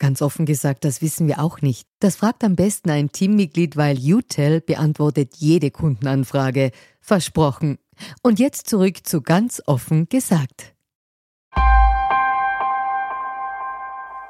Ganz 0.00 0.22
offen 0.22 0.46
gesagt, 0.46 0.86
das 0.86 1.02
wissen 1.02 1.28
wir 1.28 1.40
auch 1.40 1.60
nicht. 1.60 1.86
Das 2.00 2.16
fragt 2.16 2.42
am 2.42 2.56
besten 2.56 2.88
ein 2.88 3.12
Teammitglied, 3.12 3.76
weil 3.76 3.98
UTEL 3.98 4.62
beantwortet 4.62 5.34
jede 5.36 5.70
Kundenanfrage. 5.70 6.70
Versprochen. 7.02 7.76
Und 8.22 8.38
jetzt 8.38 8.66
zurück 8.66 9.06
zu 9.06 9.20
ganz 9.20 9.62
offen 9.66 10.08
gesagt. 10.08 10.74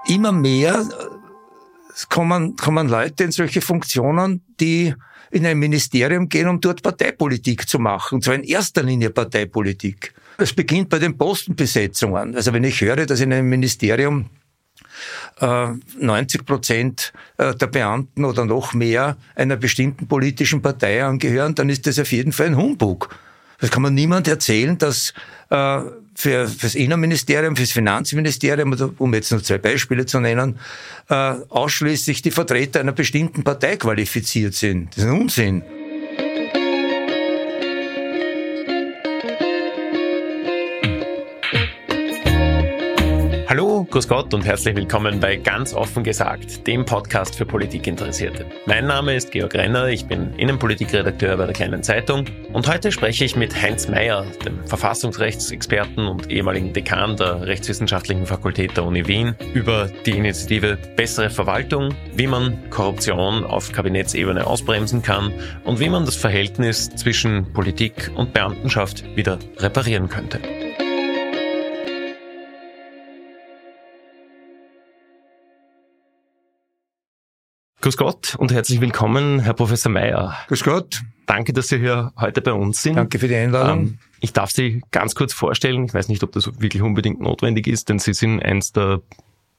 Immer 0.08 0.32
mehr 0.32 0.88
kommen, 2.08 2.56
kommen 2.56 2.88
Leute 2.88 3.22
in 3.22 3.30
solche 3.30 3.60
Funktionen, 3.60 4.42
die 4.58 4.92
in 5.30 5.46
ein 5.46 5.56
Ministerium 5.56 6.28
gehen, 6.28 6.48
um 6.48 6.60
dort 6.60 6.82
Parteipolitik 6.82 7.68
zu 7.68 7.78
machen. 7.78 8.16
Und 8.16 8.24
zwar 8.24 8.34
in 8.34 8.42
erster 8.42 8.82
Linie 8.82 9.10
Parteipolitik. 9.10 10.14
Es 10.36 10.52
beginnt 10.52 10.88
bei 10.88 10.98
den 10.98 11.16
Postenbesetzungen. 11.16 12.34
Also 12.34 12.52
wenn 12.52 12.64
ich 12.64 12.80
höre, 12.80 13.06
dass 13.06 13.20
in 13.20 13.32
einem 13.32 13.48
Ministerium 13.48 14.30
90 15.40 16.40
äh, 16.40 16.44
Prozent 16.44 17.12
äh, 17.38 17.54
der 17.54 17.66
Beamten 17.66 18.24
oder 18.24 18.44
noch 18.44 18.74
mehr 18.74 19.16
einer 19.34 19.56
bestimmten 19.56 20.06
politischen 20.06 20.62
Partei 20.62 21.04
angehören, 21.04 21.54
dann 21.54 21.68
ist 21.68 21.86
das 21.86 21.98
auf 21.98 22.12
jeden 22.12 22.32
Fall 22.32 22.46
ein 22.46 22.56
Humbug. 22.56 23.16
Das 23.58 23.70
kann 23.70 23.82
man 23.82 23.94
niemand 23.94 24.26
erzählen, 24.26 24.78
dass 24.78 25.12
äh, 25.50 25.80
für 26.14 26.48
fürs 26.48 26.74
Innenministerium, 26.74 27.56
fürs 27.56 27.72
Finanzministerium, 27.72 28.94
um 28.98 29.14
jetzt 29.14 29.30
nur 29.32 29.42
zwei 29.42 29.58
Beispiele 29.58 30.04
zu 30.04 30.20
nennen, 30.20 30.58
ausschließlich 31.08 32.20
die 32.20 32.30
Vertreter 32.30 32.80
einer 32.80 32.92
bestimmten 32.92 33.42
Partei 33.42 33.76
qualifiziert 33.76 34.54
sind. 34.54 34.90
Das 34.90 35.04
ist 35.04 35.10
ein 35.10 35.18
Unsinn. 35.18 35.62
Grüß 44.00 44.08
Gott 44.08 44.32
und 44.32 44.46
herzlich 44.46 44.74
willkommen 44.74 45.20
bei 45.20 45.36
Ganz 45.36 45.74
offen 45.74 46.02
gesagt, 46.02 46.66
dem 46.66 46.86
Podcast 46.86 47.34
für 47.34 47.44
Politikinteressierte. 47.44 48.46
Mein 48.64 48.86
Name 48.86 49.14
ist 49.14 49.30
Georg 49.30 49.54
Renner, 49.54 49.88
ich 49.88 50.06
bin 50.06 50.32
Innenpolitikredakteur 50.36 51.36
bei 51.36 51.44
der 51.44 51.52
Kleinen 51.52 51.82
Zeitung 51.82 52.24
und 52.54 52.66
heute 52.66 52.92
spreche 52.92 53.26
ich 53.26 53.36
mit 53.36 53.54
Heinz 53.60 53.88
Mayer, 53.88 54.24
dem 54.42 54.66
Verfassungsrechtsexperten 54.66 56.08
und 56.08 56.30
ehemaligen 56.30 56.72
Dekan 56.72 57.16
der 57.16 57.42
Rechtswissenschaftlichen 57.42 58.24
Fakultät 58.24 58.74
der 58.74 58.84
Uni 58.84 59.06
Wien, 59.06 59.34
über 59.52 59.90
die 60.06 60.12
Initiative 60.12 60.78
Bessere 60.96 61.28
Verwaltung, 61.28 61.94
wie 62.14 62.26
man 62.26 62.70
Korruption 62.70 63.44
auf 63.44 63.70
Kabinettsebene 63.70 64.46
ausbremsen 64.46 65.02
kann 65.02 65.30
und 65.64 65.78
wie 65.78 65.90
man 65.90 66.06
das 66.06 66.16
Verhältnis 66.16 66.88
zwischen 66.88 67.52
Politik 67.52 68.10
und 68.16 68.32
Beamtenschaft 68.32 69.04
wieder 69.14 69.38
reparieren 69.58 70.08
könnte. 70.08 70.40
Grüß 77.80 77.96
Gott 77.96 78.34
und 78.36 78.52
herzlich 78.52 78.82
willkommen, 78.82 79.40
Herr 79.40 79.54
Professor 79.54 79.90
Mayer. 79.90 80.36
Grüß 80.48 80.64
Gott. 80.64 81.00
Danke, 81.24 81.54
dass 81.54 81.68
Sie 81.68 81.78
hier 81.78 82.12
heute 82.20 82.42
bei 82.42 82.52
uns 82.52 82.82
sind. 82.82 82.96
Danke 82.96 83.18
für 83.18 83.26
die 83.26 83.34
Einladung. 83.34 83.78
Ähm, 83.78 83.98
ich 84.20 84.34
darf 84.34 84.50
Sie 84.50 84.82
ganz 84.90 85.14
kurz 85.14 85.32
vorstellen. 85.32 85.86
Ich 85.86 85.94
weiß 85.94 86.08
nicht, 86.08 86.22
ob 86.22 86.32
das 86.32 86.60
wirklich 86.60 86.82
unbedingt 86.82 87.22
notwendig 87.22 87.66
ist, 87.66 87.88
denn 87.88 87.98
Sie 87.98 88.12
sind 88.12 88.42
eins 88.42 88.72
der, 88.72 89.00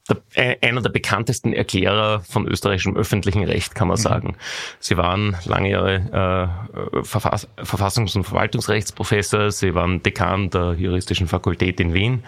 der 0.07 0.57
einer 0.61 0.83
der 0.83 0.91
bekanntesten 0.91 1.51
Erklärer 1.51 2.19
von 2.19 2.47
österreichischem 2.47 2.95
öffentlichen 2.95 3.43
Recht, 3.43 3.73
kann 3.73 3.87
man 3.87 3.97
mhm. 3.97 4.03
sagen. 4.03 4.35
Sie 4.79 4.97
waren 4.97 5.35
lange 5.45 5.71
Jahre 5.71 6.53
äh, 6.93 7.03
Verfass 7.03 7.47
Verfassungs- 7.57 8.15
und 8.15 8.23
Verwaltungsrechtsprofessor. 8.23 9.49
Sie 9.49 9.73
waren 9.73 10.03
Dekan 10.03 10.51
der 10.51 10.73
Juristischen 10.73 11.27
Fakultät 11.27 11.79
in 11.79 11.95
Wien. 11.95 12.23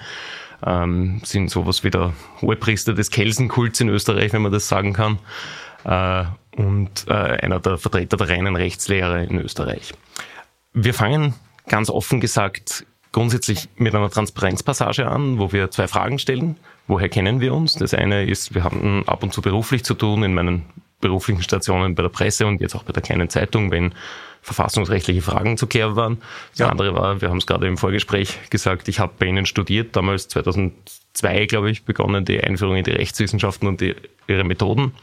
Ähm, 0.65 1.21
sind 1.23 1.51
sowas 1.51 1.83
wie 1.83 1.91
der 1.91 2.13
Hohepriester 2.41 2.95
des 2.95 3.11
Kelsenkults 3.11 3.79
in 3.79 3.89
Österreich, 3.89 4.33
wenn 4.33 4.41
man 4.41 4.51
das 4.51 4.67
sagen 4.67 4.93
kann 4.93 5.19
und 5.83 7.05
äh, 7.07 7.13
einer 7.13 7.59
der 7.59 7.77
Vertreter 7.77 8.17
der 8.17 8.29
reinen 8.29 8.55
Rechtslehre 8.55 9.23
in 9.23 9.39
Österreich. 9.39 9.93
Wir 10.73 10.93
fangen 10.93 11.33
ganz 11.67 11.89
offen 11.89 12.19
gesagt 12.19 12.85
grundsätzlich 13.11 13.69
mit 13.75 13.93
einer 13.93 14.09
Transparenzpassage 14.09 15.07
an, 15.07 15.39
wo 15.39 15.51
wir 15.51 15.71
zwei 15.71 15.87
Fragen 15.87 16.19
stellen. 16.19 16.57
Woher 16.87 17.09
kennen 17.09 17.39
wir 17.39 17.53
uns? 17.53 17.75
Das 17.75 17.93
eine 17.93 18.25
ist, 18.25 18.53
wir 18.55 18.63
hatten 18.63 19.03
ab 19.07 19.23
und 19.23 19.33
zu 19.33 19.41
beruflich 19.41 19.85
zu 19.85 19.93
tun 19.93 20.23
in 20.23 20.33
meinen 20.33 20.65
beruflichen 20.99 21.43
Stationen 21.43 21.95
bei 21.95 22.01
der 22.01 22.09
Presse 22.09 22.47
und 22.47 22.59
jetzt 22.59 22.75
auch 22.75 22.83
bei 22.83 22.91
der 22.93 23.03
kleinen 23.03 23.29
Zeitung, 23.29 23.71
wenn 23.71 23.93
verfassungsrechtliche 24.41 25.21
Fragen 25.21 25.57
zu 25.57 25.67
klären 25.67 25.95
waren. 25.95 26.17
Das 26.51 26.59
ja. 26.59 26.69
andere 26.69 26.93
war, 26.95 27.21
wir 27.21 27.29
haben 27.29 27.37
es 27.37 27.45
gerade 27.45 27.67
im 27.67 27.77
Vorgespräch 27.77 28.49
gesagt, 28.49 28.87
ich 28.89 28.99
habe 28.99 29.13
bei 29.17 29.27
Ihnen 29.27 29.45
studiert, 29.45 29.95
damals 29.95 30.27
2002, 30.27 31.45
glaube 31.45 31.71
ich, 31.71 31.85
begonnen 31.85 32.25
die 32.25 32.41
Einführung 32.41 32.75
in 32.75 32.83
die 32.83 32.91
Rechtswissenschaften 32.91 33.67
und 33.67 33.79
die, 33.79 33.95
ihre 34.27 34.43
Methoden. 34.43 34.93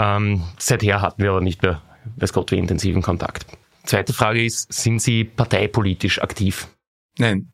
Ähm, 0.00 0.42
seither 0.58 1.02
hatten 1.02 1.22
wir 1.22 1.30
aber 1.30 1.42
nicht 1.42 1.62
mehr, 1.62 1.82
weiß 2.16 2.32
Gott, 2.32 2.50
wie 2.52 2.58
intensiven 2.58 3.02
Kontakt. 3.02 3.46
Zweite 3.84 4.12
Frage 4.12 4.42
ist, 4.42 4.72
sind 4.72 5.00
Sie 5.02 5.24
parteipolitisch 5.24 6.22
aktiv? 6.22 6.68
Nein. 7.18 7.52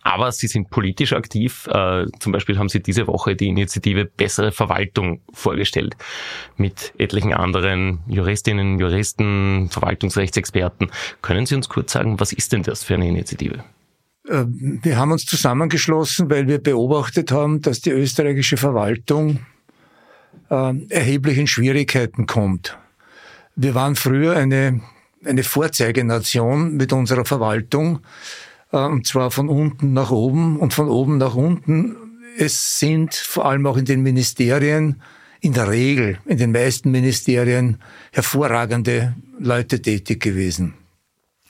Aber 0.00 0.32
Sie 0.32 0.46
sind 0.46 0.70
politisch 0.70 1.12
aktiv. 1.12 1.66
Äh, 1.66 2.06
zum 2.20 2.32
Beispiel 2.32 2.58
haben 2.58 2.68
Sie 2.68 2.82
diese 2.82 3.06
Woche 3.06 3.36
die 3.36 3.48
Initiative 3.48 4.04
Bessere 4.04 4.52
Verwaltung 4.52 5.22
vorgestellt 5.32 5.96
mit 6.56 6.92
etlichen 6.98 7.32
anderen 7.32 8.00
Juristinnen, 8.06 8.78
Juristen, 8.78 9.68
Verwaltungsrechtsexperten. 9.70 10.90
Können 11.22 11.46
Sie 11.46 11.54
uns 11.54 11.68
kurz 11.68 11.92
sagen, 11.92 12.20
was 12.20 12.32
ist 12.32 12.52
denn 12.52 12.62
das 12.62 12.84
für 12.84 12.94
eine 12.94 13.08
Initiative? 13.08 13.64
Äh, 14.28 14.44
wir 14.46 14.98
haben 14.98 15.12
uns 15.12 15.24
zusammengeschlossen, 15.24 16.30
weil 16.30 16.48
wir 16.48 16.62
beobachtet 16.62 17.32
haben, 17.32 17.62
dass 17.62 17.80
die 17.80 17.90
österreichische 17.90 18.58
Verwaltung 18.58 19.40
äh, 20.50 20.74
erheblichen 20.88 21.46
Schwierigkeiten 21.46 22.26
kommt. 22.26 22.76
Wir 23.56 23.74
waren 23.74 23.96
früher 23.96 24.36
eine, 24.36 24.80
eine 25.24 25.44
Vorzeigenation 25.44 26.76
mit 26.76 26.92
unserer 26.92 27.24
Verwaltung, 27.24 28.00
äh, 28.72 28.78
und 28.78 29.06
zwar 29.06 29.30
von 29.30 29.48
unten 29.48 29.92
nach 29.92 30.10
oben 30.10 30.58
und 30.58 30.74
von 30.74 30.88
oben 30.88 31.18
nach 31.18 31.34
unten. 31.34 31.96
Es 32.36 32.78
sind 32.78 33.14
vor 33.14 33.46
allem 33.46 33.66
auch 33.66 33.76
in 33.76 33.84
den 33.84 34.02
Ministerien, 34.02 35.00
in 35.40 35.52
der 35.52 35.68
Regel, 35.68 36.18
in 36.26 36.38
den 36.38 36.52
meisten 36.52 36.90
Ministerien, 36.90 37.78
hervorragende 38.12 39.14
Leute 39.38 39.80
tätig 39.80 40.20
gewesen. 40.20 40.74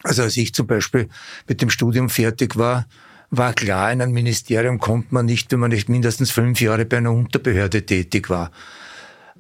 Also 0.03 0.23
als 0.23 0.37
ich 0.37 0.53
zum 0.53 0.67
Beispiel 0.67 1.09
mit 1.49 1.63
dem 1.63 1.71
Studium 1.71 2.11
fertig 2.11 2.57
war, 2.57 2.87
war 3.31 3.55
klar, 3.55 3.91
in 3.91 4.03
ein 4.03 4.13
Ministerium 4.13 4.79
kommt 4.79 5.11
man 5.11 5.25
nicht, 5.25 5.51
wenn 5.51 5.61
man 5.61 5.71
nicht 5.71 5.89
mindestens 5.89 6.31
fünf 6.31 6.61
Jahre 6.61 6.85
bei 6.85 6.99
einer 6.99 7.13
Unterbehörde 7.13 7.87
tätig 7.87 8.29
war 8.29 8.51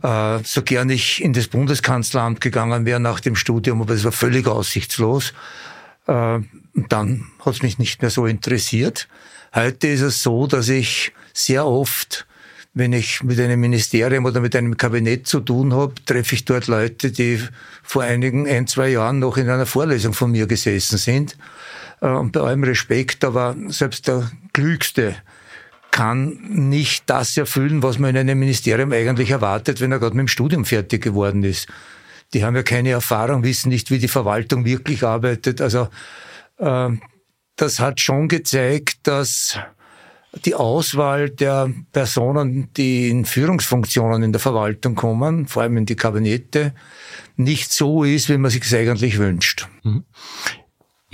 äh, 0.02 0.38
so 0.44 0.62
gern 0.62 0.90
ich 0.90 1.22
in 1.22 1.32
das 1.32 1.48
Bundeskanzleramt 1.48 2.40
gegangen 2.40 2.84
wäre 2.86 3.00
nach 3.00 3.20
dem 3.20 3.36
Studium, 3.36 3.82
aber 3.82 3.94
es 3.94 4.04
war 4.04 4.12
völlig 4.12 4.46
aussichtslos. 4.46 5.32
Äh, 6.06 6.40
dann 6.74 7.26
hat 7.40 7.54
es 7.54 7.62
mich 7.62 7.78
nicht 7.78 8.02
mehr 8.02 8.10
so 8.10 8.26
interessiert. 8.26 9.08
Heute 9.54 9.88
ist 9.88 10.00
es 10.00 10.22
so, 10.22 10.46
dass 10.46 10.68
ich 10.68 11.12
sehr 11.32 11.66
oft, 11.66 12.26
wenn 12.74 12.92
ich 12.92 13.22
mit 13.22 13.38
einem 13.38 13.60
Ministerium 13.60 14.24
oder 14.24 14.40
mit 14.40 14.56
einem 14.56 14.76
Kabinett 14.76 15.28
zu 15.28 15.40
tun 15.40 15.72
habe, 15.72 15.94
treffe 16.04 16.34
ich 16.34 16.44
dort 16.44 16.66
Leute, 16.66 17.12
die 17.12 17.40
vor 17.82 18.02
einigen 18.02 18.48
ein, 18.48 18.66
zwei 18.66 18.88
Jahren 18.88 19.20
noch 19.20 19.36
in 19.36 19.48
einer 19.48 19.66
Vorlesung 19.66 20.12
von 20.12 20.32
mir 20.32 20.48
gesessen 20.48 20.98
sind. 20.98 21.36
Äh, 22.00 22.08
und 22.08 22.32
bei 22.32 22.40
allem 22.40 22.64
Respekt, 22.64 23.24
aber 23.24 23.56
selbst 23.68 24.08
der 24.08 24.30
Klügste 24.52 25.16
kann 25.94 26.40
nicht 26.48 27.08
das 27.08 27.36
erfüllen, 27.36 27.84
was 27.84 28.00
man 28.00 28.10
in 28.10 28.16
einem 28.16 28.40
Ministerium 28.40 28.90
eigentlich 28.92 29.30
erwartet, 29.30 29.80
wenn 29.80 29.92
er 29.92 30.00
gerade 30.00 30.16
mit 30.16 30.22
dem 30.22 30.28
Studium 30.28 30.64
fertig 30.64 31.04
geworden 31.04 31.44
ist. 31.44 31.68
Die 32.32 32.44
haben 32.44 32.56
ja 32.56 32.64
keine 32.64 32.90
Erfahrung, 32.90 33.44
wissen 33.44 33.68
nicht, 33.68 33.92
wie 33.92 34.00
die 34.00 34.08
Verwaltung 34.08 34.64
wirklich 34.64 35.04
arbeitet. 35.04 35.60
Also 35.60 35.86
äh, 36.58 36.88
das 37.54 37.78
hat 37.78 38.00
schon 38.00 38.26
gezeigt, 38.26 39.06
dass 39.06 39.56
die 40.44 40.56
Auswahl 40.56 41.30
der 41.30 41.70
Personen, 41.92 42.72
die 42.76 43.08
in 43.08 43.24
Führungsfunktionen 43.24 44.24
in 44.24 44.32
der 44.32 44.40
Verwaltung 44.40 44.96
kommen, 44.96 45.46
vor 45.46 45.62
allem 45.62 45.76
in 45.76 45.86
die 45.86 45.94
Kabinette, 45.94 46.74
nicht 47.36 47.72
so 47.72 48.02
ist, 48.02 48.28
wie 48.28 48.38
man 48.38 48.50
sich 48.50 48.74
eigentlich 48.74 49.18
wünscht. 49.18 49.68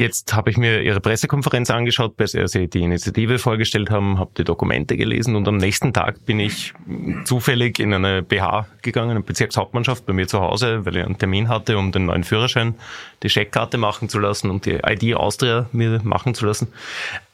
Jetzt 0.01 0.33
habe 0.33 0.49
ich 0.49 0.57
mir 0.57 0.81
Ihre 0.81 0.99
Pressekonferenz 0.99 1.69
angeschaut, 1.69 2.17
bei 2.17 2.25
der 2.25 2.49
Sie 2.49 2.69
die 2.69 2.81
Initiative 2.81 3.39
vorgestellt 3.39 3.91
haben, 3.91 4.19
habe 4.19 4.31
die 4.39 4.45
Dokumente 4.45 4.97
gelesen 4.97 5.37
und 5.37 5.47
am 5.47 5.59
nächsten 5.59 5.93
Tag 5.93 6.25
bin 6.25 6.41
ich 6.41 6.73
zufällig 7.27 7.79
in 7.79 7.93
eine 7.93 8.23
BH 8.23 8.67
gegangen, 8.81 9.11
eine 9.11 9.21
Bezirkshauptmannschaft 9.21 10.07
bei 10.07 10.15
mir 10.15 10.27
zu 10.27 10.41
Hause, 10.41 10.87
weil 10.87 10.97
ich 10.97 11.05
einen 11.05 11.19
Termin 11.19 11.51
hatte, 11.51 11.77
um 11.77 11.93
den 11.93 12.07
neuen 12.07 12.25
Führerschein, 12.25 12.77
die 13.23 13.29
Scheckkarte 13.29 13.77
machen 13.77 14.09
zu 14.09 14.19
lassen 14.19 14.49
und 14.49 14.65
die 14.65 14.79
ID 14.83 15.17
Austria 15.17 15.69
mir 15.71 16.01
machen 16.03 16.35
zu 16.35 16.47
lassen. 16.47 16.69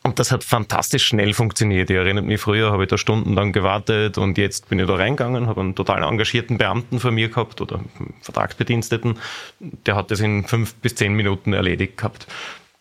Und 0.07 0.21
das 0.21 0.31
hat 0.31 0.45
fantastisch 0.45 1.05
schnell 1.05 1.35
funktioniert. 1.35 1.91
Ich 1.91 1.97
erinnere 1.97 2.25
mich, 2.25 2.41
früher 2.41 2.71
habe 2.71 2.85
ich 2.85 2.89
da 2.89 2.97
stundenlang 2.97 3.51
gewartet 3.51 4.19
und 4.19 4.39
jetzt 4.39 4.69
bin 4.69 4.79
ich 4.79 4.87
da 4.87 4.95
reingegangen, 4.95 5.49
habe 5.49 5.61
einen 5.61 5.75
total 5.75 6.05
engagierten 6.05 6.59
Beamten 6.59 7.01
vor 7.01 7.11
mir 7.11 7.29
gehabt 7.29 7.61
oder 7.61 7.81
Vertragsbediensteten. 8.23 9.19
Der 9.59 9.97
hat 9.97 10.13
das 10.13 10.21
in 10.21 10.47
fünf 10.47 10.75
bis 10.77 10.95
zehn 10.95 11.15
Minuten 11.15 11.53
erledigt 11.55 11.97
gehabt. 11.97 12.29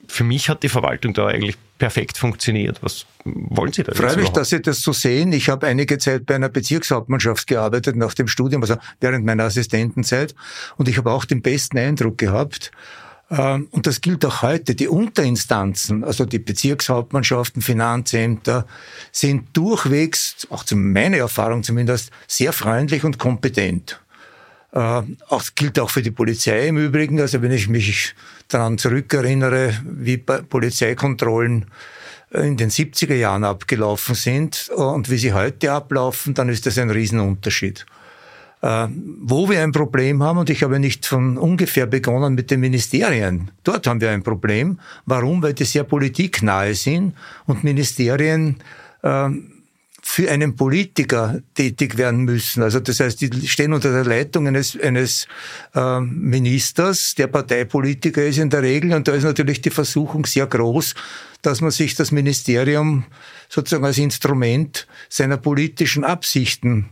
Für 0.07 0.23
mich 0.23 0.49
hat 0.49 0.61
die 0.61 0.69
Verwaltung 0.69 1.15
da 1.15 1.25
eigentlich 1.25 1.55
perfekt 1.79 2.19
funktioniert. 2.19 2.83
Was 2.83 3.07
wollen 3.23 3.73
Sie 3.73 3.81
da? 3.81 3.95
Freue 3.95 4.17
mich, 4.17 4.29
dass 4.29 4.49
Sie 4.49 4.61
das 4.61 4.83
so 4.83 4.93
sehen. 4.93 5.33
Ich 5.33 5.49
habe 5.49 5.65
einige 5.65 5.97
Zeit 5.97 6.27
bei 6.27 6.35
einer 6.35 6.49
Bezirkshauptmannschaft 6.49 7.47
gearbeitet 7.47 7.95
nach 7.95 8.13
dem 8.13 8.27
Studium, 8.27 8.61
also 8.61 8.75
während 9.01 9.25
meiner 9.25 9.45
Assistentenzeit. 9.45 10.35
Und 10.77 10.87
ich 10.89 10.99
habe 10.99 11.09
auch 11.09 11.25
den 11.25 11.41
besten 11.41 11.79
Eindruck 11.79 12.19
gehabt, 12.19 12.69
und 13.29 13.87
das 13.87 14.01
gilt 14.01 14.23
auch 14.23 14.43
heute. 14.43 14.75
Die 14.75 14.87
Unterinstanzen, 14.87 16.03
also 16.03 16.25
die 16.25 16.39
Bezirkshauptmannschaften, 16.39 17.61
Finanzämter, 17.61 18.67
sind 19.11 19.55
durchwegs, 19.57 20.47
auch 20.51 20.63
zu 20.63 20.75
meiner 20.75 21.17
Erfahrung 21.17 21.63
zumindest, 21.63 22.11
sehr 22.27 22.53
freundlich 22.53 23.03
und 23.03 23.17
kompetent. 23.17 23.99
Ähm, 24.73 25.17
das 25.29 25.55
gilt 25.55 25.79
auch 25.79 25.89
für 25.89 26.03
die 26.03 26.11
Polizei 26.11 26.67
im 26.67 26.77
Übrigen. 26.77 27.19
Also 27.19 27.41
wenn 27.41 27.51
ich 27.51 27.67
mich 27.67 28.13
daran 28.47 28.77
zurückerinnere, 28.77 29.73
wie 29.83 30.17
Polizeikontrollen 30.17 31.65
in 32.31 32.57
den 32.57 32.69
70er 32.69 33.15
Jahren 33.15 33.43
abgelaufen 33.43 34.13
sind 34.13 34.69
und 34.75 35.09
wie 35.09 35.17
sie 35.17 35.33
heute 35.33 35.71
ablaufen, 35.71 36.33
dann 36.33 36.49
ist 36.49 36.65
das 36.65 36.77
ein 36.77 36.89
Riesenunterschied. 36.89 37.85
Äh, 38.61 38.87
wo 39.21 39.49
wir 39.49 39.61
ein 39.61 39.71
Problem 39.71 40.23
haben, 40.23 40.39
und 40.39 40.49
ich 40.49 40.63
habe 40.63 40.79
nicht 40.79 41.05
von 41.05 41.37
ungefähr 41.37 41.85
begonnen 41.85 42.35
mit 42.35 42.51
den 42.51 42.61
Ministerien. 42.61 43.51
Dort 43.63 43.85
haben 43.87 44.01
wir 44.01 44.11
ein 44.11 44.23
Problem. 44.23 44.79
Warum? 45.05 45.43
Weil 45.43 45.53
die 45.53 45.65
sehr 45.65 45.83
politiknahe 45.83 46.73
sind 46.73 47.13
und 47.45 47.63
Ministerien 47.63 48.57
äh, 49.03 49.29
für 50.07 50.31
einen 50.31 50.55
Politiker 50.55 51.41
tätig 51.55 51.97
werden 51.97 52.25
müssen. 52.25 52.61
Also 52.61 52.79
das 52.79 52.99
heißt, 52.99 53.21
die 53.21 53.47
stehen 53.47 53.73
unter 53.73 53.91
der 53.91 54.05
Leitung 54.05 54.47
eines, 54.47 54.79
eines 54.79 55.27
äh, 55.73 55.99
Ministers, 55.99 57.15
der 57.15 57.27
Parteipolitiker 57.27 58.23
ist 58.23 58.37
in 58.37 58.49
der 58.49 58.61
Regel. 58.61 58.93
Und 58.93 59.07
da 59.07 59.13
ist 59.13 59.23
natürlich 59.23 59.61
die 59.61 59.71
Versuchung 59.71 60.25
sehr 60.25 60.45
groß, 60.45 60.93
dass 61.41 61.59
man 61.59 61.71
sich 61.71 61.95
das 61.95 62.11
Ministerium 62.11 63.05
sozusagen 63.49 63.83
als 63.83 63.97
Instrument 63.97 64.87
seiner 65.09 65.37
politischen 65.37 66.03
Absichten 66.03 66.89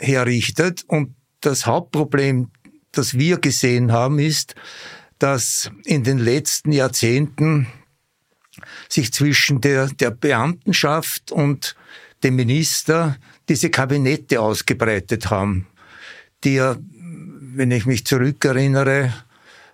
herrichtet. 0.00 0.84
Und 0.86 1.14
das 1.40 1.66
Hauptproblem, 1.66 2.50
das 2.92 3.14
wir 3.14 3.38
gesehen 3.38 3.92
haben, 3.92 4.18
ist, 4.18 4.54
dass 5.18 5.70
in 5.84 6.02
den 6.02 6.18
letzten 6.18 6.72
Jahrzehnten 6.72 7.66
sich 8.88 9.12
zwischen 9.12 9.60
der, 9.60 9.86
der 9.86 10.10
Beamtenschaft 10.10 11.30
und 11.30 11.76
dem 12.22 12.36
Minister 12.36 13.16
diese 13.48 13.70
Kabinette 13.70 14.40
ausgebreitet 14.40 15.30
haben, 15.30 15.66
die 16.44 16.54
ja, 16.54 16.76
wenn 17.52 17.70
ich 17.70 17.86
mich 17.86 18.04
zurückerinnere, 18.04 19.12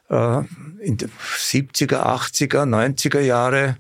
äh, 0.09 0.39
in 0.81 0.97
den 0.97 1.11
70er, 1.39 2.05
80er, 2.05 2.65
90er 2.65 3.21
Jahre 3.21 3.77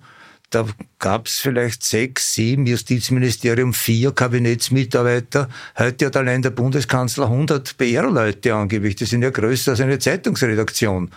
da 0.51 0.65
gab 0.99 1.27
es 1.27 1.39
vielleicht 1.39 1.83
sechs, 1.83 2.35
sieben, 2.35 2.67
Justizministerium 2.67 3.75
vier 3.75 4.13
Kabinettsmitarbeiter. 4.13 5.49
Heute 5.77 6.07
hat 6.07 6.17
allein 6.17 6.43
der 6.43 6.51
Bundeskanzler 6.51 7.27
100 7.27 7.77
PR-Leute 7.77 8.55
angeblich. 8.55 8.97
Das 8.97 9.11
sind 9.11 9.23
ja 9.23 9.31
größer 9.31 9.73
als 9.73 9.81
eine 9.81 9.99
Zeitungsredaktion. 9.99 11.11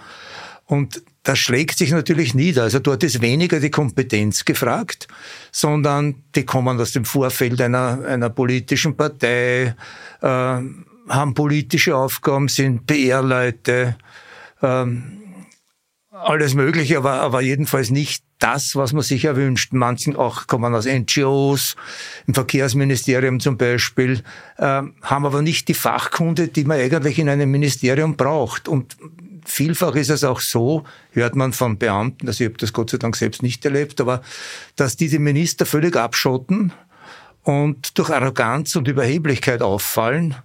Und 0.66 1.02
das 1.24 1.40
schlägt 1.40 1.78
sich 1.78 1.92
natürlich 1.92 2.34
nieder. 2.34 2.64
Also 2.64 2.80
dort 2.80 3.04
ist 3.04 3.22
weniger 3.22 3.60
die 3.60 3.72
Kompetenz 3.72 4.46
gefragt, 4.46 5.08
sondern 5.52 6.24
die 6.36 6.46
kommen 6.46 6.80
aus 6.80 6.92
dem 6.92 7.06
Vorfeld 7.06 7.62
einer, 7.62 8.04
einer 8.06 8.30
politischen 8.30 8.96
Partei, 8.98 9.76
äh, 10.22 10.26
haben 10.26 11.34
politische 11.34 11.96
Aufgaben, 11.96 12.48
sind 12.48 12.86
PR-Leute, 12.88 13.96
ähm, 14.62 15.20
alles 16.12 16.54
Mögliche, 16.54 16.98
aber, 16.98 17.14
aber 17.14 17.42
jedenfalls 17.42 17.90
nicht 17.90 18.24
das, 18.40 18.76
was 18.76 18.94
man 18.94 19.04
sich 19.04 19.26
erwünscht. 19.26 19.74
Manchen 19.74 20.16
auch 20.16 20.48
kommen 20.48 20.74
aus 20.74 20.86
NGOs, 20.86 21.76
im 22.26 22.34
Verkehrsministerium 22.34 23.40
zum 23.40 23.58
Beispiel, 23.58 24.24
äh, 24.58 24.64
haben 24.64 25.26
aber 25.26 25.42
nicht 25.42 25.68
die 25.68 25.74
Fachkunde, 25.74 26.48
die 26.48 26.64
man 26.64 26.80
eigentlich 26.80 27.20
in 27.20 27.30
einem 27.30 27.52
Ministerium 27.52 28.16
braucht. 28.16 28.68
Und 28.68 28.98
vielfach 29.46 29.96
ist 29.96 30.10
es 30.10 30.24
auch 30.24 30.40
so, 30.40 30.86
hört 31.12 31.36
man 31.36 31.54
von 31.54 31.78
Beamten, 31.78 32.28
also 32.28 32.44
ich 32.44 32.50
habe 32.50 32.58
das 32.58 32.74
Gott 32.74 32.90
sei 32.90 32.98
Dank 32.98 33.16
selbst 33.16 33.44
nicht 33.44 33.64
erlebt, 33.66 34.00
aber 34.02 34.22
dass 34.76 34.96
diese 34.96 35.20
Minister 35.20 35.66
völlig 35.66 35.96
abschotten 35.96 36.72
und 37.44 37.98
durch 37.98 38.10
Arroganz 38.10 38.76
und 38.76 38.88
Überheblichkeit 38.88 39.62
auffallen 39.62 40.36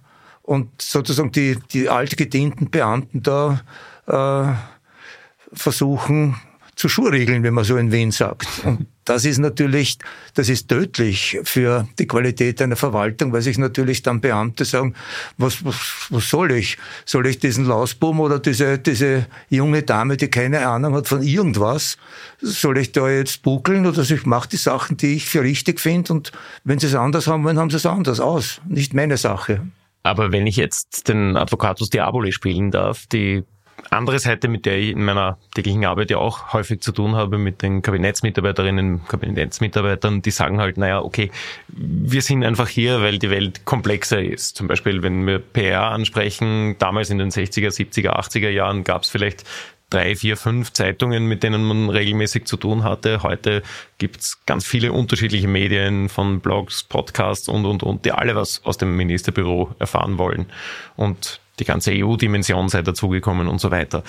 und 0.41 0.81
sozusagen 0.81 1.31
die, 1.31 1.57
die 1.71 1.89
altgedienten 1.89 2.69
Beamten 2.69 3.23
da 3.23 3.61
äh, 4.07 5.55
versuchen, 5.55 6.35
zu 6.75 6.89
Schurregeln, 6.89 7.43
wenn 7.43 7.53
man 7.53 7.63
so 7.63 7.77
in 7.77 7.91
Wien 7.91 8.11
sagt. 8.11 8.47
Und 8.65 8.87
das 9.05 9.23
ist 9.23 9.37
natürlich, 9.37 9.97
das 10.33 10.49
ist 10.49 10.67
tödlich 10.67 11.39
für 11.43 11.87
die 11.99 12.07
Qualität 12.07 12.61
einer 12.61 12.75
Verwaltung, 12.75 13.31
weil 13.31 13.41
sich 13.41 13.57
natürlich 13.57 14.01
dann 14.01 14.19
Beamte 14.19 14.65
sagen, 14.65 14.93
was, 15.37 15.63
was, 15.63 16.07
was 16.09 16.29
soll 16.29 16.51
ich? 16.51 16.77
Soll 17.05 17.27
ich 17.27 17.39
diesen 17.39 17.65
Lausbuben 17.65 18.19
oder 18.19 18.39
diese, 18.39 18.77
diese 18.77 19.27
junge 19.49 19.83
Dame, 19.83 20.17
die 20.17 20.27
keine 20.27 20.67
Ahnung 20.67 20.95
hat 20.95 21.07
von 21.07 21.21
irgendwas, 21.23 21.97
soll 22.41 22.77
ich 22.77 22.91
da 22.91 23.09
jetzt 23.09 23.43
buckeln 23.43 23.85
oder 23.85 24.01
ich 24.01 24.25
mache 24.25 24.49
die 24.49 24.57
Sachen, 24.57 24.97
die 24.97 25.15
ich 25.15 25.25
für 25.25 25.43
richtig 25.43 25.79
finde 25.79 26.13
und 26.13 26.31
wenn 26.63 26.79
sie 26.79 26.87
es 26.87 26.95
anders 26.95 27.27
haben 27.27 27.43
wollen, 27.43 27.59
haben 27.59 27.69
sie 27.69 27.77
es 27.77 27.85
anders 27.85 28.19
aus. 28.19 28.59
Nicht 28.67 28.93
meine 28.93 29.17
Sache. 29.17 29.61
Aber 30.03 30.31
wenn 30.31 30.45
ich 30.45 30.55
jetzt 30.55 31.07
den 31.07 31.35
Advocatus 31.35 31.89
Diaboli 31.89 32.31
spielen 32.31 32.69
darf, 32.69 33.07
die 33.07 33.43
andere 33.89 34.19
Seite, 34.19 34.47
mit 34.47 34.65
der 34.65 34.77
ich 34.77 34.91
in 34.91 35.03
meiner 35.03 35.37
täglichen 35.53 35.85
Arbeit 35.85 36.11
ja 36.11 36.17
auch 36.17 36.53
häufig 36.53 36.81
zu 36.81 36.91
tun 36.91 37.15
habe, 37.15 37.37
mit 37.37 37.61
den 37.61 37.81
Kabinettsmitarbeiterinnen, 37.81 39.05
Kabinettsmitarbeitern, 39.07 40.21
die 40.21 40.31
sagen 40.31 40.59
halt, 40.59 40.77
naja, 40.77 41.01
okay, 41.01 41.31
wir 41.67 42.21
sind 42.21 42.43
einfach 42.43 42.67
hier, 42.67 43.01
weil 43.01 43.19
die 43.19 43.29
Welt 43.29 43.65
komplexer 43.65 44.21
ist. 44.21 44.55
Zum 44.55 44.67
Beispiel, 44.67 45.03
wenn 45.03 45.25
wir 45.27 45.39
PR 45.39 45.91
ansprechen, 45.91 46.75
damals 46.79 47.09
in 47.09 47.17
den 47.17 47.29
60er, 47.29 47.69
70er, 47.69 48.17
80er 48.17 48.49
Jahren 48.49 48.83
gab 48.83 49.03
es 49.03 49.09
vielleicht 49.09 49.43
drei, 49.89 50.15
vier, 50.15 50.35
fünf 50.35 50.73
Zeitungen, 50.73 51.27
mit 51.27 51.43
denen 51.43 51.63
man 51.63 51.89
regelmäßig 51.89 52.45
zu 52.45 52.57
tun 52.57 52.83
hatte. 52.83 53.23
Heute 53.23 53.61
gibt's 53.97 54.43
ganz 54.45 54.65
viele 54.65 54.91
unterschiedliche 54.91 55.47
Medien 55.47 56.09
von 56.09 56.39
Blogs, 56.39 56.83
Podcasts 56.83 57.47
und, 57.47 57.65
und, 57.65 57.83
und, 57.83 58.03
die 58.03 58.11
alle 58.11 58.35
was 58.35 58.61
aus 58.65 58.77
dem 58.77 58.95
Ministerbüro 58.97 59.75
erfahren 59.79 60.17
wollen. 60.17 60.47
Und 60.95 61.39
die 61.59 61.65
ganze 61.65 61.91
EU-Dimension 61.91 62.69
sei 62.69 62.81
dazugekommen 62.81 63.47
und 63.47 63.59
so 63.59 63.71
weiter. 63.71 64.03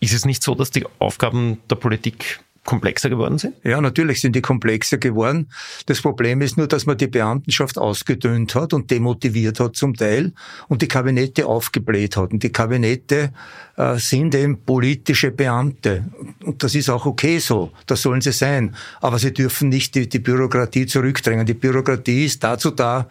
Ist 0.00 0.14
es 0.14 0.24
nicht 0.24 0.42
so, 0.42 0.54
dass 0.54 0.70
die 0.70 0.84
Aufgaben 0.98 1.58
der 1.70 1.76
Politik 1.76 2.40
komplexer 2.64 3.10
geworden 3.10 3.38
sind? 3.38 3.54
Ja, 3.62 3.80
natürlich 3.80 4.20
sind 4.20 4.34
die 4.34 4.40
komplexer 4.40 4.98
geworden. 4.98 5.50
Das 5.86 6.00
Problem 6.00 6.40
ist 6.40 6.56
nur, 6.56 6.66
dass 6.66 6.86
man 6.86 6.96
die 6.96 7.06
Beamtenschaft 7.06 7.78
ausgedünnt 7.78 8.54
hat 8.54 8.72
und 8.72 8.90
demotiviert 8.90 9.60
hat 9.60 9.76
zum 9.76 9.94
Teil 9.94 10.32
und 10.68 10.82
die 10.82 10.88
Kabinette 10.88 11.46
aufgebläht 11.46 12.16
hat. 12.16 12.32
Und 12.32 12.42
die 12.42 12.52
Kabinette 12.52 13.32
äh, 13.76 13.98
sind 13.98 14.34
eben 14.34 14.62
politische 14.64 15.30
Beamte. 15.30 16.04
Und 16.42 16.62
das 16.62 16.74
ist 16.74 16.90
auch 16.90 17.06
okay 17.06 17.38
so. 17.38 17.70
Das 17.86 18.02
sollen 18.02 18.20
sie 18.20 18.32
sein. 18.32 18.74
Aber 19.00 19.18
sie 19.18 19.32
dürfen 19.32 19.68
nicht 19.68 19.94
die, 19.94 20.08
die 20.08 20.18
Bürokratie 20.18 20.86
zurückdrängen. 20.86 21.46
Die 21.46 21.54
Bürokratie 21.54 22.24
ist 22.24 22.42
dazu 22.42 22.70
da, 22.70 23.06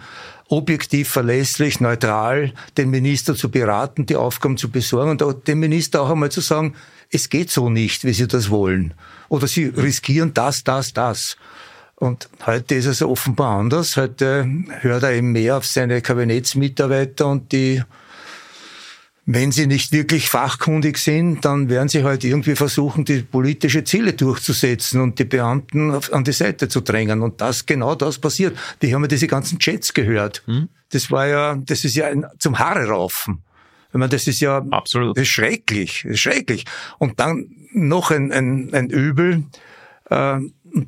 objektiv, 0.57 1.09
verlässlich, 1.09 1.79
neutral 1.79 2.53
den 2.77 2.89
Minister 2.89 3.35
zu 3.35 3.49
beraten, 3.49 4.05
die 4.05 4.15
Aufgaben 4.15 4.57
zu 4.57 4.69
besorgen 4.69 5.21
und 5.21 5.47
dem 5.47 5.59
Minister 5.59 6.01
auch 6.01 6.11
einmal 6.11 6.31
zu 6.31 6.41
sagen, 6.41 6.75
es 7.11 7.29
geht 7.29 7.49
so 7.49 7.69
nicht, 7.69 8.05
wie 8.05 8.13
Sie 8.13 8.27
das 8.27 8.49
wollen. 8.49 8.93
Oder 9.29 9.47
Sie 9.47 9.65
riskieren 9.65 10.33
das, 10.33 10.63
das, 10.63 10.93
das. 10.93 11.37
Und 11.95 12.29
heute 12.45 12.75
ist 12.75 12.85
es 12.85 13.01
offenbar 13.01 13.59
anders. 13.59 13.97
Heute 13.97 14.47
hört 14.81 15.03
er 15.03 15.13
eben 15.13 15.31
mehr 15.31 15.57
auf 15.57 15.65
seine 15.65 16.01
Kabinettsmitarbeiter 16.01 17.27
und 17.27 17.51
die 17.51 17.81
wenn 19.25 19.51
sie 19.51 19.67
nicht 19.67 19.93
wirklich 19.93 20.27
fachkundig 20.29 20.97
sind, 20.97 21.45
dann 21.45 21.69
werden 21.69 21.87
sie 21.87 22.03
halt 22.03 22.23
irgendwie 22.25 22.55
versuchen, 22.55 23.05
die 23.05 23.21
politische 23.21 23.85
Ziele 23.85 24.13
durchzusetzen 24.13 24.99
und 24.99 25.17
die 25.17 25.23
Beamten 25.23 25.91
an 26.11 26.23
die 26.25 26.33
Seite 26.33 26.67
zu 26.67 26.81
drängen. 26.81 27.21
Und 27.21 27.39
das, 27.39 27.65
genau 27.65 27.95
das 27.95 28.19
passiert. 28.19 28.57
Die 28.81 28.93
haben 28.93 29.01
ja 29.03 29.07
diese 29.07 29.27
ganzen 29.27 29.59
Chats 29.59 29.93
gehört. 29.93 30.43
Hm? 30.45 30.67
Das 30.91 31.09
war 31.09 31.27
ja, 31.27 31.55
das 31.55 31.85
ist 31.85 31.95
ja 31.95 32.07
ein, 32.07 32.25
zum 32.37 32.59
Haare 32.59 32.87
raufen. 32.87 33.43
Ich 33.89 33.99
meine, 33.99 34.09
das 34.09 34.27
ist 34.27 34.41
ja 34.41 34.57
Absolut. 34.71 35.15
Das 35.15 35.21
ist 35.21 35.29
schrecklich, 35.29 36.01
das 36.03 36.13
ist 36.13 36.19
schrecklich. 36.19 36.65
Und 36.97 37.19
dann 37.19 37.47
noch 37.71 38.11
ein, 38.11 38.31
ein, 38.31 38.73
ein 38.73 38.89
Übel, 38.89 39.43
äh, 40.09 40.39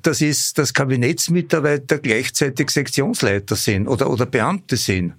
das 0.02 0.22
ist, 0.22 0.58
dass 0.58 0.74
Kabinettsmitarbeiter 0.74 2.00
gleichzeitig 2.00 2.72
Sektionsleiter 2.72 3.56
sind 3.56 3.88
oder, 3.88 4.10
oder 4.10 4.26
Beamte 4.26 4.78
sind. 4.78 5.14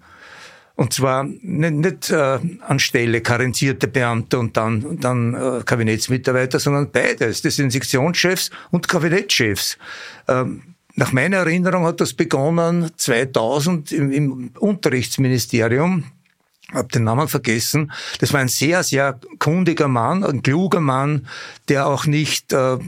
Und 0.76 0.92
zwar 0.92 1.24
nicht, 1.24 1.72
nicht 1.72 2.10
äh, 2.10 2.38
anstelle 2.60 3.22
karenzierte 3.22 3.88
Beamte 3.88 4.38
und 4.38 4.56
dann, 4.58 5.00
dann 5.00 5.34
äh, 5.34 5.62
Kabinettsmitarbeiter, 5.64 6.60
sondern 6.60 6.90
beides. 6.90 7.40
Das 7.40 7.56
sind 7.56 7.70
Sektionschefs 7.70 8.50
und 8.70 8.86
Kabinettschefs. 8.86 9.78
Ähm, 10.28 10.62
nach 10.94 11.12
meiner 11.12 11.38
Erinnerung 11.38 11.86
hat 11.86 12.00
das 12.00 12.12
begonnen 12.12 12.90
2000 12.94 13.92
im, 13.92 14.12
im 14.12 14.50
Unterrichtsministerium. 14.58 16.04
Hab 16.72 16.92
den 16.92 17.04
Namen 17.04 17.28
vergessen. 17.28 17.92
Das 18.18 18.32
war 18.32 18.40
ein 18.40 18.48
sehr, 18.48 18.82
sehr 18.82 19.18
kundiger 19.38 19.88
Mann, 19.88 20.24
ein 20.24 20.42
kluger 20.42 20.80
Mann, 20.80 21.26
der 21.68 21.86
auch 21.86 22.06
nicht 22.06 22.52
äh, 22.52 22.78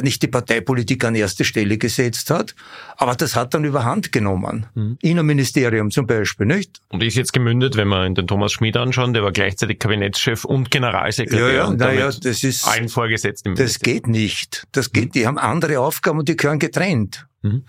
nicht 0.00 0.22
die 0.22 0.28
Parteipolitik 0.28 1.04
an 1.04 1.14
erste 1.14 1.44
Stelle 1.44 1.78
gesetzt 1.78 2.30
hat, 2.30 2.54
aber 2.96 3.14
das 3.14 3.36
hat 3.36 3.54
dann 3.54 3.64
überhand 3.64 4.12
genommen. 4.12 4.66
Mhm. 4.74 4.98
Innenministerium 5.02 5.90
zum 5.90 6.06
Beispiel, 6.06 6.46
nicht? 6.46 6.80
Und 6.88 7.02
ist 7.02 7.16
jetzt 7.16 7.32
gemündet, 7.32 7.76
wenn 7.76 7.88
wir 7.88 8.06
in 8.06 8.14
den 8.14 8.26
Thomas 8.26 8.52
Schmid 8.52 8.76
anschauen, 8.76 9.12
der 9.12 9.22
war 9.22 9.32
gleichzeitig 9.32 9.78
Kabinettschef 9.78 10.44
und 10.44 10.70
Generalsekretär. 10.70 11.48
Ja, 11.48 11.54
ja, 11.54 11.64
und 11.66 11.78
naja, 11.78 12.06
das 12.06 12.44
ist 12.44 12.66
allen 12.66 12.88
vorgesetzt 12.88 13.46
im 13.46 13.54
Das 13.54 13.78
geht 13.80 14.06
nicht. 14.06 14.66
Das 14.72 14.92
geht. 14.92 15.06
Mhm. 15.06 15.12
Die 15.12 15.26
haben 15.26 15.38
andere 15.38 15.80
Aufgaben 15.80 16.18
und 16.18 16.28
die 16.28 16.36
gehören 16.36 16.58
getrennt. 16.58 17.26
Mhm. 17.42 17.64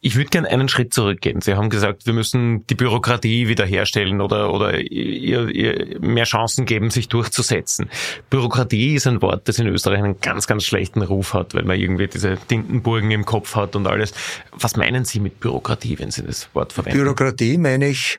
Ich 0.00 0.16
würde 0.16 0.30
gerne 0.30 0.48
einen 0.48 0.68
Schritt 0.68 0.94
zurückgehen. 0.94 1.40
Sie 1.40 1.54
haben 1.54 1.70
gesagt, 1.70 2.06
wir 2.06 2.12
müssen 2.12 2.66
die 2.68 2.74
Bürokratie 2.74 3.48
wiederherstellen 3.48 4.20
oder, 4.20 4.52
oder 4.52 4.78
ihr, 4.78 5.48
ihr 5.48 6.00
mehr 6.00 6.24
Chancen 6.24 6.66
geben, 6.66 6.90
sich 6.90 7.08
durchzusetzen. 7.08 7.90
Bürokratie 8.30 8.94
ist 8.94 9.06
ein 9.06 9.20
Wort, 9.22 9.48
das 9.48 9.58
in 9.58 9.66
Österreich 9.66 9.98
einen 9.98 10.20
ganz, 10.20 10.46
ganz 10.46 10.64
schlechten 10.64 11.02
Ruf 11.02 11.34
hat, 11.34 11.54
weil 11.54 11.64
man 11.64 11.78
irgendwie 11.78 12.06
diese 12.06 12.38
Tintenburgen 12.48 13.10
im 13.10 13.24
Kopf 13.24 13.56
hat 13.56 13.74
und 13.74 13.86
alles. 13.86 14.12
Was 14.52 14.76
meinen 14.76 15.04
Sie 15.04 15.20
mit 15.20 15.40
Bürokratie, 15.40 15.98
wenn 15.98 16.10
Sie 16.10 16.22
das 16.22 16.48
Wort 16.54 16.72
verwenden? 16.72 16.98
Bürokratie 16.98 17.58
meine 17.58 17.88
ich 17.88 18.18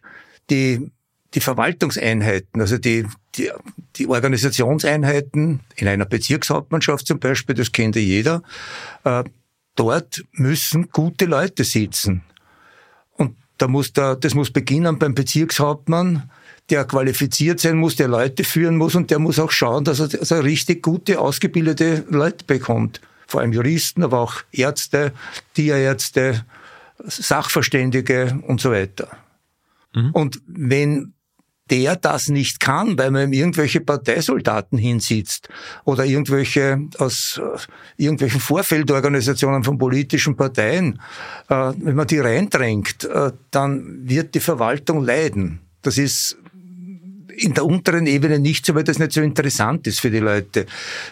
die, 0.49 0.91
die 1.33 1.39
Verwaltungseinheiten, 1.39 2.59
also 2.59 2.77
die, 2.77 3.05
die, 3.35 3.51
die 3.95 4.07
Organisationseinheiten 4.07 5.61
in 5.75 5.87
einer 5.87 6.05
Bezirkshauptmannschaft 6.05 7.05
zum 7.05 7.19
Beispiel, 7.19 7.55
das 7.55 7.71
kennt 7.71 7.95
ja 7.95 8.01
jeder, 8.01 8.41
äh, 9.03 9.23
dort 9.79 10.23
müssen 10.33 10.89
gute 10.91 11.25
Leute 11.25 11.63
sitzen. 11.63 12.23
Und 13.13 13.35
da 13.57 13.67
muss 13.67 13.93
da, 13.93 14.15
das 14.15 14.35
muss 14.35 14.51
beginnen 14.51 14.99
beim 14.99 15.15
Bezirkshauptmann, 15.15 16.29
der 16.69 16.85
qualifiziert 16.85 17.59
sein 17.59 17.77
muss, 17.77 17.95
der 17.95 18.07
Leute 18.07 18.43
führen 18.43 18.77
muss 18.77 18.95
und 18.95 19.09
der 19.09 19.19
muss 19.19 19.39
auch 19.39 19.51
schauen, 19.51 19.85
dass 19.85 19.99
er, 19.99 20.09
dass 20.09 20.31
er 20.31 20.43
richtig 20.43 20.83
gute, 20.83 21.19
ausgebildete 21.19 22.05
Leute 22.09 22.45
bekommt. 22.45 23.01
Vor 23.25 23.41
allem 23.41 23.53
Juristen, 23.53 24.03
aber 24.03 24.19
auch 24.19 24.41
Ärzte, 24.51 25.13
Tierärzte, 25.53 26.45
Sachverständige 27.05 28.39
und 28.47 28.59
so 28.59 28.71
weiter. 28.71 29.07
Mhm. 29.95 30.11
Und 30.11 30.41
wenn 30.45 31.13
der 31.69 31.95
das 31.95 32.29
nicht 32.29 32.59
kann, 32.59 32.97
weil 32.97 33.11
man 33.11 33.31
ihm 33.31 33.33
irgendwelche 33.33 33.81
Parteisoldaten 33.81 34.77
hinsitzt 34.77 35.49
oder 35.85 36.05
irgendwelche 36.05 36.79
aus 36.97 37.41
irgendwelchen 37.97 38.39
Vorfeldorganisationen 38.39 39.63
von 39.63 39.77
politischen 39.77 40.35
Parteien, 40.35 40.99
äh, 41.49 41.73
wenn 41.77 41.95
man 41.95 42.07
die 42.07 42.19
reindrängt, 42.19 43.05
äh, 43.05 43.31
dann 43.51 44.07
wird 44.07 44.35
die 44.35 44.39
Verwaltung 44.39 45.03
leiden. 45.03 45.59
Das 45.81 45.97
ist 45.97 46.37
in 47.39 47.53
der 47.53 47.65
unteren 47.65 48.05
Ebene 48.05 48.39
nicht 48.39 48.65
so, 48.65 48.75
weil 48.75 48.83
das 48.83 48.99
nicht 48.99 49.13
so 49.13 49.21
interessant 49.21 49.87
ist 49.87 50.01
für 50.01 50.11
die 50.11 50.19
Leute. 50.19 50.65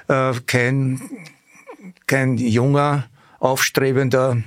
Äh, 0.08 0.34
kein, 0.46 1.02
kein 2.06 2.38
junger, 2.38 3.08
aufstrebender 3.40 4.44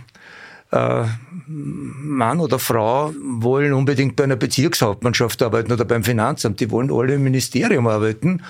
äh, 0.73 1.05
Mann 1.47 2.41
oder 2.41 2.59
Frau 2.59 3.13
wollen 3.21 3.73
unbedingt 3.73 4.17
bei 4.17 4.25
einer 4.25 4.37
Bezirkshauptmannschaft 4.37 5.43
arbeiten 5.43 5.73
oder 5.73 5.85
beim 5.85 6.05
Finanzamt. 6.05 6.61
Die 6.61 6.71
wollen 6.71 6.93
alle 6.93 7.15
im 7.15 7.25
Ministerium 7.25 7.87
arbeiten 7.87 8.43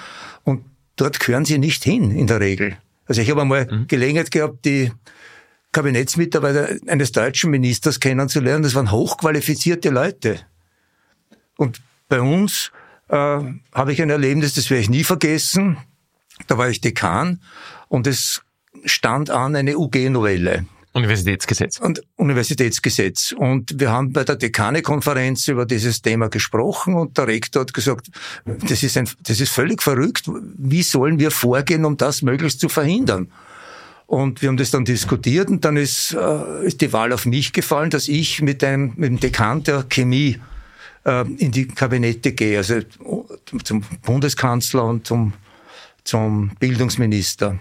und 0.44 0.64
dort 0.96 1.20
gehören 1.20 1.44
sie 1.44 1.58
nicht 1.58 1.82
hin 1.84 2.10
in 2.10 2.26
der 2.26 2.40
Regel. 2.40 2.76
Also 3.06 3.22
ich 3.22 3.30
habe 3.30 3.42
einmal 3.42 3.66
mhm. 3.70 3.86
Gelegenheit 3.88 4.30
gehabt, 4.30 4.64
die 4.64 4.92
Kabinettsmitarbeiter 5.72 6.76
eines 6.88 7.12
deutschen 7.12 7.50
Ministers 7.50 8.00
kennenzulernen. 8.00 8.62
Das 8.62 8.74
waren 8.74 8.90
hochqualifizierte 8.90 9.90
Leute. 9.90 10.40
Und 11.56 11.80
bei 12.08 12.20
uns 12.20 12.70
äh, 13.08 13.14
habe 13.14 13.92
ich 13.92 14.02
ein 14.02 14.10
Erlebnis, 14.10 14.54
das 14.54 14.68
werde 14.70 14.82
ich 14.82 14.90
nie 14.90 15.04
vergessen. 15.04 15.78
Da 16.46 16.58
war 16.58 16.68
ich 16.68 16.80
Dekan 16.80 17.40
und 17.88 18.06
es 18.06 18.42
stand 18.84 19.30
an 19.30 19.56
eine 19.56 19.76
UG-Novelle. 19.76 20.64
Universitätsgesetz. 20.92 21.78
Und 21.78 22.02
Universitätsgesetz. 22.16 23.32
Und 23.32 23.78
wir 23.78 23.90
haben 23.92 24.12
bei 24.12 24.24
der 24.24 24.36
Dekane-Konferenz 24.36 25.46
über 25.46 25.64
dieses 25.64 26.02
Thema 26.02 26.28
gesprochen 26.28 26.94
und 26.94 27.16
der 27.16 27.28
Rektor 27.28 27.62
hat 27.62 27.72
gesagt, 27.72 28.08
das 28.44 28.82
ist, 28.82 28.96
ein, 28.96 29.08
das 29.22 29.40
ist 29.40 29.52
völlig 29.52 29.82
verrückt. 29.82 30.28
Wie 30.56 30.82
sollen 30.82 31.20
wir 31.20 31.30
vorgehen, 31.30 31.84
um 31.84 31.96
das 31.96 32.22
möglichst 32.22 32.60
zu 32.60 32.68
verhindern? 32.68 33.30
Und 34.06 34.42
wir 34.42 34.48
haben 34.48 34.56
das 34.56 34.72
dann 34.72 34.84
diskutiert 34.84 35.48
und 35.48 35.64
dann 35.64 35.76
ist, 35.76 36.12
äh, 36.12 36.66
ist 36.66 36.80
die 36.80 36.92
Wahl 36.92 37.12
auf 37.12 37.26
mich 37.26 37.52
gefallen, 37.52 37.90
dass 37.90 38.08
ich 38.08 38.42
mit 38.42 38.64
einem, 38.64 38.92
mit 38.96 39.10
dem 39.10 39.20
Dekan 39.20 39.62
der 39.62 39.84
Chemie 39.88 40.40
äh, 41.04 41.24
in 41.36 41.52
die 41.52 41.68
Kabinette 41.68 42.32
gehe, 42.32 42.58
also 42.58 42.80
zum 43.62 43.84
Bundeskanzler 44.02 44.84
und 44.84 45.06
zum, 45.06 45.34
zum 46.02 46.50
Bildungsminister. 46.58 47.60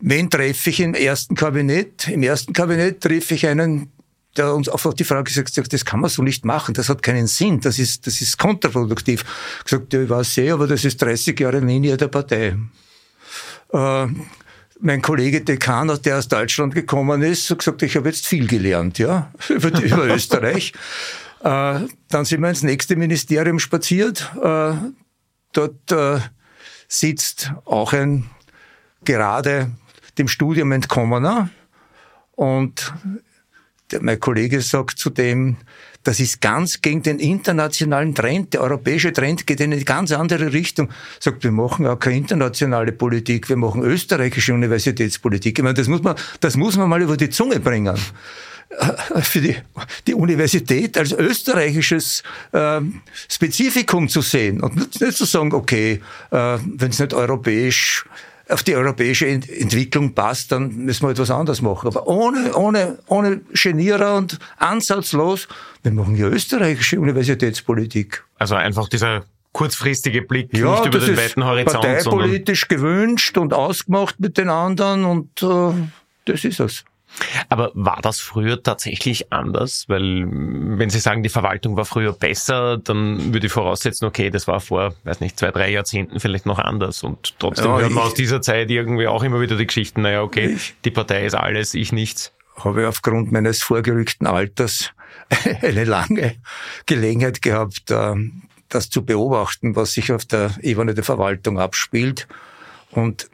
Wen 0.00 0.30
treffe 0.30 0.70
ich 0.70 0.80
im 0.80 0.94
ersten 0.94 1.34
Kabinett? 1.34 2.08
Im 2.08 2.22
ersten 2.22 2.52
Kabinett 2.52 3.00
treffe 3.02 3.34
ich 3.34 3.46
einen, 3.46 3.92
der 4.36 4.54
uns 4.54 4.68
auf 4.68 4.94
die 4.94 5.04
Frage 5.04 5.24
gesagt 5.24 5.56
hat, 5.56 5.72
das 5.72 5.84
kann 5.84 6.00
man 6.00 6.08
so 6.08 6.22
nicht 6.22 6.44
machen, 6.44 6.74
das 6.74 6.88
hat 6.88 7.02
keinen 7.02 7.26
Sinn, 7.26 7.60
das 7.60 7.78
ist, 7.78 8.06
das 8.06 8.20
ist 8.20 8.38
kontraproduktiv. 8.38 9.24
Gesagt, 9.64 9.92
ja, 9.92 10.02
ich 10.02 10.08
weiß 10.08 10.34
sehr, 10.34 10.54
aber 10.54 10.66
das 10.66 10.84
ist 10.84 11.02
30 11.02 11.38
Jahre 11.38 11.60
Linie 11.60 11.96
der 11.96 12.08
Partei. 12.08 12.56
Äh, 13.72 14.06
mein 14.80 15.02
Kollege 15.02 15.42
Dekan, 15.42 15.98
der 16.02 16.18
aus 16.18 16.28
Deutschland 16.28 16.74
gekommen 16.74 17.20
ist, 17.22 17.50
hat 17.50 17.58
gesagt, 17.58 17.82
ich 17.82 17.96
habe 17.96 18.08
jetzt 18.08 18.26
viel 18.26 18.46
gelernt, 18.46 18.98
ja, 18.98 19.30
über, 19.48 19.68
über 19.82 20.06
Österreich. 20.14 20.72
Äh, 21.40 21.80
dann 22.08 22.24
sind 22.24 22.40
wir 22.40 22.48
ins 22.48 22.62
nächste 22.62 22.96
Ministerium 22.96 23.58
spaziert. 23.58 24.30
Äh, 24.42 24.72
dort 25.52 25.92
äh, 25.92 26.20
sitzt 26.88 27.52
auch 27.66 27.92
ein 27.92 28.30
gerade 29.04 29.70
dem 30.20 30.28
Studium 30.28 30.70
entkommener. 30.72 31.50
Und 32.32 32.92
der, 33.90 34.02
mein 34.02 34.20
Kollege 34.20 34.60
sagt 34.60 34.98
zu 34.98 35.10
dem, 35.10 35.56
das 36.02 36.20
ist 36.20 36.40
ganz 36.40 36.80
gegen 36.80 37.02
den 37.02 37.18
internationalen 37.18 38.14
Trend. 38.14 38.54
Der 38.54 38.62
europäische 38.62 39.12
Trend 39.12 39.46
geht 39.46 39.60
in 39.60 39.72
eine 39.72 39.84
ganz 39.84 40.12
andere 40.12 40.52
Richtung. 40.52 40.88
Sagt, 41.18 41.44
wir 41.44 41.50
machen 41.50 41.86
auch 41.86 41.98
keine 41.98 42.16
internationale 42.16 42.92
Politik, 42.92 43.48
wir 43.48 43.56
machen 43.56 43.82
österreichische 43.82 44.54
Universitätspolitik. 44.54 45.58
Ich 45.58 45.62
meine, 45.62 45.74
das 45.74 45.88
muss 45.88 46.02
man, 46.02 46.14
das 46.40 46.56
muss 46.56 46.76
man 46.76 46.88
mal 46.88 47.02
über 47.02 47.16
die 47.16 47.28
Zunge 47.28 47.60
bringen. 47.60 47.98
Äh, 48.70 49.20
für 49.22 49.40
die, 49.40 49.56
die 50.06 50.14
Universität 50.14 50.96
als 50.96 51.12
österreichisches 51.12 52.22
äh, 52.52 52.80
Spezifikum 53.28 54.08
zu 54.08 54.22
sehen 54.22 54.60
und 54.60 54.76
nicht, 54.76 55.16
zu 55.16 55.24
sagen, 55.24 55.52
okay, 55.52 56.00
äh, 56.30 56.58
wenn 56.76 56.90
es 56.90 56.98
nicht 56.98 57.12
europäisch 57.12 58.06
auf 58.50 58.62
die 58.62 58.74
europäische 58.74 59.26
Entwicklung 59.26 60.14
passt, 60.14 60.52
dann 60.52 60.74
müssen 60.76 61.06
wir 61.06 61.10
etwas 61.10 61.30
anderes 61.30 61.62
machen. 61.62 61.86
Aber 61.86 62.06
ohne, 62.06 62.54
ohne, 62.54 62.98
ohne 63.06 63.40
Genierer 63.52 64.16
und 64.16 64.38
ansatzlos, 64.58 65.48
wir 65.82 65.92
machen 65.92 66.16
ja 66.16 66.26
österreichische 66.26 67.00
Universitätspolitik. 67.00 68.24
Also 68.38 68.54
einfach 68.54 68.88
dieser 68.88 69.24
kurzfristige 69.52 70.22
Blick 70.22 70.56
ja, 70.56 70.70
nicht 70.70 70.86
über 70.86 70.98
den 71.04 71.16
weiten 71.16 71.44
Horizont. 71.44 71.82
Parteipolitisch 71.82 72.68
gewünscht 72.68 73.36
und 73.38 73.52
ausgemacht 73.52 74.20
mit 74.20 74.38
den 74.38 74.48
anderen 74.48 75.04
und 75.04 75.42
äh, 75.42 75.72
das 76.24 76.44
ist 76.44 76.60
es. 76.60 76.84
Aber 77.48 77.70
war 77.74 77.98
das 78.02 78.20
früher 78.20 78.62
tatsächlich 78.62 79.32
anders? 79.32 79.84
Weil 79.88 80.26
wenn 80.30 80.90
Sie 80.90 81.00
sagen, 81.00 81.22
die 81.22 81.28
Verwaltung 81.28 81.76
war 81.76 81.84
früher 81.84 82.12
besser, 82.12 82.78
dann 82.78 83.34
würde 83.34 83.46
ich 83.46 83.52
voraussetzen, 83.52 84.06
okay, 84.06 84.30
das 84.30 84.46
war 84.46 84.60
vor, 84.60 84.94
weiß 85.04 85.20
nicht, 85.20 85.38
zwei, 85.38 85.50
drei 85.50 85.70
Jahrzehnten 85.70 86.20
vielleicht 86.20 86.46
noch 86.46 86.58
anders. 86.58 87.02
Und 87.02 87.34
trotzdem 87.38 87.66
ja, 87.66 87.78
hört 87.80 87.92
man 87.92 88.04
aus 88.04 88.14
dieser 88.14 88.40
Zeit 88.40 88.70
irgendwie 88.70 89.06
auch 89.06 89.22
immer 89.22 89.40
wieder 89.40 89.56
die 89.56 89.66
Geschichten, 89.66 90.02
naja, 90.02 90.22
okay, 90.22 90.54
ich, 90.54 90.74
die 90.84 90.90
Partei 90.90 91.26
ist 91.26 91.34
alles, 91.34 91.74
ich 91.74 91.92
nichts. 91.92 92.32
Habe 92.56 92.88
aufgrund 92.88 93.32
meines 93.32 93.62
vorgerückten 93.62 94.26
Alters 94.26 94.90
eine 95.62 95.84
lange 95.84 96.36
Gelegenheit 96.86 97.42
gehabt, 97.42 97.90
äh, 97.90 98.14
das 98.68 98.88
zu 98.88 99.04
beobachten, 99.04 99.76
was 99.76 99.92
sich 99.92 100.12
auf 100.12 100.24
der 100.24 100.54
Ebene 100.60 100.94
der 100.94 101.04
Verwaltung 101.04 101.58
abspielt. 101.58 102.28
Und 102.90 103.28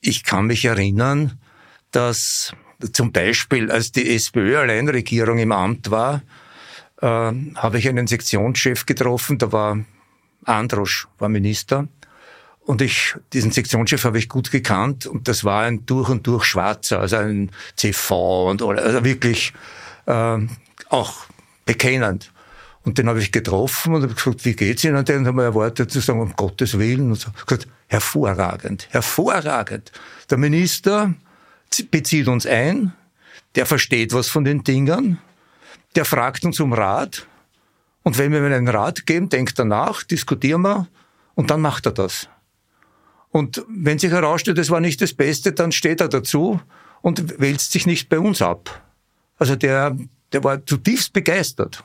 ich 0.00 0.24
kann 0.24 0.46
mich 0.46 0.64
erinnern, 0.64 1.38
dass 1.90 2.52
zum 2.92 3.12
Beispiel, 3.12 3.70
als 3.70 3.92
die 3.92 4.14
SPÖ-Alleinregierung 4.14 5.38
im 5.38 5.52
Amt 5.52 5.90
war, 5.90 6.22
äh, 7.00 7.06
habe 7.06 7.78
ich 7.78 7.88
einen 7.88 8.06
Sektionschef 8.06 8.86
getroffen, 8.86 9.38
da 9.38 9.52
war 9.52 9.78
Androsch, 10.44 11.08
war 11.18 11.28
Minister. 11.28 11.88
Und 12.60 12.82
ich, 12.82 13.14
diesen 13.32 13.52
Sektionschef 13.52 14.04
habe 14.04 14.18
ich 14.18 14.28
gut 14.28 14.50
gekannt 14.50 15.06
und 15.06 15.28
das 15.28 15.44
war 15.44 15.62
ein 15.62 15.86
durch 15.86 16.08
und 16.08 16.26
durch 16.26 16.44
Schwarzer, 16.44 17.00
also 17.00 17.16
ein 17.16 17.52
CV 17.76 18.50
und 18.50 18.60
also 18.60 19.04
wirklich 19.04 19.52
äh, 20.06 20.38
auch 20.88 21.14
bekennend. 21.64 22.32
Und 22.82 22.98
den 22.98 23.08
habe 23.08 23.20
ich 23.20 23.32
getroffen 23.32 23.94
und 23.94 24.02
habe 24.02 24.14
gesagt, 24.14 24.44
wie 24.44 24.54
geht's 24.54 24.84
Ihnen? 24.84 24.96
Und 24.96 25.08
den 25.08 25.26
haben 25.26 25.36
wir 25.36 25.44
erwartet 25.44 25.90
zu 25.90 26.00
sagen, 26.00 26.20
um 26.20 26.34
Gottes 26.34 26.78
Willen. 26.78 27.10
Und 27.10 27.20
so. 27.20 27.30
gesagt, 27.46 27.68
hervorragend, 27.88 28.88
hervorragend. 28.90 29.92
Der 30.30 30.38
Minister 30.38 31.14
bezieht 31.90 32.28
uns 32.28 32.46
ein, 32.46 32.92
der 33.54 33.66
versteht 33.66 34.12
was 34.12 34.28
von 34.28 34.44
den 34.44 34.64
Dingern, 34.64 35.18
der 35.94 36.04
fragt 36.04 36.44
uns 36.44 36.60
um 36.60 36.72
Rat. 36.72 37.26
Und 38.02 38.18
wenn 38.18 38.32
wir 38.32 38.38
ihm 38.38 38.52
einen 38.52 38.68
Rat 38.68 39.06
geben, 39.06 39.28
denkt 39.28 39.58
er 39.58 39.64
nach, 39.64 40.02
diskutieren 40.04 40.62
wir 40.62 40.86
und 41.34 41.50
dann 41.50 41.60
macht 41.60 41.86
er 41.86 41.92
das. 41.92 42.28
Und 43.30 43.64
wenn 43.68 43.98
sich 43.98 44.10
herausstellt, 44.12 44.58
das 44.58 44.70
war 44.70 44.80
nicht 44.80 45.00
das 45.02 45.12
Beste, 45.12 45.52
dann 45.52 45.72
steht 45.72 46.00
er 46.00 46.08
dazu 46.08 46.60
und 47.02 47.40
wälzt 47.40 47.72
sich 47.72 47.86
nicht 47.86 48.08
bei 48.08 48.18
uns 48.18 48.40
ab. 48.40 48.82
Also 49.38 49.56
der, 49.56 49.96
der 50.32 50.44
war 50.44 50.64
zutiefst 50.64 51.12
begeistert. 51.12 51.84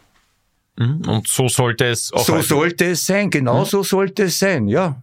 Mhm. 0.78 1.02
Und 1.08 1.28
so 1.28 1.48
sollte 1.48 1.86
es 1.86 2.14
auch 2.14 2.26
So 2.26 2.36
heute. 2.36 2.48
sollte 2.48 2.86
es 2.86 3.06
sein, 3.06 3.30
genau 3.30 3.62
mhm. 3.62 3.66
so 3.66 3.84
sollte 3.84 4.24
es 4.24 4.40
sein, 4.40 4.68
ja. 4.68 5.02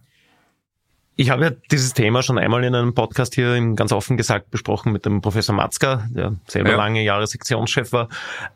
Ich 1.19 1.31
habe 1.31 1.43
ja 1.43 1.51
dieses 1.69 1.93
Thema 1.93 2.23
schon 2.23 2.37
einmal 2.37 2.63
in 2.63 2.73
einem 2.73 2.93
Podcast 2.93 3.35
hier 3.35 3.59
ganz 3.75 3.91
offen 3.91 4.15
gesagt 4.15 4.51
besprochen 4.51 4.93
mit 4.93 5.05
dem 5.05 5.19
Professor 5.19 5.53
Matzka, 5.53 6.07
der 6.11 6.37
selber 6.47 6.69
ja. 6.69 6.77
lange 6.77 7.03
Jahre 7.03 7.27
Sektionschef 7.27 7.91
war. 7.91 8.07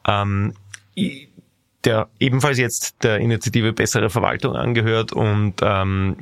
Ähm, 0.07 0.53
der 1.83 2.07
ebenfalls 2.21 2.57
jetzt 2.57 3.03
der 3.03 3.17
Initiative 3.17 3.73
Bessere 3.73 4.09
Verwaltung 4.09 4.55
angehört 4.55 5.11
und 5.11 5.55
ähm, 5.61 6.15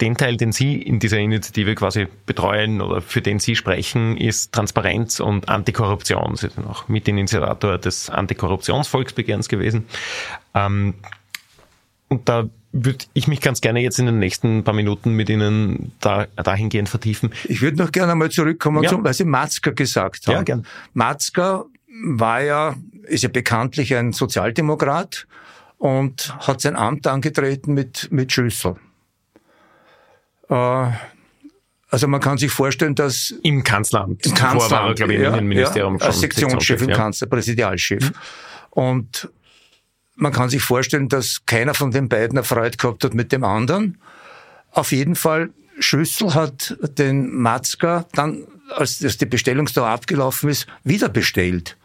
den 0.00 0.16
Teil, 0.16 0.38
den 0.38 0.52
Sie 0.52 0.80
in 0.80 0.98
dieser 0.98 1.18
Initiative 1.18 1.74
quasi 1.74 2.08
betreuen 2.24 2.80
oder 2.80 3.02
für 3.02 3.20
den 3.20 3.38
Sie 3.38 3.54
sprechen, 3.54 4.16
ist 4.16 4.52
Transparenz 4.52 5.20
und 5.20 5.50
Antikorruption. 5.50 6.36
Sie 6.36 6.48
sind 6.48 6.66
auch 6.66 6.88
Mitinitiator 6.88 7.76
des 7.76 8.08
Antikorruptionsvolksbegehrens 8.08 9.50
gewesen. 9.50 9.86
Ähm, 10.54 10.94
und 12.08 12.30
da 12.30 12.48
würde 12.72 13.04
ich 13.12 13.28
mich 13.28 13.40
ganz 13.40 13.60
gerne 13.60 13.80
jetzt 13.80 13.98
in 13.98 14.06
den 14.06 14.18
nächsten 14.18 14.64
paar 14.64 14.74
Minuten 14.74 15.12
mit 15.12 15.28
Ihnen 15.28 15.92
da, 16.00 16.26
dahingehend 16.36 16.88
vertiefen. 16.88 17.30
Ich 17.44 17.60
würde 17.60 17.76
noch 17.76 17.92
gerne 17.92 18.12
einmal 18.12 18.30
zurückkommen, 18.30 18.82
ja. 18.82 18.90
zum, 18.90 19.04
was 19.04 19.18
Sie 19.18 19.24
Matzka 19.24 19.70
gesagt 19.70 20.26
haben. 20.26 20.34
Ja, 20.34 20.42
gern. 20.42 20.66
Matzka 20.94 21.66
war 22.04 22.42
ja, 22.42 22.74
ist 23.04 23.22
ja 23.22 23.28
bekanntlich 23.28 23.94
ein 23.94 24.12
Sozialdemokrat 24.12 25.26
und 25.76 26.34
hat 26.46 26.60
sein 26.62 26.76
Amt 26.76 27.06
angetreten 27.06 27.74
mit, 27.74 28.08
mit 28.10 28.32
Schüssel. 28.32 28.76
Äh, 30.48 30.86
also 31.90 32.08
man 32.08 32.22
kann 32.22 32.38
sich 32.38 32.50
vorstellen, 32.50 32.94
dass 32.94 33.34
im 33.42 33.62
Kanzleramt, 33.62 34.24
im 34.24 34.32
Kanzleramt, 34.32 34.70
war 34.70 34.88
er, 34.88 34.94
glaube 34.94 35.12
ich, 35.12 35.20
im 35.20 35.26
Innenministerium 35.26 35.98
ja, 35.98 36.06
als 36.06 36.20
Sektionschef 36.20 36.80
im 36.80 36.88
ja. 36.88 36.96
Kanzler, 36.96 37.26
Präsidialchef. 37.26 38.02
Mhm. 38.02 38.14
Und 38.70 39.30
man 40.16 40.32
kann 40.32 40.50
sich 40.50 40.62
vorstellen, 40.62 41.08
dass 41.08 41.42
keiner 41.46 41.74
von 41.74 41.90
den 41.90 42.08
beiden 42.08 42.36
erfreut 42.36 42.78
gehabt 42.78 43.04
hat 43.04 43.14
mit 43.14 43.32
dem 43.32 43.44
anderen. 43.44 43.98
Auf 44.70 44.92
jeden 44.92 45.16
Fall, 45.16 45.50
Schüssel 45.78 46.34
hat 46.34 46.76
den 46.98 47.34
Matzka 47.34 48.06
dann, 48.12 48.46
als 48.70 48.98
die 48.98 49.26
Bestellungsdauer 49.26 49.88
abgelaufen 49.88 50.50
ist, 50.50 50.66
wieder 50.84 51.08
bestellt. 51.08 51.76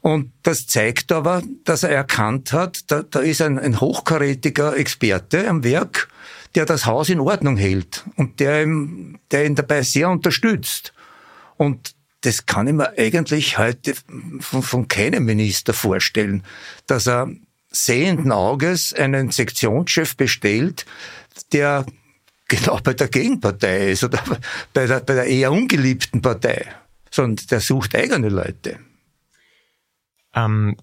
Und 0.00 0.30
das 0.44 0.68
zeigt 0.68 1.10
aber, 1.10 1.42
dass 1.64 1.82
er 1.82 1.90
erkannt 1.90 2.52
hat, 2.52 2.92
da, 2.92 3.02
da 3.02 3.18
ist 3.18 3.42
ein, 3.42 3.58
ein 3.58 3.80
hochkarätiger 3.80 4.76
Experte 4.76 5.48
am 5.48 5.64
Werk, 5.64 6.08
der 6.54 6.64
das 6.64 6.86
Haus 6.86 7.08
in 7.08 7.18
Ordnung 7.18 7.56
hält 7.56 8.04
und 8.14 8.38
der, 8.38 8.62
ihm, 8.62 9.18
der 9.32 9.46
ihn 9.46 9.56
dabei 9.56 9.82
sehr 9.82 10.08
unterstützt. 10.08 10.92
Und 11.56 11.95
das 12.26 12.44
kann 12.44 12.66
ich 12.66 12.74
mir 12.74 12.92
eigentlich 12.98 13.56
heute 13.56 13.94
von, 14.40 14.62
von 14.62 14.88
keinem 14.88 15.24
Minister 15.24 15.72
vorstellen, 15.72 16.42
dass 16.88 17.06
er 17.06 17.30
sehenden 17.70 18.32
Auges 18.32 18.92
einen 18.92 19.30
Sektionschef 19.30 20.16
bestellt, 20.16 20.86
der 21.52 21.86
genau 22.48 22.80
bei 22.82 22.94
der 22.94 23.06
Gegenpartei 23.06 23.92
ist 23.92 24.02
oder 24.02 24.20
bei 24.74 24.86
der, 24.88 25.00
bei 25.00 25.14
der 25.14 25.26
eher 25.26 25.52
ungeliebten 25.52 26.20
Partei, 26.20 26.66
sondern 27.12 27.46
der 27.46 27.60
sucht 27.60 27.94
eigene 27.94 28.28
Leute. 28.28 28.80
Ähm, 30.34 30.76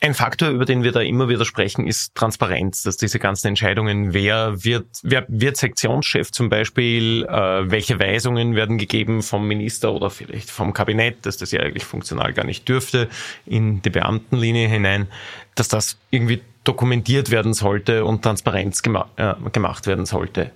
ein 0.00 0.14
Faktor, 0.14 0.50
über 0.50 0.64
den 0.64 0.84
wir 0.84 0.92
da 0.92 1.00
immer 1.00 1.28
wieder 1.28 1.44
sprechen, 1.44 1.86
ist 1.86 2.14
Transparenz, 2.14 2.82
dass 2.82 2.96
diese 2.96 3.18
ganzen 3.18 3.48
Entscheidungen, 3.48 4.14
wer 4.14 4.64
wird, 4.64 4.86
wer 5.02 5.24
wird 5.28 5.56
Sektionschef 5.56 6.30
zum 6.30 6.48
Beispiel, 6.48 7.24
äh, 7.24 7.70
welche 7.70 7.98
Weisungen 7.98 8.54
werden 8.54 8.78
gegeben 8.78 9.22
vom 9.22 9.48
Minister 9.48 9.92
oder 9.92 10.10
vielleicht 10.10 10.50
vom 10.50 10.72
Kabinett, 10.72 11.26
dass 11.26 11.36
das 11.36 11.50
ja 11.50 11.60
eigentlich 11.60 11.84
funktional 11.84 12.32
gar 12.32 12.44
nicht 12.44 12.68
dürfte, 12.68 13.08
in 13.44 13.82
die 13.82 13.90
Beamtenlinie 13.90 14.68
hinein, 14.68 15.08
dass 15.56 15.66
das 15.66 15.96
irgendwie 16.10 16.42
dokumentiert 16.62 17.30
werden 17.30 17.52
sollte 17.52 18.04
und 18.04 18.22
Transparenz 18.22 18.82
gema 18.82 19.08
äh, 19.16 19.34
gemacht 19.50 19.86
werden 19.86 20.06
sollte. 20.06 20.52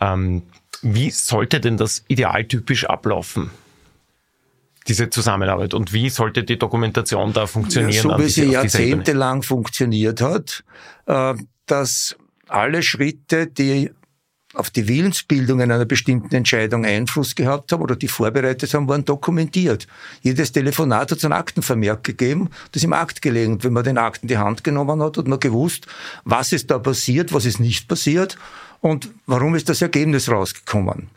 Ähm, 0.00 0.42
wie 0.82 1.10
sollte 1.10 1.60
denn 1.60 1.76
das 1.76 2.04
idealtypisch 2.08 2.86
ablaufen? 2.86 3.50
Diese 4.90 5.08
Zusammenarbeit 5.08 5.72
und 5.72 5.92
wie 5.92 6.10
sollte 6.10 6.42
die 6.42 6.58
Dokumentation 6.58 7.32
da 7.32 7.46
funktionieren? 7.46 7.92
Ja, 7.92 8.16
so 8.16 8.18
wie 8.18 8.28
sie 8.28 8.46
jahrzehntelang 8.46 9.42
funktioniert 9.42 10.20
hat, 10.20 10.64
äh, 11.06 11.34
dass 11.66 12.16
alle 12.48 12.82
Schritte, 12.82 13.46
die 13.46 13.90
auf 14.54 14.68
die 14.70 14.88
Willensbildung 14.88 15.60
einer 15.60 15.84
bestimmten 15.84 16.34
Entscheidung 16.34 16.84
Einfluss 16.84 17.36
gehabt 17.36 17.70
haben 17.70 17.82
oder 17.82 17.94
die 17.94 18.08
vorbereitet 18.08 18.74
haben, 18.74 18.88
waren 18.88 19.04
dokumentiert. 19.04 19.86
Jedes 20.22 20.50
Telefonat 20.50 21.12
hat 21.12 21.18
es 21.18 21.24
einen 21.24 21.34
Aktenvermerk 21.34 22.02
gegeben, 22.02 22.50
das 22.72 22.82
im 22.82 22.92
Akt 22.92 23.22
gelegen. 23.22 23.62
Wenn 23.62 23.72
man 23.72 23.84
den 23.84 23.96
Akt 23.96 24.22
in 24.22 24.28
die 24.28 24.38
Hand 24.38 24.64
genommen 24.64 25.00
hat, 25.00 25.16
hat 25.18 25.28
man 25.28 25.38
gewusst, 25.38 25.86
was 26.24 26.50
ist 26.50 26.68
da 26.68 26.80
passiert, 26.80 27.32
was 27.32 27.44
ist 27.44 27.60
nicht 27.60 27.86
passiert 27.86 28.36
und 28.80 29.10
warum 29.26 29.54
ist 29.54 29.68
das 29.68 29.82
Ergebnis 29.82 30.28
rausgekommen. 30.28 31.10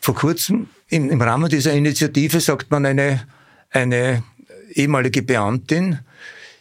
Vor 0.00 0.14
kurzem 0.14 0.68
im, 0.92 1.08
im 1.08 1.22
Rahmen 1.22 1.48
dieser 1.48 1.72
Initiative 1.72 2.38
sagt 2.40 2.70
man 2.70 2.84
eine, 2.84 3.26
eine 3.70 4.22
ehemalige 4.74 5.22
Beamtin, 5.22 6.00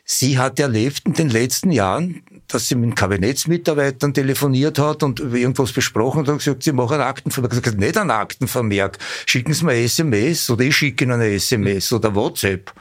sie 0.06 0.40
hat 0.40 0.58
erlebt 0.58 1.02
in 1.06 1.14
den 1.14 1.30
letzten 1.30 1.70
Jahren, 1.72 2.24
dass 2.48 2.70
sie 2.70 2.76
mit 2.76 2.96
Kabinettsmitarbeitern 2.96 4.14
telefoniert 4.14 4.80
hat 4.80 5.04
und 5.04 5.20
irgendwas 5.20 5.74
besprochen 5.74 6.22
hat 6.22 6.30
und 6.30 6.38
gesagt, 6.38 6.64
sie 6.64 6.72
machen 6.72 6.94
einen 6.94 7.04
Aktenvermerk. 7.04 7.54
Ich 7.54 7.62
gesagt, 7.62 7.80
nicht 7.80 7.98
einen 7.98 8.12
Aktenvermerk, 8.12 8.98
schicken 9.26 9.54
Sie 9.54 9.66
mir 9.66 9.76
SMS 9.76 10.50
oder 10.50 10.64
ich 10.64 10.78
schicke 10.78 11.04
Ihnen 11.04 11.14
eine 11.14 11.28
SMS 11.28 11.92
oder 11.92 12.16
WhatsApp. 12.16 12.74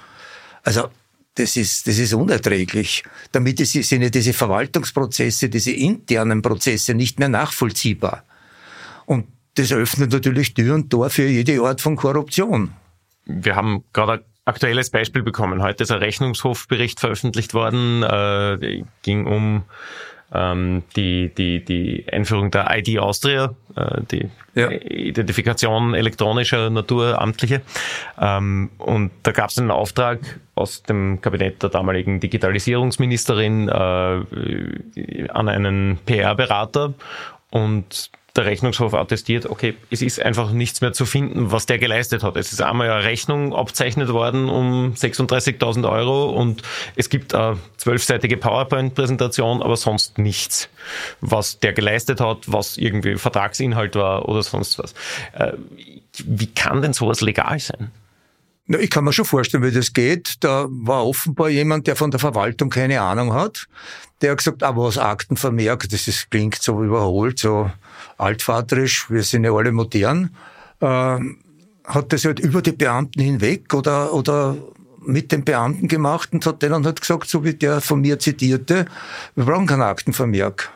Also 0.62 0.88
das 1.34 1.56
ist, 1.56 1.86
das 1.88 1.98
ist 1.98 2.14
unerträglich. 2.14 3.02
Damit 3.32 3.58
sind 3.58 4.02
ja 4.02 4.08
diese 4.08 4.32
Verwaltungsprozesse, 4.32 5.48
diese 5.48 5.72
internen 5.72 6.42
Prozesse 6.42 6.94
nicht 6.94 7.18
mehr 7.18 7.28
nachvollziehbar. 7.28 8.24
Und 9.06 9.26
das 9.61 9.73
öffnet 9.73 10.12
natürlich 10.12 10.55
Tür 10.55 10.75
und 10.75 10.90
Tor 10.90 11.11
für 11.11 11.27
jede 11.27 11.61
Art 11.61 11.81
von 11.81 11.96
Korruption. 11.96 12.73
Wir 13.27 13.57
haben 13.57 13.85
gerade 13.92 14.12
ein 14.12 14.20
aktuelles 14.46 14.90
Beispiel 14.90 15.23
bekommen. 15.23 15.62
Heute 15.62 15.83
ist 15.83 15.90
ein 15.90 15.99
Rechnungshofbericht 15.99 16.99
veröffentlicht 16.99 17.53
worden, 17.53 18.03
äh, 18.03 18.83
ging 19.03 19.27
um 19.27 19.64
ähm, 20.33 20.83
die, 20.96 21.31
die, 21.37 21.64
die 21.64 22.07
Einführung 22.11 22.51
der 22.51 22.68
ID 22.70 22.99
Austria, 23.01 23.55
äh, 23.77 24.01
die 24.11 24.31
ja. 24.55 24.70
Identifikation 24.70 25.94
elektronischer 25.94 26.70
Natur, 26.70 27.20
amtliche. 27.20 27.61
Ähm, 28.18 28.70
und 28.79 29.11
da 29.23 29.33
gab 29.33 29.51
es 29.51 29.59
einen 29.59 29.70
Auftrag 29.70 30.20
aus 30.55 30.83
dem 30.85 31.20
Kabinett 31.20 31.62
der 31.62 31.70
damaligen 31.70 32.20
Digitalisierungsministerin 32.20 33.68
äh, 33.68 35.29
an 35.29 35.49
einen 35.49 35.99
PR-Berater 36.07 36.94
und 37.51 38.11
der 38.40 38.50
Rechnungshof 38.50 38.94
attestiert, 38.94 39.46
okay, 39.46 39.76
es 39.90 40.03
ist 40.03 40.20
einfach 40.20 40.53
nichts 40.53 40.81
mehr 40.81 40.92
zu 40.92 41.07
finden, 41.07 41.53
was 41.53 41.66
der 41.66 41.79
geleistet 41.79 42.22
hat. 42.22 42.37
Es 42.37 42.53
ist 42.53 42.62
einmal 42.62 42.90
eine 42.90 43.05
Rechnung 43.05 43.55
abzeichnet 43.55 44.09
worden 44.09 44.48
um 44.48 44.94
36.000 44.94 45.88
Euro 45.90 46.31
und 46.31 46.62
es 46.96 47.09
gibt 47.11 47.35
eine 47.35 47.59
zwölfseitige 47.76 48.37
PowerPoint-Präsentation, 48.37 49.62
aber 49.62 49.76
sonst 49.76 50.18
nichts, 50.18 50.68
was 51.20 51.61
der 51.61 51.72
geleistet 51.72 52.20
hat, 52.20 52.38
was 52.46 52.76
irgendwie 52.76 53.16
Vertragsinhalt 53.16 53.94
war 53.94 54.29
oder 54.29 54.42
sonst 54.42 54.79
was. 54.79 54.94
Äh, 55.33 55.53
wie 56.24 56.46
kann 56.46 56.83
denn 56.83 56.92
sowas 56.92 57.20
legal 57.20 57.59
sein? 57.59 57.90
Ich 58.79 58.90
kann 58.90 59.05
mir 59.05 59.12
schon 59.12 59.24
vorstellen, 59.24 59.64
wie 59.64 59.72
das 59.72 59.92
geht. 59.92 60.44
Da 60.44 60.66
war 60.70 61.05
offenbar 61.05 61.48
jemand, 61.48 61.88
der 61.88 61.96
von 61.96 62.12
der 62.12 62.20
Verwaltung 62.20 62.70
keine 62.70 63.00
Ahnung 63.00 63.33
hat. 63.33 63.66
Der 64.22 64.31
hat 64.31 64.38
gesagt, 64.38 64.62
aber 64.62 64.85
was 64.85 64.96
Aktenvermerk, 64.96 65.88
das 65.88 66.07
ist, 66.07 66.31
klingt 66.31 66.62
so 66.62 66.83
überholt, 66.83 67.38
so 67.38 67.70
altvaterisch, 68.18 69.10
wir 69.10 69.22
sind 69.22 69.44
ja 69.44 69.52
alle 69.52 69.72
modern. 69.72 70.34
Äh, 70.80 71.18
hat 71.84 72.12
das 72.12 72.24
halt 72.24 72.40
über 72.40 72.62
die 72.62 72.72
Beamten 72.72 73.20
hinweg 73.20 73.74
oder, 73.74 74.12
oder 74.12 74.56
mit 75.00 75.32
den 75.32 75.44
Beamten 75.44 75.88
gemacht 75.88 76.32
und 76.32 76.44
hat 76.46 76.62
denen 76.62 76.84
halt 76.84 77.00
gesagt, 77.00 77.28
so 77.28 77.44
wie 77.44 77.54
der 77.54 77.80
von 77.80 78.00
mir 78.00 78.18
zitierte, 78.18 78.86
wir 79.34 79.44
brauchen 79.44 79.66
keinen 79.66 79.82
Aktenvermerk. 79.82 80.70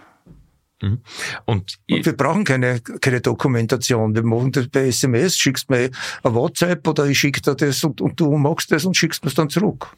Mhm. 0.82 1.00
Und, 1.44 1.78
und, 1.90 2.06
wir 2.06 2.16
brauchen 2.16 2.44
keine, 2.44 2.80
keine 2.80 3.20
Dokumentation. 3.20 4.14
Wir 4.14 4.22
machen 4.22 4.52
das 4.52 4.68
bei 4.68 4.88
SMS, 4.88 5.36
schickst 5.36 5.70
mir 5.70 5.90
ein 6.22 6.34
WhatsApp 6.34 6.86
oder 6.86 7.06
ich 7.06 7.18
schicke 7.18 7.40
dir 7.40 7.54
das 7.54 7.84
und, 7.84 8.00
und 8.00 8.18
du 8.18 8.36
machst 8.36 8.72
das 8.72 8.84
und 8.84 8.96
schickst 8.96 9.22
mir 9.24 9.28
es 9.28 9.34
dann 9.34 9.50
zurück. 9.50 9.94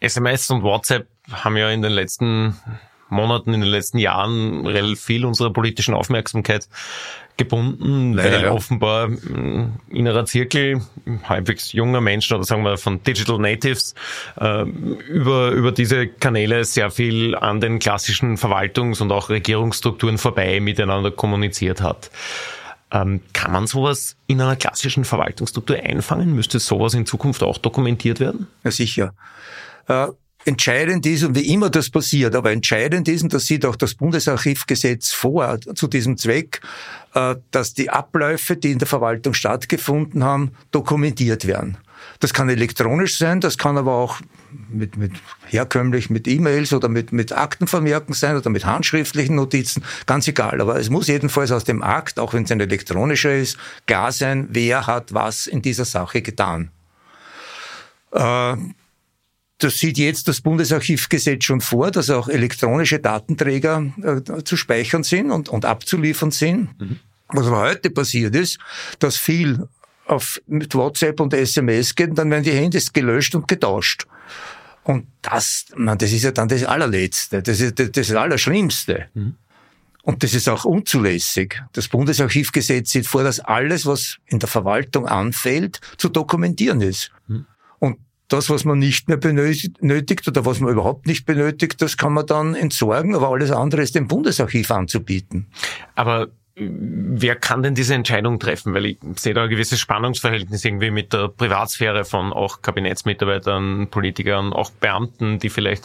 SMS 0.00 0.50
und 0.50 0.62
WhatsApp 0.62 1.06
haben 1.30 1.56
ja 1.56 1.70
in 1.70 1.82
den 1.82 1.92
letzten 1.92 2.56
Monaten, 3.12 3.54
in 3.54 3.60
den 3.60 3.70
letzten 3.70 3.98
Jahren 3.98 4.66
relativ 4.66 5.00
viel 5.00 5.24
unserer 5.24 5.52
politischen 5.52 5.94
Aufmerksamkeit 5.94 6.68
gebunden, 7.36 8.12
Leider, 8.12 8.36
weil 8.36 8.42
ja. 8.44 8.52
offenbar 8.52 9.08
mm, 9.08 9.80
innerer 9.88 10.24
Zirkel 10.26 10.82
halbwegs 11.24 11.72
junger 11.72 12.00
Menschen 12.00 12.36
oder 12.36 12.44
sagen 12.44 12.62
wir 12.62 12.76
von 12.76 13.02
Digital 13.02 13.38
Natives 13.38 13.94
äh, 14.38 14.62
über, 14.62 15.50
über 15.50 15.72
diese 15.72 16.06
Kanäle 16.06 16.64
sehr 16.64 16.90
viel 16.90 17.34
an 17.34 17.60
den 17.60 17.78
klassischen 17.78 18.36
Verwaltungs- 18.36 19.00
und 19.00 19.10
auch 19.12 19.30
Regierungsstrukturen 19.30 20.18
vorbei 20.18 20.60
miteinander 20.60 21.10
kommuniziert 21.10 21.80
hat. 21.80 22.10
Ähm, 22.90 23.22
kann 23.32 23.52
man 23.52 23.66
sowas 23.66 24.16
in 24.26 24.40
einer 24.40 24.56
klassischen 24.56 25.04
Verwaltungsstruktur 25.04 25.76
einfangen? 25.76 26.34
Müsste 26.34 26.58
sowas 26.58 26.92
in 26.92 27.06
Zukunft 27.06 27.42
auch 27.42 27.56
dokumentiert 27.56 28.20
werden? 28.20 28.48
Ja, 28.62 28.70
sicher. 28.70 29.14
Äh, 29.88 30.08
Entscheidend 30.44 31.06
ist, 31.06 31.22
und 31.22 31.36
wie 31.36 31.52
immer 31.52 31.70
das 31.70 31.90
passiert, 31.90 32.34
aber 32.34 32.50
entscheidend 32.50 33.08
ist, 33.08 33.22
und 33.22 33.32
das 33.32 33.46
sieht 33.46 33.64
auch 33.64 33.76
das 33.76 33.94
Bundesarchivgesetz 33.94 35.12
vor 35.12 35.60
zu 35.74 35.86
diesem 35.86 36.16
Zweck, 36.16 36.60
äh, 37.14 37.36
dass 37.50 37.74
die 37.74 37.90
Abläufe, 37.90 38.56
die 38.56 38.72
in 38.72 38.78
der 38.78 38.88
Verwaltung 38.88 39.34
stattgefunden 39.34 40.24
haben, 40.24 40.52
dokumentiert 40.72 41.46
werden. 41.46 41.76
Das 42.18 42.32
kann 42.34 42.48
elektronisch 42.48 43.16
sein, 43.18 43.40
das 43.40 43.58
kann 43.58 43.78
aber 43.78 43.94
auch 43.94 44.20
mit, 44.68 44.96
mit 44.96 45.12
herkömmlich 45.46 46.10
mit 46.10 46.26
E-Mails 46.26 46.72
oder 46.72 46.88
mit, 46.88 47.12
mit 47.12 47.32
Aktenvermerken 47.32 48.14
sein 48.14 48.36
oder 48.36 48.50
mit 48.50 48.64
handschriftlichen 48.64 49.36
Notizen, 49.36 49.84
ganz 50.06 50.26
egal. 50.28 50.60
Aber 50.60 50.76
es 50.78 50.90
muss 50.90 51.06
jedenfalls 51.06 51.52
aus 51.52 51.64
dem 51.64 51.82
Akt, 51.82 52.18
auch 52.18 52.34
wenn 52.34 52.44
es 52.44 52.50
ein 52.50 52.60
elektronischer 52.60 53.34
ist, 53.34 53.56
klar 53.86 54.12
sein, 54.12 54.48
wer 54.50 54.86
hat 54.86 55.14
was 55.14 55.46
in 55.46 55.62
dieser 55.62 55.84
Sache 55.84 56.22
getan. 56.22 56.70
Äh, 58.12 58.56
das 59.62 59.78
sieht 59.78 59.98
jetzt 59.98 60.28
das 60.28 60.40
Bundesarchivgesetz 60.40 61.44
schon 61.44 61.60
vor, 61.60 61.90
dass 61.90 62.10
auch 62.10 62.28
elektronische 62.28 62.98
Datenträger 62.98 63.92
äh, 64.02 64.42
zu 64.44 64.56
speichern 64.56 65.02
sind 65.02 65.30
und, 65.30 65.48
und 65.48 65.64
abzuliefern 65.64 66.30
sind. 66.30 66.80
Mhm. 66.80 66.98
Was 67.28 67.46
aber 67.46 67.60
heute 67.60 67.90
passiert 67.90 68.34
ist, 68.34 68.58
dass 68.98 69.16
viel 69.16 69.66
auf, 70.06 70.40
mit 70.46 70.74
WhatsApp 70.74 71.20
und 71.20 71.32
SMS 71.32 71.94
geht 71.94 72.10
und 72.10 72.18
dann 72.18 72.30
werden 72.30 72.44
die 72.44 72.52
Handys 72.52 72.92
gelöscht 72.92 73.34
und 73.34 73.48
getauscht. 73.48 74.06
Und 74.84 75.06
das, 75.22 75.66
man, 75.76 75.96
das 75.96 76.12
ist 76.12 76.24
ja 76.24 76.32
dann 76.32 76.48
das 76.48 76.64
allerletzte, 76.64 77.42
das 77.42 77.60
ist 77.60 77.78
das, 77.78 77.92
das 77.92 78.10
Allerschlimmste. 78.10 79.06
Mhm. 79.14 79.36
Und 80.02 80.24
das 80.24 80.34
ist 80.34 80.48
auch 80.48 80.64
unzulässig. 80.64 81.62
Das 81.72 81.86
Bundesarchivgesetz 81.86 82.90
sieht 82.90 83.06
vor, 83.06 83.22
dass 83.22 83.38
alles, 83.38 83.86
was 83.86 84.18
in 84.26 84.40
der 84.40 84.48
Verwaltung 84.48 85.06
anfällt, 85.06 85.80
zu 85.96 86.08
dokumentieren 86.08 86.80
ist. 86.80 87.12
Mhm. 87.28 87.46
Das, 88.32 88.48
was 88.48 88.64
man 88.64 88.78
nicht 88.78 89.08
mehr 89.08 89.18
benötigt 89.18 90.26
oder 90.26 90.46
was 90.46 90.58
man 90.60 90.72
überhaupt 90.72 91.06
nicht 91.06 91.26
benötigt, 91.26 91.82
das 91.82 91.98
kann 91.98 92.14
man 92.14 92.26
dann 92.26 92.54
entsorgen, 92.54 93.14
aber 93.14 93.28
alles 93.28 93.50
andere 93.50 93.82
ist 93.82 93.94
dem 93.94 94.08
Bundesarchiv 94.08 94.70
anzubieten. 94.70 95.48
Aber 95.96 96.28
äh, 96.54 96.68
wer 96.70 97.36
kann 97.36 97.62
denn 97.62 97.74
diese 97.74 97.94
Entscheidung 97.94 98.38
treffen? 98.38 98.72
Weil 98.72 98.86
ich 98.86 98.98
sehe 99.16 99.34
da 99.34 99.44
ein 99.44 99.50
gewisses 99.50 99.80
Spannungsverhältnis 99.80 100.64
irgendwie 100.64 100.90
mit 100.90 101.12
der 101.12 101.28
Privatsphäre 101.28 102.06
von 102.06 102.32
auch 102.32 102.62
Kabinettsmitarbeitern, 102.62 103.88
Politikern, 103.88 104.54
auch 104.54 104.70
Beamten, 104.70 105.38
die 105.38 105.50
vielleicht 105.50 105.84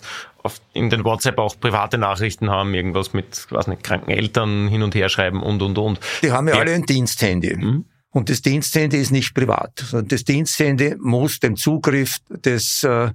in 0.71 0.89
den 0.89 1.03
WhatsApp 1.03 1.39
auch 1.39 1.59
private 1.59 1.97
Nachrichten 1.97 2.49
haben, 2.49 2.73
irgendwas 2.73 3.11
mit, 3.11 3.47
was 3.49 3.67
nicht, 3.67 3.83
kranken 3.83 4.11
Eltern 4.11 4.69
hin 4.69 4.83
und 4.83 4.95
her 4.95 5.09
schreiben 5.09 5.43
und, 5.43 5.61
und, 5.61 5.77
und. 5.77 5.99
Die 6.23 6.31
haben 6.31 6.47
ja 6.47 6.53
wer, 6.53 6.61
alle 6.61 6.73
ein 6.75 6.83
Diensthandy. 6.83 7.57
Mhm. 7.57 7.85
Und 8.17 8.31
das 8.31 8.41
Diensthandy 8.41 8.97
ist 8.97 9.11
nicht 9.11 9.35
privat. 9.35 9.93
Das 10.07 10.23
Diensthandy 10.23 10.95
muss 10.97 11.39
dem 11.39 11.55
Zugriff 11.55 12.17
des 12.29 12.81
äh, 12.81 13.11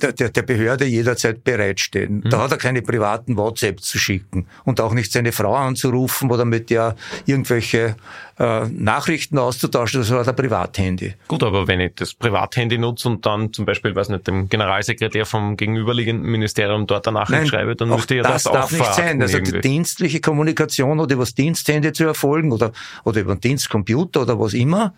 der, 0.00 0.12
der, 0.12 0.28
der 0.30 0.42
Behörde 0.42 0.84
jederzeit 0.84 1.44
bereitstehen. 1.44 2.22
Mhm. 2.24 2.30
Da 2.30 2.42
hat 2.42 2.52
er 2.52 2.58
keine 2.58 2.82
privaten 2.82 3.36
WhatsApp 3.36 3.80
zu 3.80 3.98
schicken 3.98 4.46
und 4.64 4.80
auch 4.80 4.94
nicht 4.94 5.12
seine 5.12 5.32
Frau 5.32 5.54
anzurufen 5.54 6.30
oder 6.30 6.44
mit 6.44 6.70
der 6.70 6.96
irgendwelche 7.26 7.96
äh, 8.38 8.66
Nachrichten 8.68 9.38
auszutauschen, 9.38 10.00
das 10.00 10.10
hat 10.10 10.26
er 10.26 10.32
Privathandy. 10.32 11.14
Gut, 11.28 11.42
aber 11.42 11.68
wenn 11.68 11.80
ich 11.80 11.92
das 11.96 12.14
Privathandy 12.14 12.78
nutze 12.78 13.08
und 13.08 13.24
dann 13.26 13.52
zum 13.52 13.64
Beispiel, 13.64 13.94
weiß 13.94 14.08
nicht, 14.08 14.26
dem 14.26 14.48
Generalsekretär 14.48 15.26
vom 15.26 15.56
gegenüberliegenden 15.56 16.30
Ministerium 16.30 16.86
dort 16.86 17.06
eine 17.06 17.18
Nachricht 17.18 17.40
Nein, 17.40 17.46
schreibe, 17.46 17.76
dann 17.76 17.88
müsste 17.88 18.16
ja 18.16 18.22
das, 18.22 18.44
das 18.44 18.52
darf 18.52 18.72
nicht 18.72 18.94
sein. 18.94 19.20
Also 19.20 19.38
irgendwie. 19.38 19.60
die 19.60 19.68
dienstliche 19.68 20.20
Kommunikation 20.20 20.98
oder 21.00 21.14
über 21.14 21.22
das 21.24 21.34
Diensthandy 21.34 21.92
zu 21.92 22.04
erfolgen 22.04 22.52
oder, 22.52 22.72
oder 23.04 23.20
über 23.20 23.34
den 23.34 23.40
Dienstcomputer 23.40 24.22
oder 24.22 24.38
was 24.40 24.54
immer 24.54 24.94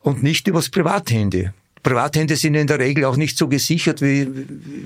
und 0.00 0.22
nicht 0.22 0.48
über 0.48 0.58
das 0.58 0.68
Privathandy. 0.68 1.50
Privathandy 1.82 2.36
sind 2.36 2.54
in 2.54 2.66
der 2.66 2.78
Regel 2.78 3.04
auch 3.04 3.16
nicht 3.16 3.36
so 3.36 3.48
gesichert, 3.48 4.02
wie, 4.02 4.28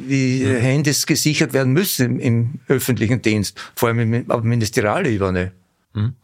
wie 0.06 0.42
ja. 0.42 0.50
Handys 0.58 1.06
gesichert 1.06 1.52
werden 1.52 1.72
müssen 1.72 2.18
im, 2.18 2.20
im 2.20 2.60
öffentlichen 2.68 3.20
Dienst, 3.20 3.58
vor 3.74 3.90
allem 3.90 4.30
auf 4.30 4.42
Ministerialebene. 4.42 5.52
Mhm. 5.92 6.14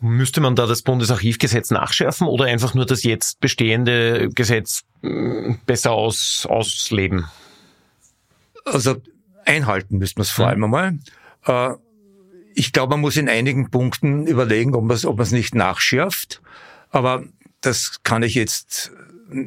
Müsste 0.00 0.40
man 0.40 0.56
da 0.56 0.66
das 0.66 0.82
Bundesarchivgesetz 0.82 1.70
nachschärfen 1.70 2.26
oder 2.26 2.46
einfach 2.46 2.74
nur 2.74 2.86
das 2.86 3.04
jetzt 3.04 3.40
bestehende 3.40 4.28
Gesetz 4.34 4.82
mm, 5.02 5.54
besser 5.66 5.92
aus, 5.92 6.46
ausleben? 6.48 7.26
Also 8.64 8.96
einhalten 9.44 9.98
müsste 9.98 10.18
man 10.18 10.22
es 10.22 10.30
vor 10.30 10.48
allem 10.48 10.64
einmal. 10.64 10.98
Äh, 11.46 11.74
ich 12.54 12.72
glaube, 12.72 12.90
man 12.90 13.00
muss 13.00 13.16
in 13.16 13.28
einigen 13.28 13.70
Punkten 13.70 14.26
überlegen, 14.26 14.74
ob 14.74 14.84
man 14.84 14.96
es 14.96 15.06
ob 15.06 15.18
nicht 15.30 15.54
nachschärft. 15.54 16.42
Aber 16.90 17.24
das 17.60 18.02
kann 18.02 18.22
ich 18.22 18.34
jetzt 18.34 18.92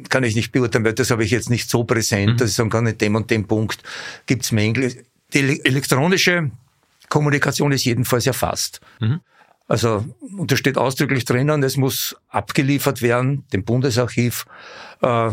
kann 0.08 0.24
ich 0.24 0.34
nicht 0.34 0.52
beurteilen, 0.52 0.84
weil 0.84 0.94
das 0.94 1.10
habe 1.10 1.24
ich 1.24 1.30
jetzt 1.30 1.50
nicht 1.50 1.68
so 1.70 1.84
präsent, 1.84 2.32
mhm. 2.32 2.36
dass 2.36 2.50
ich 2.50 2.56
sagen 2.56 2.70
kann, 2.70 2.86
in 2.86 2.98
dem 2.98 3.14
und 3.14 3.30
dem 3.30 3.46
Punkt 3.46 3.82
gibt's 4.26 4.52
Mängel. 4.52 5.04
Die 5.34 5.64
elektronische 5.64 6.50
Kommunikation 7.08 7.72
ist 7.72 7.84
jedenfalls 7.84 8.26
erfasst. 8.26 8.80
Mhm. 9.00 9.20
Also, 9.68 10.04
und 10.36 10.52
da 10.52 10.56
steht 10.56 10.78
ausdrücklich 10.78 11.24
drinnen, 11.24 11.62
es 11.62 11.76
muss 11.76 12.16
abgeliefert 12.28 13.02
werden, 13.02 13.44
dem 13.52 13.64
Bundesarchiv, 13.64 14.46
äh, 15.02 15.32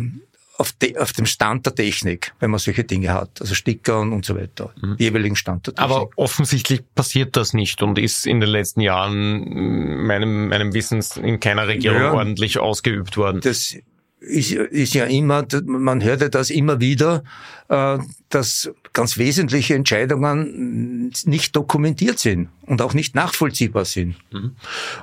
auf, 0.57 0.71
de, 0.71 0.97
auf 0.97 1.13
dem 1.13 1.25
Stand 1.25 1.65
der 1.65 1.75
Technik, 1.75 2.33
wenn 2.39 2.51
man 2.51 2.59
solche 2.59 2.83
Dinge 2.83 3.13
hat, 3.13 3.41
also 3.41 3.55
Sticker 3.55 3.99
und, 3.99 4.13
und 4.13 4.25
so 4.25 4.35
weiter, 4.35 4.73
mhm. 4.81 4.95
jeweiligen 4.97 5.35
Stand 5.35 5.67
der 5.67 5.75
Technik. 5.75 5.91
Aber 5.91 6.09
offensichtlich 6.15 6.81
passiert 6.95 7.35
das 7.35 7.53
nicht 7.53 7.81
und 7.81 7.97
ist 7.97 8.25
in 8.25 8.39
den 8.39 8.49
letzten 8.49 8.81
Jahren 8.81 10.05
meinem, 10.05 10.49
meinem 10.49 10.73
Wissens 10.73 11.17
in 11.17 11.39
keiner 11.39 11.67
Regierung 11.67 12.01
ja, 12.01 12.13
ordentlich 12.13 12.59
ausgeübt 12.59 13.17
worden. 13.17 13.41
Das 13.41 13.75
ist, 14.23 14.51
ist 14.51 14.93
ja 14.93 15.05
immer, 15.05 15.45
man 15.65 16.03
hörte 16.03 16.29
das 16.29 16.49
immer 16.49 16.79
wieder, 16.79 17.23
äh, 17.69 17.97
dass 18.29 18.71
ganz 18.93 19.17
wesentliche 19.17 19.75
Entscheidungen 19.75 21.11
nicht 21.25 21.55
dokumentiert 21.55 22.19
sind 22.19 22.49
und 22.65 22.81
auch 22.81 22.93
nicht 22.93 23.15
nachvollziehbar 23.15 23.85
sind. 23.85 24.15
Mhm. 24.31 24.55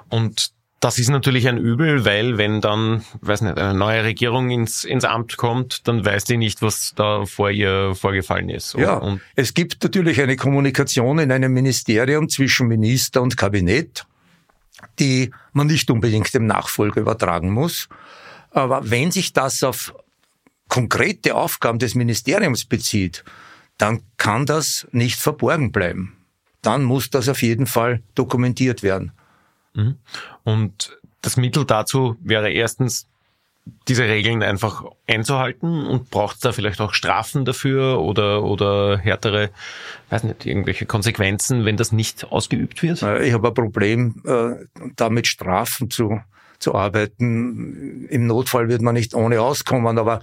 Und 0.08 0.52
das 0.80 0.98
ist 0.98 1.10
natürlich 1.10 1.46
ein 1.46 1.58
Übel, 1.58 2.06
weil 2.06 2.38
wenn 2.38 2.62
dann, 2.62 3.04
weiß 3.20 3.42
nicht, 3.42 3.58
eine 3.58 3.78
neue 3.78 4.02
Regierung 4.02 4.48
ins, 4.50 4.84
ins 4.84 5.04
Amt 5.04 5.36
kommt, 5.36 5.86
dann 5.86 6.06
weiß 6.06 6.24
die 6.24 6.38
nicht, 6.38 6.62
was 6.62 6.94
da 6.96 7.26
vor 7.26 7.50
ihr 7.50 7.94
vorgefallen 7.94 8.48
ist. 8.48 8.74
Ja, 8.74 8.94
und 8.94 9.20
es 9.36 9.52
gibt 9.52 9.82
natürlich 9.82 10.22
eine 10.22 10.36
Kommunikation 10.36 11.18
in 11.18 11.32
einem 11.32 11.52
Ministerium 11.52 12.30
zwischen 12.30 12.66
Minister 12.66 13.20
und 13.20 13.36
Kabinett, 13.36 14.06
die 14.98 15.30
man 15.52 15.66
nicht 15.66 15.90
unbedingt 15.90 16.32
dem 16.32 16.46
Nachfolger 16.46 17.02
übertragen 17.02 17.50
muss. 17.50 17.90
Aber 18.50 18.90
wenn 18.90 19.10
sich 19.10 19.32
das 19.32 19.62
auf 19.62 19.94
konkrete 20.68 21.34
Aufgaben 21.34 21.78
des 21.78 21.94
Ministeriums 21.94 22.64
bezieht, 22.64 23.24
dann 23.78 24.02
kann 24.16 24.46
das 24.46 24.86
nicht 24.92 25.18
verborgen 25.18 25.72
bleiben. 25.72 26.16
Dann 26.62 26.84
muss 26.84 27.10
das 27.10 27.28
auf 27.28 27.42
jeden 27.42 27.66
Fall 27.66 28.02
dokumentiert 28.14 28.82
werden. 28.82 29.12
Mhm. 29.74 29.96
Und 30.44 30.98
das 31.22 31.36
Mittel 31.36 31.64
dazu 31.64 32.16
wäre 32.22 32.50
erstens, 32.50 33.06
diese 33.88 34.04
Regeln 34.04 34.42
einfach 34.42 34.84
einzuhalten 35.06 35.86
und 35.86 36.10
braucht 36.10 36.36
es 36.36 36.40
da 36.40 36.52
vielleicht 36.52 36.80
auch 36.80 36.94
Strafen 36.94 37.44
dafür 37.44 38.00
oder, 38.00 38.42
oder 38.42 38.98
härtere, 38.98 39.50
weiß 40.08 40.24
nicht, 40.24 40.46
irgendwelche 40.46 40.86
Konsequenzen, 40.86 41.64
wenn 41.64 41.76
das 41.76 41.92
nicht 41.92 42.32
ausgeübt 42.32 42.82
wird? 42.82 43.02
Ich 43.22 43.32
habe 43.32 43.48
ein 43.48 43.54
Problem, 43.54 44.22
äh, 44.26 44.66
damit 44.96 45.26
Strafen 45.26 45.90
zu 45.90 46.20
zu 46.60 46.74
arbeiten. 46.74 48.06
Im 48.08 48.26
Notfall 48.26 48.68
wird 48.68 48.82
man 48.82 48.94
nicht 48.94 49.14
ohne 49.14 49.40
auskommen, 49.40 49.98
aber 49.98 50.20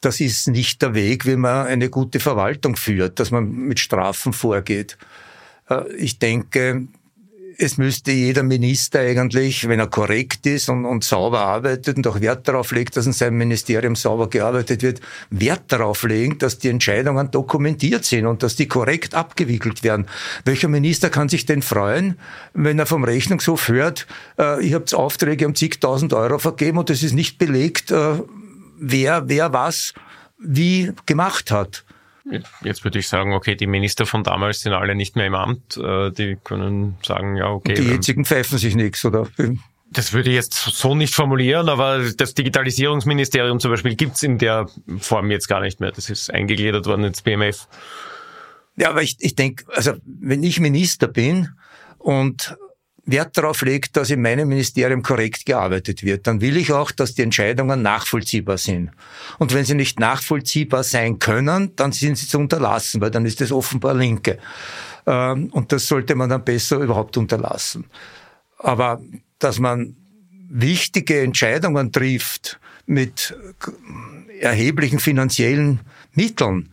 das 0.00 0.20
ist 0.20 0.48
nicht 0.48 0.80
der 0.82 0.94
Weg, 0.94 1.26
wie 1.26 1.36
man 1.36 1.66
eine 1.66 1.90
gute 1.90 2.20
Verwaltung 2.20 2.76
führt, 2.76 3.18
dass 3.18 3.30
man 3.30 3.50
mit 3.50 3.80
Strafen 3.80 4.32
vorgeht. 4.32 4.96
Äh, 5.68 5.92
ich 5.96 6.18
denke, 6.18 6.86
es 7.60 7.76
müsste 7.76 8.12
jeder 8.12 8.44
Minister 8.44 9.00
eigentlich, 9.00 9.66
wenn 9.68 9.80
er 9.80 9.88
korrekt 9.88 10.46
ist 10.46 10.68
und, 10.68 10.84
und, 10.84 11.02
sauber 11.02 11.40
arbeitet 11.40 11.96
und 11.96 12.06
auch 12.06 12.20
Wert 12.20 12.46
darauf 12.46 12.70
legt, 12.70 12.96
dass 12.96 13.04
in 13.04 13.12
seinem 13.12 13.36
Ministerium 13.36 13.96
sauber 13.96 14.30
gearbeitet 14.30 14.82
wird, 14.82 15.00
Wert 15.30 15.64
darauf 15.66 16.04
legen, 16.04 16.38
dass 16.38 16.60
die 16.60 16.68
Entscheidungen 16.68 17.32
dokumentiert 17.32 18.04
sind 18.04 18.26
und 18.26 18.44
dass 18.44 18.54
die 18.54 18.68
korrekt 18.68 19.16
abgewickelt 19.16 19.82
werden. 19.82 20.06
Welcher 20.44 20.68
Minister 20.68 21.10
kann 21.10 21.28
sich 21.28 21.46
denn 21.46 21.62
freuen, 21.62 22.16
wenn 22.54 22.78
er 22.78 22.86
vom 22.86 23.02
Rechnungshof 23.02 23.66
hört, 23.66 24.06
äh, 24.38 24.64
ich 24.64 24.74
habe 24.74 24.84
Aufträge 24.96 25.44
um 25.44 25.56
zigtausend 25.56 26.12
Euro 26.12 26.38
vergeben 26.38 26.78
und 26.78 26.90
es 26.90 27.02
ist 27.02 27.12
nicht 27.12 27.38
belegt, 27.38 27.90
äh, 27.90 28.20
wer, 28.78 29.28
wer 29.28 29.52
was 29.52 29.94
wie 30.38 30.92
gemacht 31.06 31.50
hat? 31.50 31.84
Jetzt 32.62 32.84
würde 32.84 32.98
ich 32.98 33.08
sagen, 33.08 33.32
okay, 33.32 33.54
die 33.54 33.66
Minister 33.66 34.06
von 34.06 34.22
damals 34.22 34.60
sind 34.60 34.72
alle 34.72 34.94
nicht 34.94 35.16
mehr 35.16 35.26
im 35.26 35.34
Amt. 35.34 35.76
Äh, 35.76 36.10
die 36.10 36.36
können 36.42 36.96
sagen, 37.02 37.36
ja, 37.36 37.48
okay. 37.48 37.78
Und 37.78 37.78
die 37.78 37.90
jetzigen 37.90 38.24
pfeifen 38.24 38.58
sich 38.58 38.74
nichts, 38.74 39.04
oder? 39.04 39.28
Das 39.90 40.12
würde 40.12 40.28
ich 40.28 40.34
jetzt 40.34 40.54
so 40.54 40.94
nicht 40.94 41.14
formulieren, 41.14 41.68
aber 41.70 42.02
das 42.16 42.34
Digitalisierungsministerium 42.34 43.58
zum 43.58 43.70
Beispiel 43.70 43.94
gibt's 43.94 44.22
in 44.22 44.36
der 44.36 44.68
Form 44.98 45.30
jetzt 45.30 45.48
gar 45.48 45.60
nicht 45.60 45.80
mehr. 45.80 45.92
Das 45.92 46.10
ist 46.10 46.30
eingegliedert 46.32 46.84
worden 46.86 47.04
ins 47.04 47.22
BMF. 47.22 47.66
Ja, 48.76 48.90
aber 48.90 49.02
ich, 49.02 49.16
ich 49.20 49.34
denke, 49.34 49.64
also 49.74 49.94
wenn 50.04 50.42
ich 50.42 50.60
Minister 50.60 51.08
bin 51.08 51.48
und 51.96 52.56
Wert 53.10 53.36
darauf 53.38 53.62
legt, 53.62 53.96
dass 53.96 54.10
in 54.10 54.20
meinem 54.20 54.48
Ministerium 54.48 55.02
korrekt 55.02 55.46
gearbeitet 55.46 56.02
wird, 56.02 56.26
dann 56.26 56.40
will 56.40 56.56
ich 56.56 56.72
auch, 56.72 56.90
dass 56.90 57.14
die 57.14 57.22
Entscheidungen 57.22 57.80
nachvollziehbar 57.80 58.58
sind. 58.58 58.90
Und 59.38 59.54
wenn 59.54 59.64
sie 59.64 59.74
nicht 59.74 59.98
nachvollziehbar 59.98 60.84
sein 60.84 61.18
können, 61.18 61.74
dann 61.76 61.92
sind 61.92 62.18
sie 62.18 62.26
zu 62.26 62.38
unterlassen, 62.38 63.00
weil 63.00 63.10
dann 63.10 63.24
ist 63.24 63.40
es 63.40 63.50
offenbar 63.50 63.94
Linke. 63.94 64.38
Ähm, 65.06 65.48
und 65.52 65.72
das 65.72 65.86
sollte 65.86 66.14
man 66.14 66.28
dann 66.28 66.44
besser 66.44 66.76
überhaupt 66.78 67.16
unterlassen. 67.16 67.86
Aber 68.58 69.00
dass 69.38 69.58
man 69.58 69.96
wichtige 70.50 71.20
Entscheidungen 71.20 71.92
trifft 71.92 72.60
mit 72.86 73.34
erheblichen 74.40 74.98
finanziellen 74.98 75.80
Mitteln, 76.12 76.70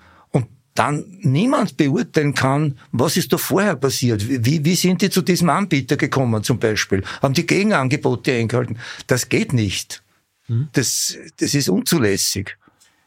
dann 0.75 1.05
niemand 1.21 1.77
beurteilen 1.77 2.33
kann, 2.33 2.77
was 2.91 3.17
ist 3.17 3.31
da 3.33 3.38
vorher 3.38 3.75
passiert. 3.75 4.27
Wie, 4.45 4.63
wie 4.63 4.75
sind 4.75 5.01
die 5.01 5.09
zu 5.09 5.21
diesem 5.21 5.49
Anbieter 5.49 5.95
gekommen 5.95 6.43
zum 6.43 6.59
Beispiel? 6.59 7.01
Haben 7.21 7.33
die 7.33 7.47
Gegenangebote 7.47 8.33
eingehalten? 8.33 8.77
Das 9.07 9.29
geht 9.29 9.53
nicht. 9.53 10.03
Hm? 10.47 10.67
Das, 10.73 11.17
das 11.38 11.55
ist 11.55 11.69
unzulässig. 11.69 12.57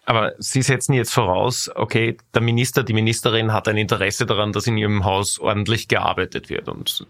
Aber 0.08 0.32
Sie 0.38 0.62
setzen 0.62 0.94
jetzt 0.94 1.12
voraus, 1.12 1.70
okay, 1.74 2.16
der 2.32 2.40
Minister, 2.40 2.82
die 2.82 2.94
Ministerin 2.94 3.52
hat 3.52 3.68
ein 3.68 3.76
Interesse 3.76 4.24
daran, 4.24 4.54
dass 4.54 4.66
in 4.66 4.78
ihrem 4.78 5.04
Haus 5.04 5.38
ordentlich 5.38 5.86
gearbeitet 5.86 6.48
wird. 6.48 6.66
Und 6.70 7.06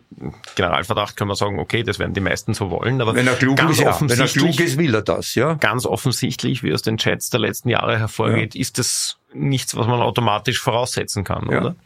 Generalverdacht 0.57 1.15
kann 1.15 1.29
man 1.29 1.37
sagen, 1.37 1.61
okay, 1.61 1.85
das 1.85 2.01
werden 2.01 2.13
die 2.13 2.21
meisten 2.21 2.55
so 2.55 2.73
wollen. 2.73 3.01
Aber 3.01 3.15
wenn 3.15 3.29
er 3.29 3.37
klug, 3.37 3.57
ganz 3.57 3.79
ist, 3.79 3.85
ja. 3.85 3.97
wenn 4.01 4.19
er 4.19 4.27
klug 4.27 4.59
ist, 4.59 4.79
will 4.79 4.93
er 4.93 5.03
das, 5.03 5.37
ja. 5.37 5.55
Ganz 5.55 5.87
offensichtlich, 5.87 6.65
wie 6.65 6.75
aus 6.75 6.83
den 6.83 6.97
Chats 6.97 7.31
der 7.31 7.39
letzten 7.39 7.69
Jahre 7.69 8.01
hervorgeht, 8.01 8.57
ja. 8.57 8.61
ist 8.61 8.79
das 8.79 9.17
nichts, 9.33 9.77
was 9.77 9.87
man 9.87 10.01
automatisch 10.01 10.61
voraussetzen 10.61 11.23
kann, 11.23 11.49
ja. 11.53 11.61
oder? 11.61 11.77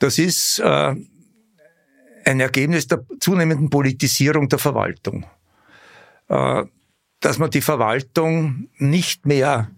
Das 0.00 0.18
ist 0.18 0.58
äh, 0.58 0.94
ein 2.26 2.40
Ergebnis 2.40 2.88
der 2.88 3.06
zunehmenden 3.20 3.70
Politisierung 3.70 4.50
der 4.50 4.58
Verwaltung. 4.58 5.24
Äh, 6.28 6.64
dass 7.20 7.38
man 7.38 7.48
die 7.48 7.62
Verwaltung 7.62 8.68
nicht 8.76 9.24
mehr 9.24 9.70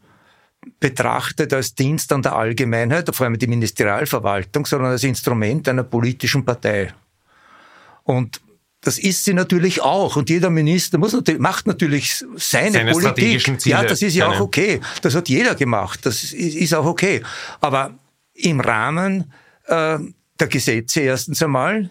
betrachtet 0.81 1.53
als 1.53 1.75
Dienst 1.75 2.13
an 2.13 2.23
der 2.23 2.37
Allgemeinheit, 2.37 3.15
vor 3.15 3.27
allem 3.27 3.39
die 3.39 3.47
Ministerialverwaltung, 3.47 4.67
sondern 4.67 4.93
als 4.93 5.05
Instrument 5.05 5.69
einer 5.69 5.85
politischen 5.85 6.45
Partei. 6.45 6.93
Und 8.05 8.41
das 8.81 8.99
ist 8.99 9.25
sie 9.25 9.35
natürlich 9.35 9.83
auch. 9.83 10.17
Und 10.17 10.31
jeder 10.31 10.51
Minister 10.51 10.99
muss 10.99 11.13
natürlich, 11.13 11.41
macht 11.41 11.67
natürlich 11.67 12.25
seine, 12.37 12.73
seine 12.73 12.93
Politik. 12.93 13.61
Ziele, 13.61 13.77
ja, 13.77 13.83
das 13.85 14.03
ist 14.03 14.15
ja 14.15 14.29
auch 14.29 14.41
okay. 14.41 14.81
Das 15.03 15.15
hat 15.15 15.29
jeder 15.29 15.55
gemacht. 15.55 16.01
Das 16.07 16.23
ist, 16.23 16.33
ist 16.33 16.75
auch 16.75 16.87
okay. 16.87 17.23
Aber 17.61 17.99
im 18.35 18.61
Rahmen 18.61 19.33
äh, 19.67 19.99
der 20.39 20.47
Gesetze 20.47 21.01
erstens 21.01 21.43
einmal 21.43 21.91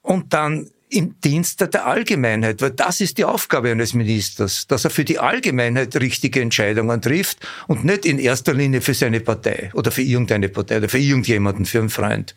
und 0.00 0.32
dann 0.32 0.70
im 0.94 1.20
Dienste 1.20 1.66
der 1.68 1.86
Allgemeinheit, 1.86 2.62
weil 2.62 2.70
das 2.70 3.00
ist 3.00 3.18
die 3.18 3.24
Aufgabe 3.24 3.70
eines 3.70 3.94
Ministers, 3.94 4.66
dass 4.68 4.84
er 4.84 4.90
für 4.90 5.04
die 5.04 5.18
Allgemeinheit 5.18 5.96
richtige 5.96 6.40
Entscheidungen 6.40 7.02
trifft 7.02 7.38
und 7.66 7.84
nicht 7.84 8.06
in 8.06 8.18
erster 8.18 8.54
Linie 8.54 8.80
für 8.80 8.94
seine 8.94 9.20
Partei 9.20 9.70
oder 9.74 9.90
für 9.90 10.02
irgendeine 10.02 10.48
Partei 10.48 10.78
oder 10.78 10.88
für 10.88 10.98
irgendjemanden, 10.98 11.66
für 11.66 11.80
einen 11.80 11.90
Freund. 11.90 12.34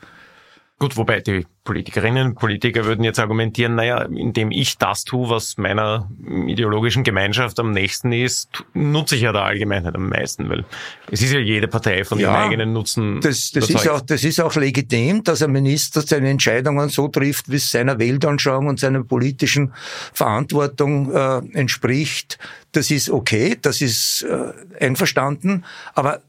Gut, 0.79 0.95
wobei 0.95 1.21
die 1.21 1.47
Politikerinnen 1.63 2.27
und 2.27 2.35
Politiker 2.35 2.85
würden 2.85 3.03
jetzt 3.03 3.17
argumentieren, 3.19 3.73
naja, 3.73 4.03
indem 4.03 4.51
ich 4.51 4.77
das 4.77 5.05
tue, 5.05 5.27
was 5.27 5.57
meiner 5.57 6.07
ideologischen 6.45 7.03
Gemeinschaft 7.03 7.59
am 7.59 7.71
nächsten 7.71 8.11
ist, 8.11 8.63
nutze 8.75 9.15
ich 9.15 9.23
ja 9.23 9.31
der 9.31 9.41
Allgemeinheit 9.41 9.95
am 9.95 10.07
meisten, 10.09 10.47
weil 10.49 10.65
es 11.09 11.23
ist 11.23 11.33
ja 11.33 11.39
jede 11.39 11.67
Partei 11.67 12.03
von 12.03 12.19
ja, 12.19 12.29
ihrem 12.29 12.49
eigenen 12.49 12.73
Nutzen. 12.73 13.21
Das, 13.21 13.49
das, 13.51 13.71
ist 13.71 13.89
auch, 13.89 14.01
das 14.01 14.23
ist 14.23 14.39
auch 14.39 14.53
legitim, 14.55 15.23
dass 15.23 15.41
ein 15.41 15.51
Minister 15.51 16.03
seine 16.03 16.29
Entscheidungen 16.29 16.89
so 16.89 17.07
trifft, 17.07 17.49
wie 17.49 17.55
es 17.55 17.71
seiner 17.71 17.97
Weltanschauung 17.97 18.67
und 18.67 18.79
seiner 18.79 19.03
politischen 19.03 19.73
Verantwortung 20.13 21.11
äh, 21.11 21.37
entspricht. 21.57 22.37
Das 22.73 22.91
ist 22.91 23.09
okay, 23.09 23.57
das 23.59 23.81
ist 23.81 24.27
äh, 24.29 24.83
einverstanden, 24.85 25.65
aber 25.95 26.21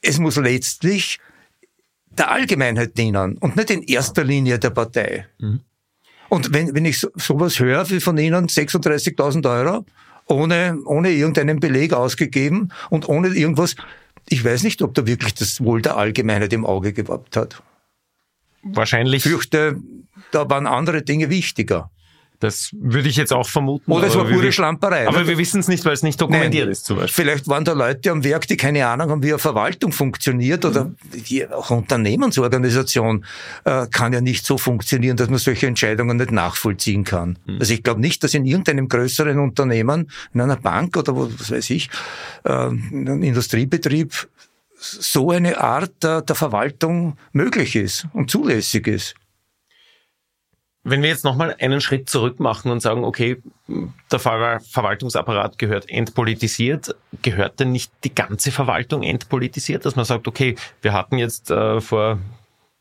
es 0.00 0.18
muss 0.18 0.36
letztlich 0.36 1.20
der 2.18 2.30
Allgemeinheit 2.30 2.96
dienen 2.96 3.38
und 3.38 3.56
nicht 3.56 3.70
in 3.70 3.82
erster 3.82 4.24
Linie 4.24 4.58
der 4.58 4.70
Partei. 4.70 5.26
Mhm. 5.38 5.60
Und 6.28 6.52
wenn, 6.54 6.74
wenn 6.74 6.84
ich 6.84 7.00
so, 7.00 7.08
sowas 7.16 7.58
höre 7.58 7.88
wie 7.90 8.00
von 8.00 8.16
Ihnen, 8.16 8.46
36.000 8.46 9.48
Euro, 9.50 9.84
ohne, 10.26 10.78
ohne 10.86 11.10
irgendeinen 11.10 11.60
Beleg 11.60 11.92
ausgegeben 11.92 12.70
und 12.90 13.08
ohne 13.08 13.28
irgendwas, 13.28 13.76
ich 14.28 14.44
weiß 14.44 14.62
nicht, 14.62 14.82
ob 14.82 14.94
da 14.94 15.06
wirklich 15.06 15.34
das 15.34 15.62
Wohl 15.62 15.82
der 15.82 15.96
Allgemeinheit 15.96 16.52
im 16.52 16.64
Auge 16.64 16.92
gehabt 16.92 17.36
hat. 17.36 17.62
Wahrscheinlich. 18.62 19.26
Ich 19.26 19.30
fürchte, 19.30 19.76
da 20.30 20.48
waren 20.48 20.66
andere 20.66 21.02
Dinge 21.02 21.28
wichtiger. 21.28 21.90
Das 22.42 22.70
würde 22.72 23.08
ich 23.08 23.14
jetzt 23.16 23.32
auch 23.32 23.48
vermuten. 23.48 23.92
Oder 23.92 24.08
es 24.08 24.16
war 24.16 24.24
pure 24.24 24.50
Schlamperei. 24.50 25.06
Aber 25.06 25.20
ne? 25.20 25.28
wir 25.28 25.38
wissen 25.38 25.60
es 25.60 25.68
nicht, 25.68 25.84
weil 25.84 25.92
es 25.92 26.02
nicht 26.02 26.20
dokumentiert 26.20 26.64
Nein, 26.64 26.72
ist 26.72 26.84
zum 26.84 26.96
Beispiel. 26.96 27.24
Vielleicht 27.24 27.46
waren 27.46 27.64
da 27.64 27.72
Leute 27.72 28.10
am 28.10 28.24
Werk, 28.24 28.48
die 28.48 28.56
keine 28.56 28.84
Ahnung 28.84 29.10
haben, 29.10 29.22
wie 29.22 29.28
eine 29.28 29.38
Verwaltung 29.38 29.92
funktioniert 29.92 30.64
oder 30.64 30.86
mhm. 30.86 30.96
die, 31.12 31.48
auch 31.48 31.70
Unternehmensorganisation 31.70 33.24
äh, 33.62 33.86
kann 33.86 34.12
ja 34.12 34.20
nicht 34.20 34.44
so 34.44 34.58
funktionieren, 34.58 35.16
dass 35.16 35.30
man 35.30 35.38
solche 35.38 35.68
Entscheidungen 35.68 36.16
nicht 36.16 36.32
nachvollziehen 36.32 37.04
kann. 37.04 37.38
Mhm. 37.46 37.58
Also 37.60 37.74
ich 37.74 37.84
glaube 37.84 38.00
nicht, 38.00 38.24
dass 38.24 38.34
in 38.34 38.44
irgendeinem 38.44 38.88
größeren 38.88 39.38
Unternehmen, 39.38 40.10
in 40.34 40.40
einer 40.40 40.56
Bank 40.56 40.96
oder 40.96 41.14
was 41.14 41.48
weiß 41.52 41.70
ich, 41.70 41.90
äh, 42.42 42.66
in 42.66 43.08
einem 43.08 43.22
Industriebetrieb 43.22 44.28
so 44.74 45.30
eine 45.30 45.60
Art 45.60 46.02
der, 46.02 46.22
der 46.22 46.34
Verwaltung 46.34 47.16
möglich 47.32 47.76
ist 47.76 48.08
und 48.12 48.32
zulässig 48.32 48.88
ist. 48.88 49.14
Wenn 50.84 51.02
wir 51.02 51.08
jetzt 51.08 51.24
nochmal 51.24 51.54
einen 51.60 51.80
Schritt 51.80 52.10
zurück 52.10 52.40
machen 52.40 52.72
und 52.72 52.80
sagen, 52.80 53.04
okay, 53.04 53.40
der 54.10 54.18
Verwaltungsapparat 54.18 55.58
gehört 55.58 55.88
entpolitisiert, 55.88 56.96
gehört 57.22 57.60
denn 57.60 57.70
nicht 57.70 57.92
die 58.02 58.14
ganze 58.14 58.50
Verwaltung 58.50 59.04
entpolitisiert, 59.04 59.84
dass 59.84 59.94
man 59.94 60.04
sagt, 60.04 60.26
okay, 60.26 60.56
wir 60.80 60.92
hatten 60.92 61.18
jetzt 61.18 61.52
äh, 61.52 61.80
vor 61.80 62.18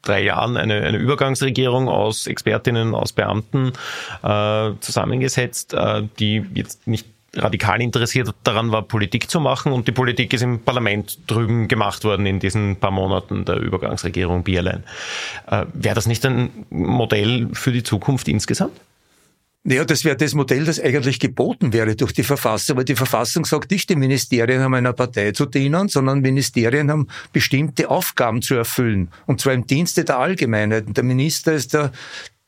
drei 0.02 0.24
Jahren 0.24 0.58
eine, 0.58 0.82
eine 0.82 0.98
Übergangsregierung 0.98 1.90
aus 1.90 2.26
Expertinnen, 2.26 2.96
aus 2.96 3.14
Beamten 3.14 3.74
äh, 4.24 4.72
zusammengesetzt, 4.80 5.76
äh, 5.76 6.04
die 6.20 6.44
jetzt 6.56 6.88
nicht 6.88 7.08
radikal 7.36 7.82
interessiert 7.82 8.34
daran 8.44 8.72
war, 8.72 8.82
Politik 8.82 9.30
zu 9.30 9.40
machen 9.40 9.72
und 9.72 9.88
die 9.88 9.92
Politik 9.92 10.34
ist 10.34 10.42
im 10.42 10.60
Parlament 10.60 11.20
drüben 11.28 11.68
gemacht 11.68 12.04
worden 12.04 12.26
in 12.26 12.40
diesen 12.40 12.76
paar 12.76 12.92
Monaten 12.92 13.46
der 13.46 13.58
Übergangsregierung 13.58 14.44
Bierlein. 14.44 14.84
Äh, 15.48 15.66
Wäre 15.74 15.96
das 15.96 16.08
nicht 16.08 16.26
ein 16.26 16.66
Modell 16.70 17.50
für 17.54 17.72
die 17.72 17.84
Zukunft 17.84 18.28
insgesamt? 18.28 18.74
Naja, 19.64 19.86
das 19.86 20.04
wäre 20.04 20.18
das 20.18 20.34
Modell, 20.34 20.66
das 20.66 20.80
eigentlich 20.80 21.20
geboten 21.20 21.72
wäre 21.72 21.96
durch 21.96 22.14
die 22.14 22.24
Verfassung. 22.24 22.78
Aber 22.78 22.84
die 22.84 22.96
Verfassung 22.96 23.46
sagt 23.46 23.70
nicht, 23.70 23.90
die 23.92 23.96
Ministerien 23.96 24.60
haben 24.62 24.74
einer 24.74 24.94
Partei 24.94 25.34
zu 25.34 25.46
dienen, 25.46 25.88
sondern 25.88 26.22
Ministerien 26.22 26.90
haben 26.90 27.08
bestimmte 27.32 27.90
Aufgaben 27.92 28.42
zu 28.42 28.56
erfüllen. 28.56 29.10
Und 29.28 29.40
zwar 29.40 29.54
im 29.54 29.68
Dienste 29.68 30.04
der 30.04 30.18
Allgemeinheit. 30.18 30.88
Und 30.88 30.98
der 30.98 31.04
Minister 31.04 31.54
ist 31.54 31.76
der, 31.76 31.92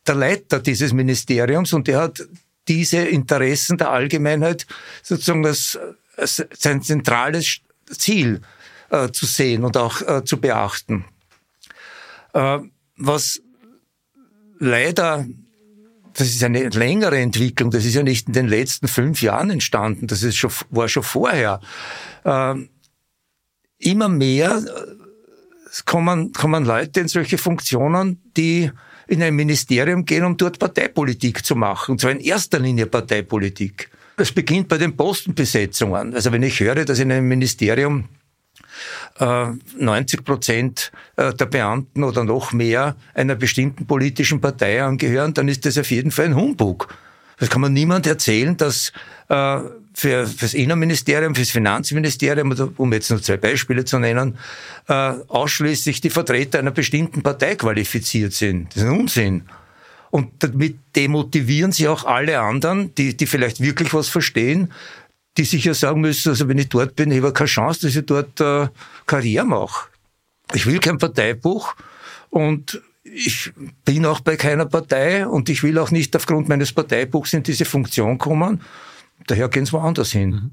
der 0.08 0.15
Leiter 0.15 0.60
dieses 0.60 0.91
Ministeriums 0.91 1.74
und 1.74 1.88
der 1.88 2.02
hat 2.02 2.24
diese 2.67 2.99
Interessen 2.99 3.78
der 3.78 3.91
Allgemeinheit 3.91 4.65
sozusagen 5.02 5.45
als, 5.45 5.78
als 6.17 6.43
sein 6.54 6.82
zentrales 6.82 7.60
Ziel 7.89 8.41
äh, 8.89 9.10
zu 9.12 9.26
sehen 9.26 9.63
und 9.63 9.78
auch 9.78 10.02
äh, 10.02 10.23
zu 10.23 10.39
beachten. 10.39 11.06
Äh, 12.34 12.60
was 12.97 13.41
leider 14.60 15.26
das 16.13 16.28
ist 16.28 16.43
eine 16.43 16.69
längere 16.69 17.17
Entwicklung. 17.17 17.71
Das 17.71 17.86
ist 17.86 17.95
ja 17.95 18.04
nicht 18.04 18.28
in 18.28 18.34
den 18.34 18.47
letzten 18.47 18.88
fünf 18.88 19.21
Jahren 19.21 19.49
entstanden. 19.49 20.08
Das 20.08 20.21
ist 20.21 20.36
schon, 20.36 20.52
war 20.69 20.88
schon 20.88 21.04
vorher. 21.04 21.60
Ähm, 22.23 22.69
immer 23.80 24.10
mehr 24.10 24.58
äh, 24.58 25.82
kommen, 25.86 26.32
kommen 26.32 26.65
Leute 26.65 26.99
in 26.99 27.08
solche 27.08 27.38
Funktionen, 27.38 28.21
die 28.38 28.71
in 29.08 29.22
ein 29.24 29.36
Ministerium 29.36 30.06
gehen, 30.06 30.24
um 30.24 30.38
dort 30.38 30.60
Parteipolitik 30.60 31.46
zu 31.46 31.56
machen. 31.56 31.94
Und 31.94 32.02
zwar 32.02 32.12
in 32.12 32.20
erster 32.20 32.60
Linie 32.60 32.86
Parteipolitik. 32.86 33.89
Es 34.18 34.32
beginnt 34.32 34.68
bei 34.68 34.78
den 34.78 34.96
Postenbesetzungen. 34.96 36.13
Also 36.13 36.32
wenn 36.32 36.44
ich 36.44 36.60
höre, 36.60 36.86
dass 36.86 37.00
in 37.00 37.12
einem 37.12 37.28
Ministerium 37.28 38.06
90 39.20 40.20
äh, 40.20 40.24
Prozent 40.24 40.92
äh, 41.16 41.34
der 41.34 41.46
Beamten 41.46 42.04
oder 42.04 42.24
noch 42.24 42.52
mehr 42.54 42.96
einer 43.13 43.36
bestimmten 43.36 43.86
politischen 43.86 44.42
Partei 44.42 44.84
angehören, 44.84 45.34
dann 45.34 45.48
ist 45.48 45.66
das 45.66 45.78
auf 45.78 45.92
jeden 45.92 46.12
Fall 46.12 46.26
ein 46.26 46.36
Humbug. 46.36 46.88
Das 47.38 47.50
kann 47.50 47.62
man 47.62 47.74
niemand 47.74 48.08
erzählen, 48.08 48.58
dass 48.58 48.92
äh, 49.30 49.60
für 49.93 50.27
das 50.39 50.53
Innenministerium, 50.53 51.36
fürs 51.36 51.51
Finanzministerium, 51.51 52.73
um 52.77 52.93
jetzt 52.93 53.12
nur 53.12 53.21
zwei 53.21 53.38
Beispiele 53.38 53.86
zu 53.86 53.99
nennen, 53.99 54.38
ausschließlich 54.88 56.01
die 56.01 56.10
Vertreter 56.10 56.60
einer 56.60 56.71
bestimmten 56.71 57.21
Partei 57.21 57.56
qualifiziert 57.56 58.34
sind. 58.34 58.75
Das 58.75 58.84
ist 58.84 58.89
ein 58.89 58.99
Unsinn. 58.99 59.43
Und 60.10 60.32
damit 60.39 60.77
demotivieren 60.95 61.71
sie 61.71 61.88
auch 61.88 62.06
alle 62.06 62.39
anderen, 62.39 62.93
die, 62.95 63.17
die 63.17 63.25
vielleicht 63.25 63.62
wirklich 63.62 63.93
was 63.93 64.10
verstehen, 64.10 64.71
die 65.38 65.45
sich 65.45 65.65
ja 65.65 65.73
sagen 65.73 66.01
müssen, 66.01 66.29
also 66.29 66.47
wenn 66.47 66.60
ich 66.60 66.69
dort 66.69 66.95
bin, 66.95 67.12
ich 67.12 67.17
habe 67.17 67.34
keine 67.34 67.47
Chance, 67.47 67.82
dass 67.82 67.95
ich 67.95 68.06
dort 68.06 68.39
äh, 68.39 68.67
Karriere 69.08 69.45
mache. 69.45 69.89
Ich 70.53 70.67
will 70.67 70.79
kein 70.79 70.99
Parteibuch 70.99 71.75
und 72.29 72.82
ich 73.03 73.51
bin 73.86 74.06
auch 74.06 74.19
bei 74.19 74.36
keiner 74.36 74.65
Partei 74.65 75.25
und 75.25 75.49
ich 75.49 75.63
will 75.63 75.77
auch 75.79 75.91
nicht 75.91 76.15
aufgrund 76.15 76.47
meines 76.47 76.71
Parteibuchs 76.71 77.34
in 77.34 77.43
diese 77.43 77.65
Funktion 77.65 78.17
kommen. 78.17 78.62
Daher 79.27 79.49
gehen 79.49 79.65
sie 79.65 79.73
woanders 79.73 80.12
hin. 80.12 80.29
Mhm. 80.29 80.51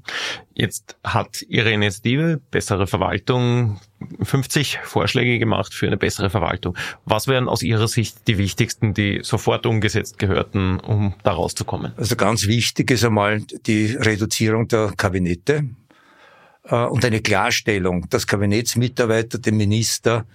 Jetzt 0.53 0.97
hat 1.03 1.41
Ihre 1.47 1.71
Initiative 1.71 2.39
Bessere 2.51 2.87
Verwaltung 2.87 3.79
50 4.21 4.79
Vorschläge 4.83 5.39
gemacht 5.39 5.73
für 5.73 5.87
eine 5.87 5.97
bessere 5.97 6.29
Verwaltung. 6.29 6.77
Was 7.05 7.27
wären 7.27 7.49
aus 7.49 7.63
Ihrer 7.63 7.87
Sicht 7.87 8.27
die 8.27 8.37
wichtigsten, 8.37 8.93
die 8.93 9.19
sofort 9.23 9.65
umgesetzt 9.65 10.19
gehörten, 10.19 10.79
um 10.79 11.13
da 11.23 11.31
rauszukommen? 11.31 11.93
Also 11.97 12.15
ganz 12.15 12.47
wichtig 12.47 12.91
ist 12.91 13.03
einmal 13.03 13.41
die 13.41 13.95
Reduzierung 13.95 14.67
der 14.67 14.93
Kabinette 14.95 15.65
äh, 16.63 16.85
und 16.85 17.03
eine 17.05 17.21
Klarstellung, 17.21 18.07
dass 18.09 18.27
Kabinettsmitarbeiter 18.27 19.39
den 19.39 19.57
Minister 19.57 20.25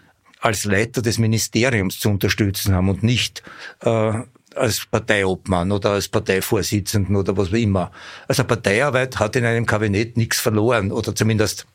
als 0.41 0.65
Leiter 0.65 1.03
des 1.03 1.19
Ministeriums 1.19 1.99
zu 1.99 2.11
unterstützen 2.11 2.75
haben 2.75 2.89
und 2.89 3.03
nicht 3.03 3.43
äh, 3.81 4.21
als 4.57 4.87
Parteiobmann 4.87 5.73
oder 5.73 5.91
als 5.91 6.09
Parteivorsitzenden 6.09 7.17
oder 7.17 7.37
was 7.37 7.49
auch 7.49 7.53
immer. 7.55 7.91
Also 8.29 8.45
Parteiarbeit 8.45 9.19
hat 9.19 9.37
in 9.37 9.45
einem 9.45 9.67
Kabinett 9.67 10.17
nichts 10.17 10.41
verloren 10.41 10.93
oder 10.93 11.15
zumindest 11.15 11.67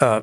äh, 0.00 0.22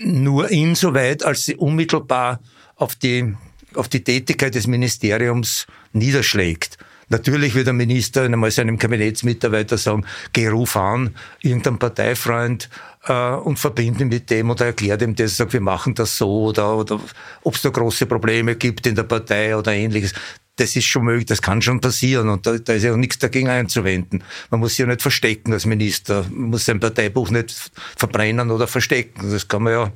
nur 0.00 0.50
insoweit, 0.50 1.24
als 1.24 1.44
sie 1.44 1.56
unmittelbar 1.56 2.40
auf 2.76 2.94
die, 2.94 3.34
auf 3.74 3.88
die 3.88 4.04
Tätigkeit 4.04 4.54
des 4.54 4.66
Ministeriums 4.66 5.66
niederschlägt. 5.92 6.78
Natürlich 7.08 7.54
wird 7.54 7.66
der 7.66 7.74
Minister 7.74 8.22
einmal 8.24 8.50
seinem 8.50 8.78
Kabinettsmitarbeiter 8.78 9.78
sagen, 9.78 10.04
geh 10.32 10.48
ruf 10.48 10.76
an, 10.76 11.14
irgendein 11.40 11.78
Parteifreund 11.78 12.68
äh, 13.06 13.30
und 13.32 13.58
verbinde 13.58 14.04
mit 14.04 14.30
dem 14.30 14.50
oder 14.50 14.66
erklärt 14.66 15.02
ihm 15.02 15.14
das, 15.14 15.36
sagt, 15.36 15.52
wir 15.52 15.60
machen 15.60 15.94
das 15.94 16.16
so 16.16 16.44
oder, 16.44 16.76
oder 16.76 17.00
ob 17.42 17.54
es 17.54 17.62
da 17.62 17.70
große 17.70 18.06
Probleme 18.06 18.56
gibt 18.56 18.86
in 18.86 18.94
der 18.94 19.04
Partei 19.04 19.56
oder 19.56 19.72
ähnliches 19.72 20.14
das 20.56 20.74
ist 20.74 20.86
schon 20.86 21.04
möglich, 21.04 21.26
das 21.26 21.40
kann 21.40 21.62
schon 21.62 21.80
passieren 21.80 22.28
und 22.28 22.44
da, 22.44 22.58
da 22.58 22.72
ist 22.72 22.82
ja 22.82 22.92
auch 22.92 22.96
nichts 22.96 23.18
dagegen 23.18 23.48
einzuwenden. 23.48 24.24
Man 24.50 24.58
muss 24.58 24.70
sich 24.70 24.80
ja 24.80 24.86
nicht 24.86 25.02
verstecken 25.02 25.52
als 25.52 25.66
Minister, 25.66 26.24
man 26.30 26.50
muss 26.50 26.64
sein 26.64 26.80
Parteibuch 26.80 27.30
nicht 27.30 27.70
verbrennen 27.96 28.50
oder 28.50 28.66
verstecken. 28.66 29.30
Das 29.30 29.46
kann 29.46 29.62
man 29.62 29.72
ja 29.72 29.92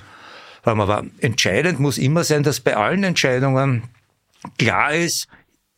haben. 0.65 0.81
Aber 0.81 1.05
entscheidend 1.19 1.81
muss 1.81 1.99
immer 1.99 2.25
sein, 2.25 2.43
dass 2.43 2.61
bei 2.61 2.77
allen 2.77 3.05
Entscheidungen 3.05 3.85
klar 4.59 4.95
ist, 4.95 5.29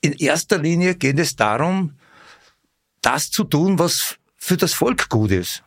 in 0.04 0.12
erster 0.12 0.58
Linie 0.58 0.94
geht 0.96 1.18
es 1.18 1.34
darum, 1.34 1.94
das 3.00 3.30
zu 3.30 3.44
tun, 3.44 3.78
was 3.78 4.16
für 4.36 4.56
das 4.56 4.74
Volk 4.74 5.08
gut 5.08 5.30
ist. 5.30 5.62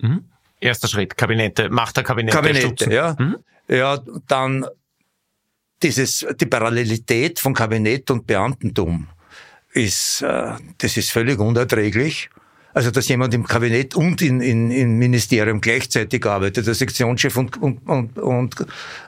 Mhm. 0.00 0.24
Erster 0.60 0.88
Schritt, 0.88 1.16
Kabinette, 1.16 1.68
Macht 1.68 1.96
der 1.96 2.04
Kabinette. 2.04 2.36
Kabinette, 2.36 2.92
ja. 2.92 3.16
Mhm. 3.18 3.36
Ja, 3.68 3.98
dann 4.28 4.66
dieses, 5.82 6.26
die 6.40 6.46
Parallelität 6.46 7.38
von 7.38 7.52
Kabinett 7.52 8.10
und 8.10 8.26
Beamtentum 8.26 9.08
ist, 9.72 10.22
äh, 10.22 10.52
das 10.78 10.96
ist 10.96 11.10
völlig 11.10 11.38
unerträglich. 11.38 12.30
Also, 12.72 12.90
dass 12.90 13.08
jemand 13.08 13.34
im 13.34 13.44
Kabinett 13.44 13.94
und 13.94 14.20
in, 14.22 14.40
in, 14.40 14.70
im 14.70 14.98
Ministerium 14.98 15.60
gleichzeitig 15.60 16.24
arbeitet, 16.26 16.66
der 16.66 16.74
Sektionschef 16.74 17.36
und, 17.36 17.56
und, 17.58 17.86
und, 17.86 18.18
und 18.18 18.60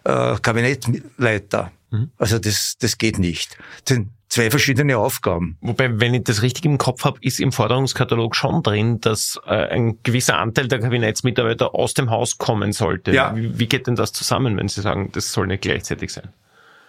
äh, 0.04 0.36
Kabinettleiter. 0.40 1.72
Mhm. 1.96 2.11
Also, 2.18 2.38
das, 2.38 2.76
das 2.78 2.98
geht 2.98 3.18
nicht. 3.18 3.59
Das 3.85 3.96
sind 3.96 4.11
zwei 4.28 4.50
verschiedene 4.50 4.98
Aufgaben. 4.98 5.56
Wobei, 5.61 6.00
wenn 6.00 6.14
ich 6.14 6.24
das 6.24 6.42
richtig 6.42 6.64
im 6.64 6.78
Kopf 6.78 7.04
habe, 7.04 7.18
ist 7.22 7.40
im 7.40 7.52
Forderungskatalog 7.52 8.35
schon 8.35 8.62
drin, 8.62 9.00
dass 9.00 9.38
äh, 9.46 9.54
ein 9.54 10.02
gewisser 10.02 10.38
Anteil 10.38 10.68
der 10.68 10.80
Kabinettsmitarbeiter 10.80 11.74
aus 11.74 11.94
dem 11.94 12.11
Haus 12.11 12.38
kommen 12.38 12.72
sollte. 12.72 13.12
Ja. 13.12 13.35
Wie, 13.37 13.59
wie 13.59 13.66
geht 13.66 13.87
denn 13.87 13.96
das 13.96 14.12
zusammen, 14.12 14.56
wenn 14.56 14.68
Sie 14.68 14.80
sagen, 14.80 15.11
das 15.12 15.32
soll 15.32 15.46
nicht 15.46 15.62
gleichzeitig 15.62 16.12
sein? 16.12 16.28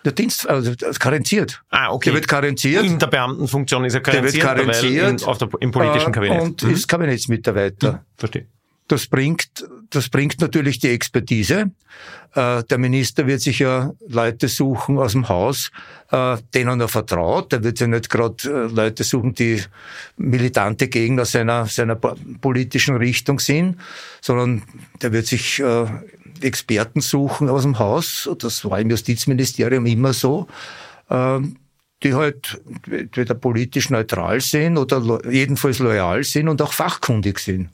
Der 0.05 0.11
Dienst, 0.13 0.47
also 0.47 0.73
karenziert. 0.99 1.61
Ah, 1.69 1.91
okay. 1.91 2.09
Der 2.09 2.13
wird 2.15 2.27
karenziert. 2.27 2.85
In 2.85 2.99
der 2.99 3.07
Beamtenfunktion 3.07 3.83
ist 3.83 3.93
er 3.93 4.01
karenziert. 4.01 4.43
Der 4.43 4.55
wird 4.55 4.71
karenziert. 4.71 5.21
In, 5.21 5.27
auf 5.27 5.37
der, 5.37 5.49
Im 5.59 5.71
politischen 5.71 6.09
äh, 6.09 6.13
Kabinett. 6.13 6.41
Und 6.41 6.63
mhm. 6.63 6.69
ist 6.71 6.87
Kabinettsmitarbeiter. 6.87 7.91
Mhm. 7.93 7.99
Verstehe. 8.15 8.47
Das 8.87 9.07
bringt, 9.07 9.67
das 9.89 10.07
bringt 10.09 10.39
natürlich 10.39 10.79
die 10.79 10.89
Expertise. 10.89 11.71
Äh, 12.33 12.63
der 12.63 12.77
Minister 12.77 13.27
wird 13.27 13.41
sich 13.41 13.59
ja 13.59 13.91
Leute 14.07 14.47
suchen 14.47 14.97
aus 14.97 15.11
dem 15.11 15.27
Haus, 15.27 15.71
äh, 16.11 16.37
denen 16.53 16.79
er 16.79 16.87
vertraut. 16.87 17.51
Der 17.51 17.63
wird 17.63 17.79
ja 17.79 17.87
nicht 17.87 18.09
gerade 18.09 18.43
äh, 18.45 18.73
Leute 18.73 19.03
suchen, 19.03 19.33
die 19.33 19.61
militante 20.15 20.87
Gegner 20.87 21.25
seiner, 21.25 21.65
seiner 21.65 21.95
politischen 21.95 22.95
Richtung 22.95 23.39
sind, 23.39 23.77
sondern 24.21 24.63
der 25.01 25.11
wird 25.11 25.27
sich 25.27 25.61
Experten 26.41 27.01
suchen 27.01 27.49
aus 27.49 27.63
dem 27.63 27.79
Haus. 27.79 28.29
Das 28.39 28.63
war 28.63 28.79
im 28.79 28.89
Justizministerium 28.89 29.85
immer 29.85 30.13
so. 30.13 30.47
Ähm, 31.09 31.57
die 32.03 32.13
halt 32.13 32.61
entweder 32.89 33.33
politisch 33.33 33.89
neutral 33.89 34.39
sind 34.39 34.77
oder 34.77 35.19
jedenfalls 35.31 35.79
loyal 35.79 36.23
sind 36.23 36.47
und 36.47 36.61
auch 36.61 36.73
fachkundig 36.73 37.39
sind. 37.39 37.69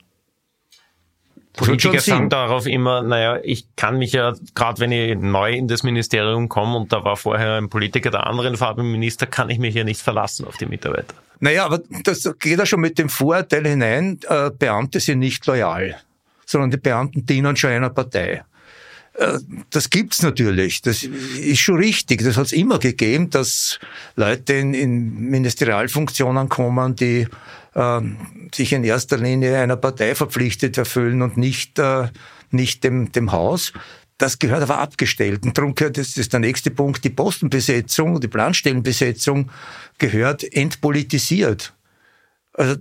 Politiker 1.53 1.99
sagen 1.99 2.29
darauf 2.29 2.65
immer, 2.65 3.03
naja, 3.03 3.39
ich 3.43 3.67
kann 3.75 3.99
mich 3.99 4.13
ja, 4.13 4.33
gerade 4.55 4.79
wenn 4.79 4.91
ich 4.91 5.17
neu 5.17 5.53
in 5.53 5.67
das 5.67 5.83
Ministerium 5.83 6.49
komme 6.49 6.77
und 6.77 6.91
da 6.91 7.03
war 7.03 7.15
vorher 7.15 7.57
ein 7.57 7.69
Politiker 7.69 8.09
der 8.09 8.25
anderen 8.25 8.57
Farbe 8.57 8.81
Minister, 8.83 9.27
kann 9.27 9.49
ich 9.49 9.59
mich 9.59 9.75
ja 9.75 9.83
nicht 9.83 10.01
verlassen 10.01 10.45
auf 10.45 10.57
die 10.57 10.65
Mitarbeiter. 10.65 11.13
Naja, 11.39 11.65
aber 11.65 11.81
das 12.03 12.27
geht 12.39 12.57
ja 12.57 12.65
schon 12.65 12.79
mit 12.81 12.97
dem 12.97 13.09
Vorurteil 13.09 13.67
hinein, 13.67 14.19
äh, 14.27 14.49
Beamte 14.49 14.99
sind 14.99 15.19
nicht 15.19 15.45
loyal, 15.45 15.95
sondern 16.45 16.71
die 16.71 16.77
Beamten 16.77 17.25
dienen 17.25 17.55
schon 17.55 17.71
einer 17.71 17.89
Partei. 17.89 18.43
Äh, 19.13 19.39
das 19.69 19.89
gibt's 19.89 20.21
natürlich. 20.23 20.81
Das 20.81 21.03
ist 21.03 21.59
schon 21.59 21.77
richtig. 21.77 22.23
Das 22.23 22.37
hat's 22.37 22.51
immer 22.51 22.79
gegeben, 22.79 23.29
dass 23.29 23.79
Leute 24.15 24.53
in, 24.53 24.73
in 24.73 25.29
Ministerialfunktionen 25.29 26.49
kommen, 26.49 26.95
die 26.95 27.27
sich 28.53 28.73
in 28.73 28.83
erster 28.83 29.17
Linie 29.17 29.59
einer 29.59 29.77
Partei 29.77 30.15
verpflichtet 30.15 30.77
erfüllen 30.77 31.21
und 31.21 31.37
nicht, 31.37 31.79
äh, 31.79 32.09
nicht 32.51 32.83
dem, 32.83 33.11
dem 33.11 33.31
Haus. 33.31 33.73
Das 34.17 34.39
gehört 34.39 34.61
aber 34.61 34.77
abgestellt. 34.77 35.43
Und 35.43 35.57
darum 35.57 35.73
gehört, 35.73 35.97
das 35.97 36.15
ist 36.17 36.33
der 36.33 36.39
nächste 36.39 36.71
Punkt, 36.71 37.03
die 37.03 37.09
Postenbesetzung, 37.09 38.21
die 38.21 38.27
Planstellenbesetzung 38.27 39.49
gehört 39.97 40.43
entpolitisiert. 40.43 41.73
Also, 42.53 42.75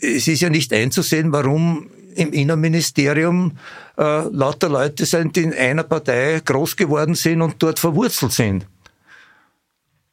es 0.00 0.28
ist 0.28 0.40
ja 0.40 0.50
nicht 0.50 0.72
einzusehen, 0.72 1.32
warum 1.32 1.90
im 2.14 2.32
Innenministerium 2.32 3.56
äh, 3.98 4.28
lauter 4.28 4.68
Leute 4.68 5.06
sind, 5.06 5.36
die 5.36 5.42
in 5.42 5.54
einer 5.54 5.82
Partei 5.82 6.40
groß 6.44 6.76
geworden 6.76 7.14
sind 7.14 7.42
und 7.42 7.62
dort 7.62 7.78
verwurzelt 7.78 8.32
sind. 8.32 8.66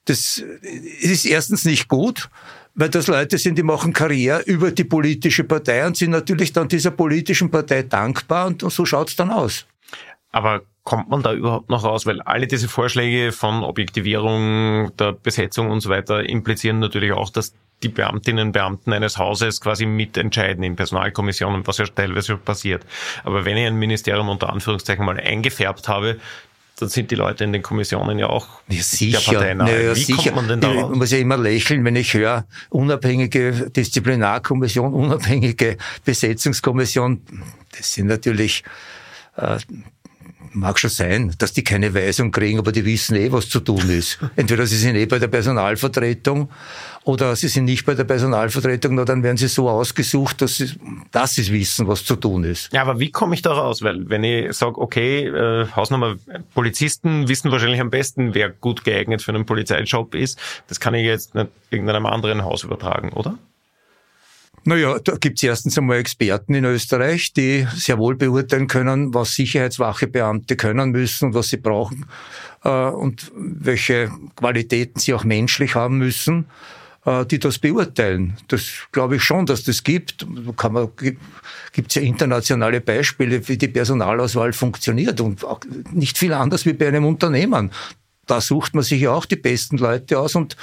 Das 0.05 0.43
ist 1.01 1.25
erstens 1.25 1.65
nicht 1.65 1.87
gut, 1.87 2.29
weil 2.79 2.89
das 2.89 3.07
Leute 3.07 3.37
sind, 3.37 3.57
die 3.57 3.63
machen 3.63 3.91
Karriere 3.91 4.41
über 4.43 4.71
die 4.71 4.85
politische 4.85 5.43
Partei 5.43 5.85
und 5.85 5.97
sind 5.97 6.11
natürlich 6.11 6.53
dann 6.53 6.69
dieser 6.69 6.91
politischen 6.91 7.51
Partei 7.51 7.83
dankbar 7.83 8.47
und 8.47 8.61
so 8.61 8.85
schaut's 8.85 9.17
dann 9.17 9.31
aus. 9.31 9.65
Aber 10.31 10.61
kommt 10.83 11.09
man 11.09 11.21
da 11.21 11.33
überhaupt 11.33 11.69
noch 11.69 11.83
raus? 11.83 12.05
Weil 12.05 12.21
alle 12.21 12.47
diese 12.47 12.69
Vorschläge 12.69 13.33
von 13.33 13.63
Objektivierung 13.63 14.95
der 14.97 15.11
Besetzung 15.11 15.69
und 15.69 15.81
so 15.81 15.89
weiter 15.89 16.27
implizieren 16.27 16.79
natürlich 16.79 17.11
auch, 17.11 17.29
dass 17.29 17.53
die 17.83 17.89
Beamtinnen 17.89 18.47
und 18.47 18.51
Beamten 18.53 18.93
eines 18.93 19.17
Hauses 19.17 19.61
quasi 19.61 19.85
mitentscheiden 19.85 20.63
in 20.63 20.75
Personalkommissionen, 20.75 21.67
was 21.67 21.77
ja 21.77 21.85
teilweise 21.85 22.37
passiert. 22.37 22.85
Aber 23.23 23.45
wenn 23.45 23.57
ich 23.57 23.67
ein 23.67 23.75
Ministerium 23.75 24.29
unter 24.29 24.51
Anführungszeichen 24.51 25.05
mal 25.05 25.19
eingefärbt 25.19 25.87
habe, 25.87 26.17
dann 26.79 26.89
sind 26.89 27.11
die 27.11 27.15
Leute 27.15 27.43
in 27.43 27.53
den 27.53 27.61
Kommissionen 27.61 28.17
ja 28.19 28.27
auch 28.27 28.47
ja, 28.67 28.81
sicher. 28.81 29.19
der 29.19 29.31
Partei 29.33 29.53
nahe. 29.53 29.67
Naja, 29.67 29.95
Wie 29.95 30.03
sicher. 30.03 30.31
kommt 30.31 30.35
man 30.35 30.47
denn 30.47 30.61
da 30.61 30.71
Ich 30.71 30.95
muss 30.95 31.11
ja 31.11 31.17
immer 31.17 31.37
lächeln, 31.37 31.83
wenn 31.85 31.95
ich 31.95 32.13
höre, 32.13 32.45
unabhängige 32.69 33.69
Disziplinarkommission, 33.69 34.93
unabhängige 34.93 35.77
Besetzungskommission. 36.05 37.21
Das 37.77 37.93
sind 37.93 38.07
natürlich 38.07 38.63
äh, 39.35 39.57
mag 40.53 40.79
schon 40.79 40.89
sein, 40.89 41.33
dass 41.37 41.53
die 41.53 41.63
keine 41.63 41.93
Weisung 41.93 42.31
kriegen, 42.31 42.59
aber 42.59 42.71
die 42.71 42.85
wissen 42.85 43.15
eh, 43.15 43.31
was 43.31 43.49
zu 43.49 43.59
tun 43.59 43.89
ist. 43.89 44.19
Entweder 44.35 44.65
sie 44.65 44.77
sind 44.77 44.95
eh 44.95 45.05
bei 45.05 45.19
der 45.19 45.27
Personalvertretung 45.27 46.49
oder 47.03 47.35
sie 47.35 47.47
sind 47.47 47.65
nicht 47.65 47.85
bei 47.85 47.95
der 47.95 48.03
Personalvertretung, 48.03 48.95
nur 48.95 49.05
dann 49.05 49.23
werden 49.23 49.37
sie 49.37 49.47
so 49.47 49.69
ausgesucht, 49.69 50.41
dass 50.41 50.57
sie, 50.57 50.71
dass 51.11 51.35
sie 51.35 51.51
wissen, 51.51 51.87
was 51.87 52.03
zu 52.03 52.15
tun 52.15 52.43
ist. 52.43 52.71
Ja, 52.73 52.81
aber 52.81 52.99
wie 52.99 53.11
komme 53.11 53.35
ich 53.35 53.41
da 53.41 53.53
raus? 53.53 53.81
Weil 53.81 54.09
wenn 54.09 54.23
ich 54.23 54.53
sage, 54.53 54.79
okay, 54.79 55.27
äh, 55.27 55.67
Hausnummer, 55.75 56.15
Polizisten 56.53 57.27
wissen 57.27 57.51
wahrscheinlich 57.51 57.81
am 57.81 57.89
besten, 57.89 58.33
wer 58.33 58.49
gut 58.49 58.83
geeignet 58.83 59.21
für 59.21 59.31
einen 59.31 59.45
Polizeijob 59.45 60.15
ist, 60.15 60.39
das 60.67 60.79
kann 60.79 60.93
ich 60.93 61.05
jetzt 61.05 61.35
nicht 61.35 61.49
irgendeinem 61.69 62.05
anderen 62.05 62.43
Haus 62.43 62.63
übertragen, 62.63 63.13
oder? 63.13 63.37
Naja, 64.65 64.99
da 64.99 65.15
gibt 65.15 65.37
es 65.37 65.43
erstens 65.43 65.77
einmal 65.77 65.97
Experten 65.97 66.53
in 66.53 66.65
Österreich, 66.65 67.33
die 67.33 67.65
sehr 67.75 67.97
wohl 67.97 68.15
beurteilen 68.15 68.67
können, 68.67 69.13
was 69.13 69.35
Sicherheitswachebeamte 69.35 70.55
können 70.55 70.91
müssen 70.91 71.25
und 71.25 71.33
was 71.33 71.49
sie 71.49 71.57
brauchen 71.57 72.05
äh, 72.63 72.69
und 72.69 73.31
welche 73.35 74.11
Qualitäten 74.35 74.99
sie 74.99 75.13
auch 75.13 75.23
menschlich 75.23 75.75
haben 75.75 75.97
müssen, 75.97 76.45
äh, 77.05 77.25
die 77.25 77.39
das 77.39 77.59
beurteilen. 77.59 78.37
Das 78.47 78.69
glaube 78.91 79.15
ich 79.15 79.23
schon, 79.23 79.45
dass 79.45 79.63
das 79.63 79.83
gibt. 79.83 80.27
Kann 80.57 80.73
man, 80.73 80.89
gibt 80.97 81.89
es 81.89 81.95
ja 81.95 82.01
internationale 82.01 82.81
Beispiele, 82.81 83.47
wie 83.47 83.57
die 83.57 83.69
Personalauswahl 83.69 84.53
funktioniert 84.53 85.21
und 85.21 85.41
nicht 85.93 86.17
viel 86.17 86.33
anders 86.33 86.65
wie 86.65 86.73
bei 86.73 86.89
einem 86.89 87.05
Unternehmen 87.05 87.71
da 88.29 88.41
sucht 88.41 88.75
man 88.75 88.83
sich 88.83 89.01
ja 89.01 89.11
auch 89.11 89.25
die 89.25 89.35
besten 89.35 89.77
Leute 89.77 90.19
aus 90.19 90.35
und 90.35 90.55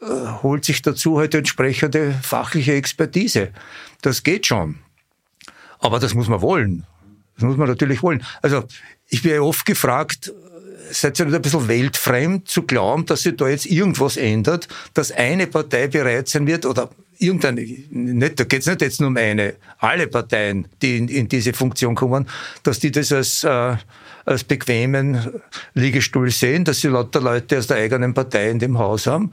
äh, 0.00 0.06
holt 0.42 0.64
sich 0.64 0.82
dazu 0.82 1.18
halt 1.18 1.34
entsprechende 1.34 2.14
fachliche 2.22 2.74
Expertise. 2.74 3.50
Das 4.02 4.22
geht 4.22 4.46
schon. 4.46 4.76
Aber 5.80 5.98
das 5.98 6.14
muss 6.14 6.28
man 6.28 6.40
wollen. 6.40 6.84
Das 7.34 7.44
muss 7.44 7.56
man 7.56 7.68
natürlich 7.68 8.02
wollen. 8.02 8.22
Also 8.42 8.64
ich 9.08 9.24
werde 9.24 9.44
oft 9.44 9.64
gefragt, 9.64 10.32
seid 10.90 11.18
ihr 11.18 11.26
nicht 11.26 11.34
ein 11.34 11.42
bisschen 11.42 11.68
weltfremd 11.68 12.48
zu 12.48 12.62
glauben, 12.62 13.06
dass 13.06 13.22
sich 13.22 13.36
da 13.36 13.48
jetzt 13.48 13.66
irgendwas 13.66 14.16
ändert, 14.16 14.68
dass 14.94 15.12
eine 15.12 15.46
Partei 15.46 15.88
bereit 15.88 16.28
sein 16.28 16.46
wird 16.46 16.66
oder 16.66 16.90
irgendeine, 17.18 17.62
nicht, 17.90 18.40
da 18.40 18.44
geht 18.44 18.60
es 18.60 18.66
nicht 18.66 18.80
jetzt 18.80 19.00
nur 19.00 19.08
um 19.08 19.16
eine, 19.16 19.54
alle 19.78 20.06
Parteien, 20.06 20.68
die 20.82 20.98
in, 20.98 21.08
in 21.08 21.28
diese 21.28 21.52
Funktion 21.52 21.94
kommen, 21.94 22.28
dass 22.62 22.78
die 22.78 22.90
das 22.90 23.12
als 23.12 23.44
äh, 23.44 23.76
als 24.28 24.44
bequemen 24.44 25.40
Liegestuhl 25.74 26.30
sehen, 26.30 26.64
dass 26.64 26.80
sie 26.80 26.88
lauter 26.88 27.20
Leute 27.20 27.58
aus 27.58 27.66
der 27.66 27.78
eigenen 27.78 28.12
Partei 28.12 28.50
in 28.50 28.58
dem 28.58 28.78
Haus 28.78 29.06
haben. 29.06 29.32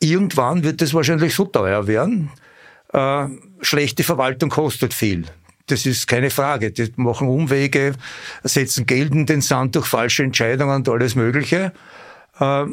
Irgendwann 0.00 0.64
wird 0.64 0.82
es 0.82 0.92
wahrscheinlich 0.94 1.34
so 1.34 1.44
teuer 1.44 1.86
werden. 1.86 2.30
Äh, 2.92 3.26
schlechte 3.60 4.02
Verwaltung 4.02 4.50
kostet 4.50 4.94
viel. 4.94 5.26
Das 5.68 5.86
ist 5.86 6.08
keine 6.08 6.30
Frage. 6.30 6.72
Die 6.72 6.92
machen 6.96 7.28
Umwege, 7.28 7.94
setzen 8.42 8.84
Geld 8.84 9.12
in 9.12 9.26
den 9.26 9.40
Sand 9.42 9.76
durch 9.76 9.86
falsche 9.86 10.24
Entscheidungen 10.24 10.74
und 10.74 10.88
alles 10.88 11.14
Mögliche. 11.14 11.72
Äh, 12.40 12.64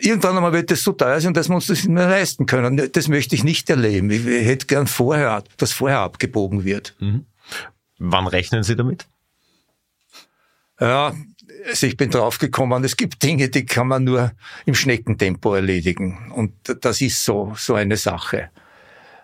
irgendwann 0.00 0.36
einmal 0.36 0.52
wird 0.52 0.70
es 0.70 0.84
so 0.84 0.92
teuer 0.92 1.20
sein, 1.22 1.32
dass 1.32 1.48
wir 1.48 1.54
uns 1.54 1.68
das 1.68 1.78
nicht 1.78 1.88
mehr 1.88 2.08
leisten 2.08 2.44
können. 2.44 2.90
Das 2.92 3.08
möchte 3.08 3.34
ich 3.34 3.44
nicht 3.44 3.70
erleben. 3.70 4.10
Ich 4.10 4.26
hätte 4.26 4.66
gern 4.66 4.86
vorher, 4.86 5.42
dass 5.56 5.72
vorher 5.72 6.00
abgebogen 6.00 6.64
wird. 6.64 6.94
Mhm. 7.00 7.24
Wann 7.98 8.26
rechnen 8.26 8.62
Sie 8.62 8.76
damit? 8.76 9.06
Ja, 10.80 11.14
also 11.66 11.86
ich 11.86 11.96
bin 11.96 12.10
draufgekommen, 12.10 12.84
es 12.84 12.96
gibt 12.96 13.22
Dinge, 13.22 13.48
die 13.48 13.66
kann 13.66 13.88
man 13.88 14.04
nur 14.04 14.32
im 14.64 14.74
Schneckentempo 14.74 15.54
erledigen. 15.54 16.30
Und 16.34 16.52
das 16.82 17.00
ist 17.00 17.24
so, 17.24 17.52
so 17.56 17.74
eine 17.74 17.96
Sache. 17.96 18.50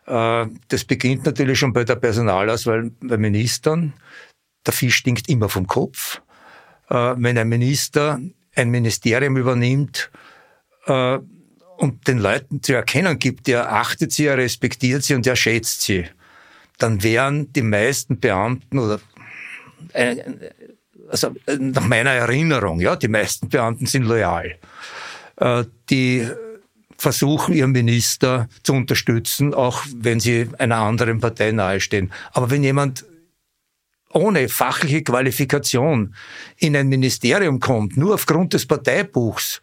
Äh, 0.07 0.47
das 0.69 0.85
beginnt 0.85 1.27
natürlich 1.27 1.59
schon 1.59 1.73
bei 1.73 1.85
der 1.85 1.97
Personalauswahl 1.97 2.91
bei 3.01 3.17
Ministern. 3.17 3.95
Der 4.67 4.73
Fisch 4.73 4.97
stinkt 4.97 5.29
immer 5.29 5.49
vom 5.49 5.67
Kopf. 5.67 6.21
Äh, 6.89 7.15
wenn 7.17 7.39
ein 7.39 7.49
Minister 7.49 8.21
ein 8.57 8.71
Ministerium 8.71 9.37
übernimmt 9.37 10.11
äh, 10.87 11.19
und 11.77 12.07
den 12.07 12.19
Leuten 12.19 12.63
zu 12.63 12.73
erkennen 12.75 13.19
gibt, 13.19 13.47
der 13.47 13.73
achtet 13.73 14.13
sie, 14.13 14.27
er 14.27 14.39
respektiert 14.39 15.03
sie 15.03 15.15
und 15.15 15.27
er 15.27 15.37
schätzt 15.37 15.83
sie, 15.83 16.07
dann 16.79 17.03
wären 17.03 17.53
die 17.53 17.63
meisten 17.63 18.21
Beamten 18.21 18.79
oder 18.79 19.01
also 21.09 21.35
äh, 21.47 21.57
nach 21.57 21.87
meiner 21.87 22.11
Erinnerung, 22.11 22.81
ja, 22.81 22.97
die 22.97 23.09
meisten 23.09 23.49
Beamten 23.49 23.87
sind 23.87 24.05
loyal. 24.05 24.57
Äh, 25.37 25.65
die 25.91 26.29
versuchen, 26.97 27.55
ihren 27.55 27.73
Minister 27.73 28.49
zu 28.63 28.73
unterstützen, 28.73 29.53
auch 29.53 29.83
wenn 29.97 30.21
sie 30.21 30.49
einer 30.59 30.77
anderen 30.77 31.21
Partei 31.21 31.53
nahestehen. 31.53 32.13
Aber 32.33 32.51
wenn 32.51 32.63
jemand 32.63 33.05
ohne 34.13 34.49
fachliche 34.49 35.03
Qualifikation 35.03 36.15
in 36.57 36.77
ein 36.77 36.89
Ministerium 36.89 37.59
kommt, 37.59 37.97
nur 37.97 38.15
aufgrund 38.15 38.55
des 38.55 38.65
Parteibuchs, 38.65 39.61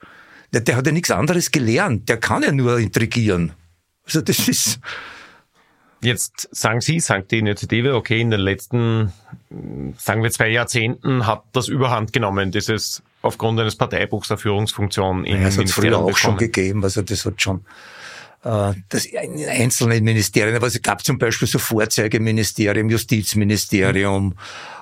der, 0.53 0.61
der 0.61 0.75
hat 0.75 0.85
ja 0.85 0.91
nichts 0.91 1.11
anderes 1.11 1.51
gelernt, 1.51 2.09
der 2.09 2.17
kann 2.17 2.43
ja 2.43 2.51
nur 2.51 2.77
intrigieren. 2.77 3.53
Also 4.05 4.21
das 4.21 4.47
ist, 4.49 4.79
Jetzt 6.03 6.49
sagen 6.51 6.81
Sie, 6.81 6.99
sagt 6.99 7.31
die 7.31 7.39
Initiative, 7.39 7.95
okay, 7.95 8.21
in 8.21 8.31
den 8.31 8.39
letzten, 8.39 9.13
sagen 9.97 10.23
wir 10.23 10.31
zwei 10.31 10.49
Jahrzehnten 10.49 11.27
hat 11.27 11.43
das 11.53 11.67
überhand 11.67 12.11
genommen, 12.11 12.51
dieses 12.51 13.03
aufgrund 13.21 13.59
eines 13.59 13.75
Parteibuchs 13.75 14.31
eine 14.31 14.39
Führungsfunktion 14.39 15.25
in 15.25 15.37
ja, 15.37 15.43
Das 15.45 15.57
hat 15.57 15.65
es 15.65 15.73
früher 15.73 15.97
auch 15.97 16.07
bekommen. 16.07 16.15
schon 16.15 16.37
gegeben, 16.37 16.83
also 16.83 17.03
das 17.03 17.23
hat 17.25 17.39
schon 17.39 17.63
äh, 18.43 18.73
das 18.89 19.05
in 19.05 19.47
einzelnen 19.47 20.03
Ministerien, 20.03 20.55
aber 20.55 20.67
es 20.67 20.81
gab 20.81 21.03
zum 21.03 21.19
Beispiel 21.19 21.47
so 21.47 21.59
Vorzeigeministerium, 21.59 22.89
Justizministerium 22.89 24.25
mhm. 24.25 24.35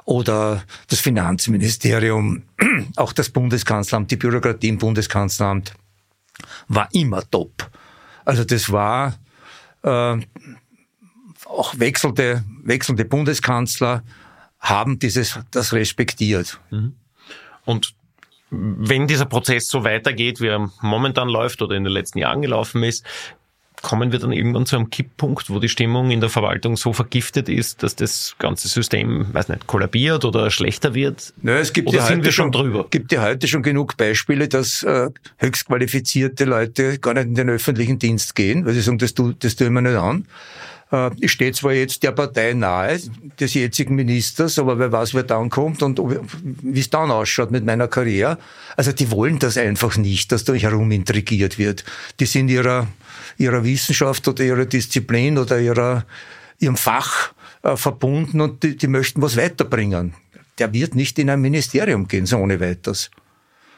oder 0.05 0.63
das 0.88 1.01
Finanzministerium, 1.01 2.43
auch 2.95 3.11
das 3.11 3.30
Bundeskanzleramt, 3.30 4.09
die 4.11 4.15
Bürokratie 4.15 4.70
im 4.70 4.78
Bundeskanzleramt 4.78 5.74
war 6.70 6.88
immer 6.93 7.30
top. 7.30 7.70
Also 8.24 8.45
das 8.45 8.72
war 8.72 9.15
äh, 9.84 10.17
auch 11.50 11.78
wechselnde, 11.78 12.43
wechselnde 12.64 13.06
Bundeskanzler 13.06 14.04
haben 14.60 15.00
dieses, 15.00 15.39
das 15.52 15.74
respektiert. 15.74 16.60
Mhm. 16.70 16.93
Und 17.66 17.93
wenn 18.52 19.08
dieser 19.08 19.26
Prozess 19.26 19.68
so 19.68 19.84
weitergeht, 19.84 20.41
wie 20.41 20.47
er 20.47 20.72
momentan 20.82 21.30
läuft 21.30 21.62
oder 21.62 21.76
in 21.76 21.84
den 21.84 21.93
letzten 21.93 22.20
Jahren 22.20 22.41
gelaufen 22.41 22.84
ist, 22.84 23.06
kommen 23.82 24.12
wir 24.12 24.20
dann 24.20 24.32
irgendwann 24.32 24.66
zu 24.66 24.76
einem 24.76 24.89
Kipppunkt, 24.89 25.50
wo 25.50 25.60
die 25.60 25.70
Stimmung 25.70 26.12
in 26.12 26.20
der 26.20 26.30
Verwaltung 26.30 26.76
so 26.76 26.91
vergiftet 26.91 27.47
ist, 27.47 27.82
dass 27.82 27.95
das 27.95 28.36
ganze 28.38 28.68
System, 28.68 29.34
weiß 29.34 29.47
nicht, 29.50 29.68
kollabiert 29.68 30.26
oder 30.26 30.52
schlechter 30.52 30.93
wird? 30.93 31.34
Naja, 31.41 31.60
es 31.60 31.72
gibt 31.72 31.88
oder 31.88 32.00
ja 32.00 32.24
wir 32.24 32.32
schon 32.32 32.52
drüber? 32.52 32.88
gibt 32.89 33.12
ja 33.12 33.22
heute 33.22 33.47
schon 33.47 33.64
genug 33.64 33.95
Beispiele, 33.95 34.47
dass 34.50 34.84
äh, 34.84 35.10
höchst 35.38 35.68
qualifizierte 35.68 36.45
Leute 36.45 37.00
gar 37.00 37.14
nicht 37.14 37.28
in 37.28 37.36
den 37.36 37.50
öffentlichen 37.50 38.00
Dienst 38.00 38.36
gehen, 38.36 38.66
weil 38.66 38.74
sie 38.74 38.82
sagen, 38.82 38.97
das 38.97 39.14
tue, 39.14 39.36
das 39.39 39.60
ich 39.60 39.70
mir 39.70 39.82
nicht 39.82 39.95
an. 39.95 40.26
Äh, 40.91 41.11
ich 41.19 41.31
stehe 41.31 41.51
zwar 41.51 41.73
jetzt 41.73 42.03
der 42.03 42.11
Partei 42.11 42.53
nahe, 42.53 42.99
des 43.39 43.53
jetzigen 43.53 43.95
Ministers, 43.95 44.59
aber 44.59 44.79
wer 44.79 44.91
weiß, 44.91 45.13
wer 45.13 45.23
dann 45.23 45.49
kommt 45.49 45.81
und 45.83 45.99
wie 45.99 46.79
es 46.79 46.89
dann 46.89 47.11
ausschaut 47.11 47.51
mit 47.51 47.65
meiner 47.65 47.87
Karriere. 47.87 48.37
Also 48.75 48.91
die 48.91 49.11
wollen 49.11 49.39
das 49.39 49.57
einfach 49.57 49.97
nicht, 49.97 50.31
dass 50.31 50.43
da 50.43 50.53
herum 50.53 50.91
intrigiert 50.91 51.57
wird. 51.57 51.83
Die 52.19 52.25
sind 52.25 52.49
ihrer, 52.49 52.87
ihrer 53.37 53.63
Wissenschaft 53.63 54.27
oder 54.27 54.43
ihrer 54.43 54.65
Disziplin 54.65 55.37
oder 55.37 55.59
ihrer, 55.59 56.05
ihrem 56.59 56.77
Fach 56.77 57.33
äh, 57.63 57.75
verbunden 57.75 58.41
und 58.41 58.63
die, 58.63 58.75
die 58.75 58.87
möchten 58.87 59.21
was 59.21 59.37
weiterbringen. 59.37 60.13
Der 60.57 60.73
wird 60.73 60.95
nicht 60.95 61.17
in 61.19 61.29
ein 61.29 61.39
Ministerium 61.39 62.07
gehen, 62.07 62.25
so 62.25 62.37
ohne 62.37 62.59
weiteres. 62.59 63.11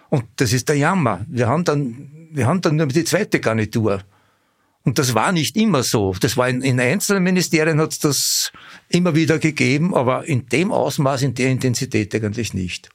Und 0.10 0.26
das 0.38 0.52
ist 0.52 0.68
der 0.68 0.78
Jammer. 0.78 1.26
Wir 1.30 1.48
haben 1.48 1.64
dann, 1.64 2.10
wir 2.32 2.48
haben 2.48 2.60
dann 2.62 2.76
nur 2.76 2.88
die 2.88 3.04
zweite 3.04 3.40
Garnitur. 3.40 4.02
Und 4.84 4.98
das 4.98 5.14
war 5.14 5.32
nicht 5.32 5.56
immer 5.58 5.84
so. 5.84 6.16
Das 6.20 6.38
war 6.38 6.50
in, 6.50 6.62
in 6.62 6.80
einzelnen 6.80 7.24
Ministerien 7.24 7.80
hat 7.80 7.92
es 7.92 8.00
das 8.00 8.52
immer 8.90 9.16
wieder 9.16 9.38
gegeben, 9.38 9.94
aber 9.94 10.26
in 10.26 10.48
dem 10.48 10.72
Ausmaß, 10.72 11.22
in 11.22 11.36
der 11.36 11.52
Intensität 11.52 12.14
eigentlich 12.16 12.54
nicht. 12.54 12.90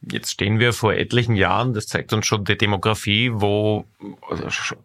Jetzt 0.00 0.30
stehen 0.30 0.60
wir 0.60 0.72
vor 0.72 0.94
etlichen 0.94 1.34
Jahren, 1.34 1.74
das 1.74 1.86
zeigt 1.86 2.12
uns 2.12 2.24
schon 2.24 2.44
die 2.44 2.56
Demografie, 2.56 3.30
wo 3.32 3.84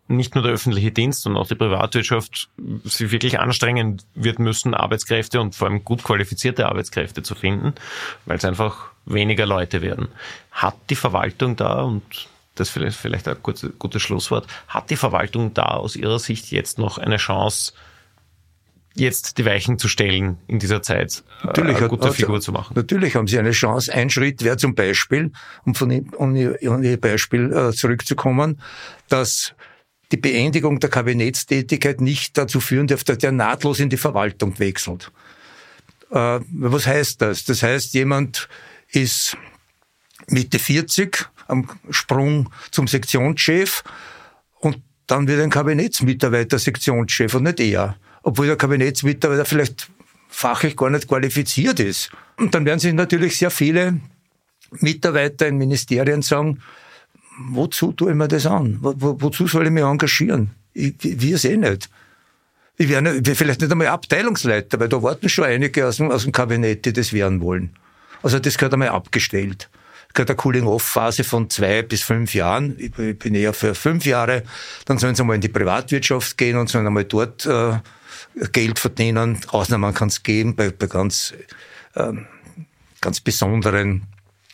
nicht 0.08 0.34
nur 0.34 0.44
der 0.44 0.54
öffentliche 0.54 0.92
Dienst, 0.92 1.22
sondern 1.22 1.44
auch 1.44 1.48
die 1.48 1.56
Privatwirtschaft 1.56 2.50
sich 2.84 3.12
wirklich 3.12 3.40
anstrengen 3.40 4.02
wird 4.16 4.40
müssen, 4.40 4.74
Arbeitskräfte 4.74 5.40
und 5.40 5.54
vor 5.54 5.68
allem 5.68 5.84
gut 5.84 6.04
qualifizierte 6.04 6.66
Arbeitskräfte 6.66 7.22
zu 7.22 7.36
finden, 7.36 7.76
weil 8.26 8.38
es 8.38 8.46
einfach 8.46 8.92
weniger 9.06 9.46
Leute 9.46 9.84
werden. 9.84 10.08
Hat 10.52 10.76
die 10.90 10.96
Verwaltung 10.96 11.56
da, 11.56 11.84
und 11.84 12.28
das 12.56 12.70
vielleicht, 12.70 12.98
vielleicht 12.98 13.28
ein 13.28 13.38
gutes, 13.42 13.72
gutes 13.80 14.02
Schlusswort. 14.02 14.48
Hat 14.68 14.90
die 14.90 14.96
Verwaltung 14.96 15.54
da 15.54 15.64
aus 15.64 15.96
Ihrer 15.96 16.20
Sicht 16.20 16.52
jetzt 16.52 16.78
noch 16.78 16.98
eine 16.98 17.18
Chance, 17.18 17.74
jetzt 18.96 19.38
die 19.38 19.46
Weichen 19.46 19.80
zu 19.80 19.88
stellen 19.88 20.38
in 20.48 20.60
dieser 20.60 20.82
Zeit, 20.82 21.24
äh, 21.42 21.48
natürlich 21.48 21.78
eine 21.78 21.88
gute 21.88 22.10
hat, 22.10 22.16
Figur 22.16 22.42
zu 22.42 22.52
machen. 22.52 22.74
Natürlich 22.76 23.16
haben 23.16 23.28
sie 23.28 23.40
eine 23.40 23.52
Chance. 23.52 23.92
Ein 23.92 24.10
Schritt 24.10 24.44
wäre 24.44 24.58
zum 24.58 24.76
Beispiel, 24.76 25.32
um 25.66 25.74
von 25.74 25.92
um 26.12 26.36
ihr 26.36 27.02
Beispiel 27.02 27.52
äh, 27.52 27.72
zurückzukommen, 27.72 28.62
dass 29.10 29.56
die 30.12 30.18
Beendigung 30.18 30.80
der 30.80 30.92
Kabinettstätigkeit 30.92 32.02
nicht 32.02 32.38
dazu 32.38 32.60
führen 32.60 32.86
darf, 32.86 33.04
dass 33.04 33.18
der 33.18 33.32
nahtlos 33.32 33.80
in 33.80 33.90
die 33.90 33.98
Verwaltung 33.98 34.60
wechselt. 34.60 35.12
Äh, 36.12 36.40
was 36.52 36.86
heißt 36.86 37.22
das? 37.22 37.46
Das 37.46 37.64
heißt, 37.64 37.96
jemand 37.96 38.48
ist 38.90 39.36
Mitte 40.28 40.60
40 40.60 41.30
am 41.48 41.68
Sprung 41.90 42.50
zum 42.72 42.88
Sektionschef 42.88 43.84
und 44.60 44.78
dann 45.08 45.28
wird 45.28 45.42
ein 45.42 45.50
Kabinettsmitarbeiter 45.50 46.58
Sektionschef 46.60 47.34
und 47.36 47.44
nicht 47.44 47.60
er 47.60 47.96
obwohl 48.24 48.48
der 48.48 48.56
Kabinettsmitarbeiter 48.56 49.46
vielleicht 49.46 49.90
fachlich 50.30 50.76
gar 50.76 50.90
nicht 50.90 51.08
qualifiziert 51.08 51.80
ist. 51.80 52.10
Und 52.38 52.56
dann 52.56 52.66
werden 52.66 52.80
sich 52.80 52.94
natürlich 52.94 53.38
sehr 53.38 53.52
viele 53.52 54.00
Mitarbeiter 54.72 55.48
in 55.48 55.58
Ministerien 55.58 56.24
sagen, 56.24 56.62
wozu 57.38 57.92
tue 57.92 58.12
ich 58.12 58.18
mir 58.18 58.28
das 58.28 58.46
an? 58.46 58.80
Wo, 58.82 58.94
wo, 58.98 59.22
wozu 59.22 59.46
soll 59.46 59.66
ich 59.66 59.72
mich 59.72 59.84
engagieren? 59.84 60.52
Ich, 60.74 60.96
wir 61.02 61.44
eh 61.44 61.58
nicht. 61.58 61.90
Ich 62.78 62.90
wäre 62.90 63.22
vielleicht 63.36 63.62
nicht 63.62 63.72
einmal 63.72 63.88
Abteilungsleiter, 63.88 64.80
weil 64.80 64.90
da 64.90 65.04
warten 65.04 65.30
schon 65.30 65.46
einige 65.46 65.86
aus 65.86 65.98
dem, 65.98 66.10
aus 66.10 66.24
dem 66.24 66.32
Kabinett, 66.32 66.86
die 66.86 66.94
das 66.94 67.14
werden 67.14 67.42
wollen. 67.42 67.76
Also 68.24 68.40
das 68.40 68.58
gehört 68.58 68.74
einmal 68.74 68.90
abgestellt. 68.90 69.70
Eine 70.16 70.36
Cooling-Off-Phase 70.36 71.24
von 71.24 71.50
zwei 71.50 71.82
bis 71.82 72.04
fünf 72.04 72.36
Jahren. 72.36 72.76
Ich 72.78 72.92
bin 72.92 73.34
eher 73.34 73.54
für 73.54 73.74
fünf 73.74 74.06
Jahre. 74.06 74.44
Dann 74.86 75.00
sollen 75.00 75.16
sie 75.16 75.24
einmal 75.24 75.36
in 75.36 75.42
die 75.42 75.48
Privatwirtschaft 75.48 76.38
gehen 76.38 76.58
und 76.58 76.70
sollen 76.70 76.86
einmal 76.86 77.06
dort 77.06 77.46
äh, 77.48 77.80
Geld 78.52 78.80
verdienen. 78.80 79.40
Ausnahmen 79.48 79.94
kann 79.94 80.10
es 80.10 80.22
geben 80.22 80.56
bei, 80.56 80.70
bei 80.70 80.86
ganz, 80.86 81.34
ähm, 81.96 82.28
ganz 83.02 83.22
besonderen 83.22 84.04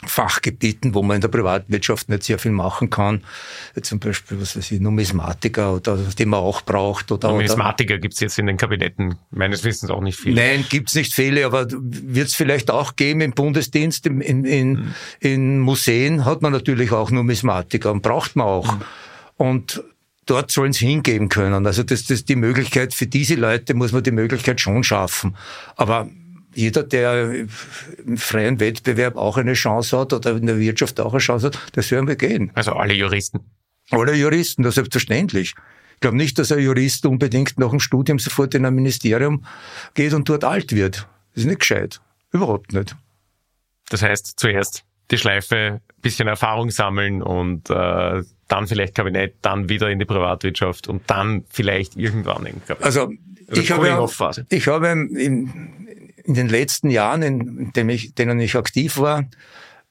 Fachgebieten, 0.05 0.93
wo 0.93 1.03
man 1.03 1.15
in 1.15 1.21
der 1.21 1.27
Privatwirtschaft 1.27 2.07
nicht 2.07 2.23
sehr 2.23 2.39
viel 2.39 2.51
machen 2.51 2.89
kann. 2.89 3.23
Zum 3.81 3.99
Beispiel, 3.99 4.39
was 4.39 4.55
weiß 4.55 4.71
ich, 4.71 4.79
Numismatiker 4.79 5.73
oder 5.73 5.97
die 5.97 6.25
man 6.25 6.39
auch 6.39 6.61
braucht. 6.61 7.11
Oder, 7.11 7.29
Numismatiker 7.29 7.97
gibt 7.97 8.13
es 8.13 8.21
jetzt 8.21 8.39
in 8.39 8.47
den 8.47 8.55
Kabinetten 8.55 9.15
meines 9.29 9.65
Wissens 9.65 9.91
auch 9.91 10.01
nicht 10.01 10.17
viele. 10.17 10.41
Nein, 10.41 10.65
gibt 10.69 10.87
es 10.87 10.95
nicht 10.95 11.13
viele, 11.13 11.45
aber 11.45 11.67
wird 11.69 12.27
es 12.29 12.35
vielleicht 12.35 12.71
auch 12.71 12.95
geben 12.95 13.19
im 13.19 13.31
Bundesdienst, 13.31 14.05
in, 14.05 14.21
in, 14.21 14.45
in, 14.45 14.69
mhm. 14.69 14.95
in 15.19 15.59
Museen 15.59 16.23
hat 16.23 16.41
man 16.41 16.53
natürlich 16.53 16.93
auch 16.93 17.11
Numismatiker 17.11 17.91
und 17.91 18.01
braucht 18.01 18.37
man 18.37 18.47
auch. 18.47 18.73
Mhm. 18.73 18.81
Und 19.35 19.83
dort 20.25 20.51
sollen 20.51 20.71
sie 20.71 20.85
hingeben 20.87 21.27
können. 21.27 21.65
Also 21.65 21.83
das, 21.83 22.05
das 22.05 22.23
die 22.23 22.35
Möglichkeit, 22.37 22.93
für 22.93 23.07
diese 23.07 23.35
Leute 23.35 23.73
muss 23.73 23.91
man 23.91 24.03
die 24.03 24.11
Möglichkeit 24.11 24.61
schon 24.61 24.83
schaffen. 24.83 25.35
Aber 25.75 26.09
jeder, 26.53 26.83
der 26.83 27.31
im 28.05 28.17
freien 28.17 28.59
Wettbewerb 28.59 29.15
auch 29.15 29.37
eine 29.37 29.53
Chance 29.53 29.97
hat 29.97 30.13
oder 30.13 30.35
in 30.35 30.45
der 30.45 30.59
Wirtschaft 30.59 30.99
auch 30.99 31.13
eine 31.13 31.19
Chance 31.19 31.47
hat, 31.47 31.59
das 31.73 31.91
hören 31.91 32.07
wir 32.07 32.15
gehen. 32.15 32.51
Also 32.55 32.73
alle 32.73 32.93
Juristen. 32.93 33.39
Alle 33.91 34.13
Juristen, 34.13 34.63
das 34.63 34.71
ist 34.71 34.75
selbstverständlich. 34.75 35.55
Ich 35.95 35.99
glaube 36.01 36.17
nicht, 36.17 36.39
dass 36.39 36.51
ein 36.51 36.59
Jurist 36.59 37.05
unbedingt 37.05 37.59
nach 37.59 37.71
dem 37.71 37.79
Studium 37.79 38.19
sofort 38.19 38.55
in 38.55 38.65
ein 38.65 38.73
Ministerium 38.73 39.45
geht 39.95 40.13
und 40.13 40.29
dort 40.29 40.43
alt 40.43 40.73
wird. 40.73 41.07
Das 41.33 41.43
ist 41.43 41.45
nicht 41.45 41.59
gescheit. 41.59 41.99
Überhaupt 42.31 42.73
nicht. 42.73 42.95
Das 43.89 44.01
heißt, 44.01 44.39
zuerst 44.39 44.83
die 45.11 45.17
Schleife, 45.17 45.81
bisschen 46.01 46.27
Erfahrung 46.27 46.69
sammeln 46.69 47.21
und 47.21 47.69
äh, 47.69 48.23
dann 48.47 48.67
vielleicht 48.67 48.95
Kabinett, 48.95 49.35
dann 49.41 49.69
wieder 49.69 49.89
in 49.89 49.99
die 49.99 50.05
Privatwirtschaft 50.05 50.87
und 50.87 51.03
dann 51.07 51.43
vielleicht 51.49 51.95
irgendwann 51.95 52.45
in 52.45 52.65
Kabinett. 52.65 52.85
Also 52.85 53.11
ich 53.51 53.71
habe, 53.71 54.07
ich 54.49 54.67
habe 54.67 54.87
in, 54.87 55.87
in 56.29 56.35
den 56.35 56.49
letzten 56.49 56.89
Jahren, 56.89 57.21
in 57.21 57.73
denen 57.73 57.89
ich, 57.89 58.15
denen 58.15 58.39
ich 58.39 58.55
aktiv 58.55 58.97
war, 58.97 59.25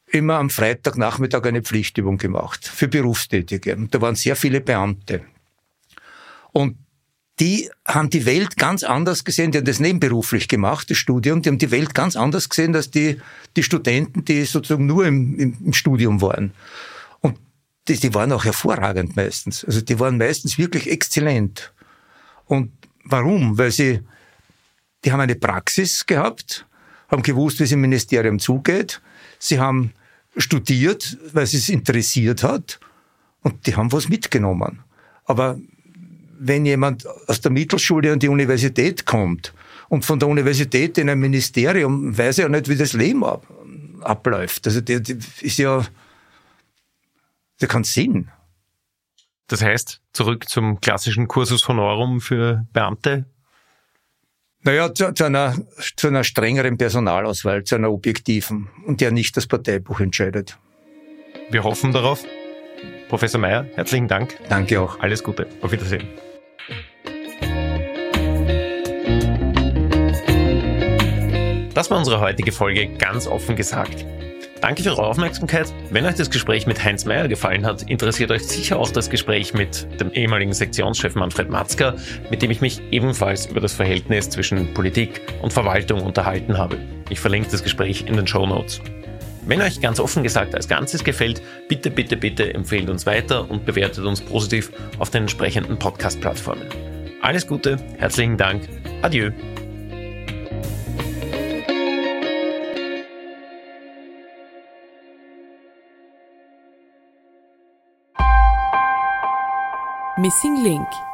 immer 0.07 0.37
am 0.37 0.49
Freitagnachmittag 0.49 1.45
eine 1.45 1.63
Pflichtübung 1.63 2.17
gemacht 2.17 2.67
für 2.67 2.89
Berufstätige. 2.89 3.77
Und 3.77 3.95
da 3.95 4.01
waren 4.01 4.15
sehr 4.15 4.37
viele 4.37 4.61
Beamte. 4.61 5.21
Und 6.53 6.79
die 7.41 7.71
haben 7.87 8.11
die 8.11 8.25
Welt 8.25 8.57
ganz 8.57 8.83
anders 8.83 9.25
gesehen, 9.25 9.53
die 9.53 9.59
haben 9.59 9.65
das 9.65 9.79
nebenberuflich 9.79 10.49
gemacht, 10.49 10.91
das 10.91 10.97
Studium, 10.97 11.43
die 11.43 11.51
haben 11.51 11.59
die 11.59 11.71
Welt 11.71 11.95
ganz 11.95 12.17
anders 12.17 12.49
gesehen 12.49 12.75
als 12.75 12.91
die, 12.91 13.21
die 13.57 13.63
Studenten, 13.63 14.25
die 14.25 14.45
sozusagen 14.45 14.87
nur 14.87 15.07
im, 15.07 15.39
im, 15.39 15.57
im 15.67 15.73
Studium 15.73 16.21
waren 16.21 16.53
die, 17.89 17.99
die 17.99 18.15
waren 18.15 18.33
auch 18.33 18.45
hervorragend 18.45 19.17
meistens. 19.17 19.65
Also 19.65 19.81
die 19.81 19.99
waren 19.99 20.19
meistens 20.19 20.59
wirklich 20.59 20.91
exzellent. 20.91 21.73
Und 22.45 22.73
warum? 23.05 23.59
Weil 23.59 23.71
sie, 23.71 24.01
die 25.05 25.13
haben 25.13 25.21
eine 25.21 25.37
Praxis 25.37 26.07
gehabt, 26.07 26.67
haben 27.09 27.23
gewusst, 27.23 27.61
wie 27.61 27.65
es 27.65 27.73
im 27.73 27.81
Ministerium 27.81 28.39
zugeht. 28.39 29.01
Sie 29.39 29.61
haben 29.61 29.93
studiert, 30.37 31.17
weil 31.33 31.47
sie 31.47 31.59
es 31.59 31.69
interessiert 31.69 32.43
hat. 32.43 32.81
Und 33.43 33.67
die 33.67 33.77
haben 33.77 33.93
was 33.93 34.09
mitgenommen. 34.09 34.83
Aber 35.25 35.59
wenn 36.39 36.67
jemand 36.67 37.07
aus 37.29 37.41
der 37.41 37.51
Mittelschule 37.51 38.13
an 38.13 38.19
die 38.19 38.29
Universität 38.29 39.07
kommt 39.07 39.55
und 39.89 40.05
von 40.05 40.19
der 40.19 40.29
Universität 40.29 40.99
in 40.99 41.09
ein 41.09 41.19
Ministerium, 41.19 42.17
weiß 42.17 42.39
er 42.39 42.45
ja 42.45 42.49
nicht, 42.49 42.69
wie 42.69 42.77
das 42.77 42.93
Leben 42.93 43.25
ab, 43.25 43.47
abläuft. 44.01 44.67
Also 44.67 44.81
der, 44.81 45.01
der 45.01 45.17
ist 45.41 45.59
ja 45.59 45.85
der 47.61 47.69
kann 47.69 47.85
Sinn. 47.85 48.31
Das 49.49 49.63
heißt, 49.63 50.03
zurück 50.13 50.49
zum 50.49 50.81
klassischen 50.81 51.27
Cursus 51.27 51.67
Honorum 51.69 52.21
für 52.21 52.67
Beamte? 52.73 53.27
Naja, 54.65 54.93
zu, 54.93 55.13
zu, 55.13 55.25
einer, 55.25 55.55
zu 55.97 56.09
einer 56.09 56.25
strengeren 56.25 56.77
Personalauswahl, 56.79 57.65
zu 57.65 57.77
einer 57.77 57.93
objektiven 57.93 58.69
und 58.87 59.01
der 59.01 59.13
nicht 59.13 59.37
das 59.37 59.47
Parteibuch 59.47 60.01
entscheidet. 60.01 60.59
Wir 61.51 61.65
hoffen 61.65 61.93
darauf. 61.93 62.25
Professor 63.09 63.41
Mayer, 63.41 63.67
herzlichen 63.75 64.09
Dank. 64.09 64.37
Danke 64.49 64.81
auch. 64.81 65.01
Alles 65.01 65.23
Gute. 65.23 65.47
Auf 65.63 65.73
Wiedersehen. 65.73 66.09
Das 71.73 71.91
war 71.91 71.99
unsere 71.99 72.21
heutige 72.21 72.51
Folge 72.51 72.89
ganz 72.99 73.29
offen 73.29 73.55
gesagt. 73.55 74.05
Danke 74.61 74.83
für 74.83 74.91
eure 74.91 75.07
Aufmerksamkeit. 75.07 75.73
Wenn 75.91 76.05
euch 76.05 76.17
das 76.17 76.31
Gespräch 76.31 76.67
mit 76.67 76.83
Heinz 76.83 77.05
Meyer 77.05 77.29
gefallen 77.29 77.65
hat, 77.65 77.83
interessiert 77.83 78.31
euch 78.33 78.43
sicher 78.43 78.79
auch 78.79 78.91
das 78.91 79.09
Gespräch 79.09 79.55
mit 79.55 79.87
dem 80.01 80.11
ehemaligen 80.13 80.53
Sektionschef 80.53 81.15
Manfred 81.15 81.49
Matzka, 81.49 81.95
mit 82.31 82.43
dem 82.43 82.51
ich 82.51 82.61
mich 82.61 82.83
ebenfalls 82.91 83.47
über 83.47 83.61
das 83.61 83.73
Verhältnis 83.73 84.31
zwischen 84.31 84.75
Politik 84.75 85.21
und 85.43 85.53
Verwaltung 85.53 86.03
unterhalten 86.03 86.59
habe. 86.59 86.77
Ich 87.09 87.21
verlinke 87.21 87.51
das 87.51 87.63
Gespräch 87.63 88.05
in 88.07 88.17
den 88.17 88.27
Show 88.27 88.47
Notes. 88.47 88.81
Wenn 89.47 89.63
euch 89.63 89.81
ganz 89.81 90.01
offen 90.01 90.23
gesagt 90.23 90.55
als 90.55 90.69
Ganzes 90.69 91.05
gefällt, 91.05 91.41
bitte, 91.69 91.91
bitte, 91.91 92.17
bitte 92.17 92.53
empfehlt 92.53 92.91
uns 92.91 93.07
weiter 93.07 93.49
und 93.49 93.65
bewertet 93.65 94.05
uns 94.05 94.21
positiv 94.21 94.71
auf 94.99 95.11
den 95.11 95.23
entsprechenden 95.23 95.79
Podcast-Plattformen. 95.79 96.67
Alles 97.23 97.47
Gute, 97.47 97.79
herzlichen 97.99 98.37
Dank, 98.37 98.69
adieu. 99.03 99.31
Missing 110.19 110.65
Link 110.65 111.08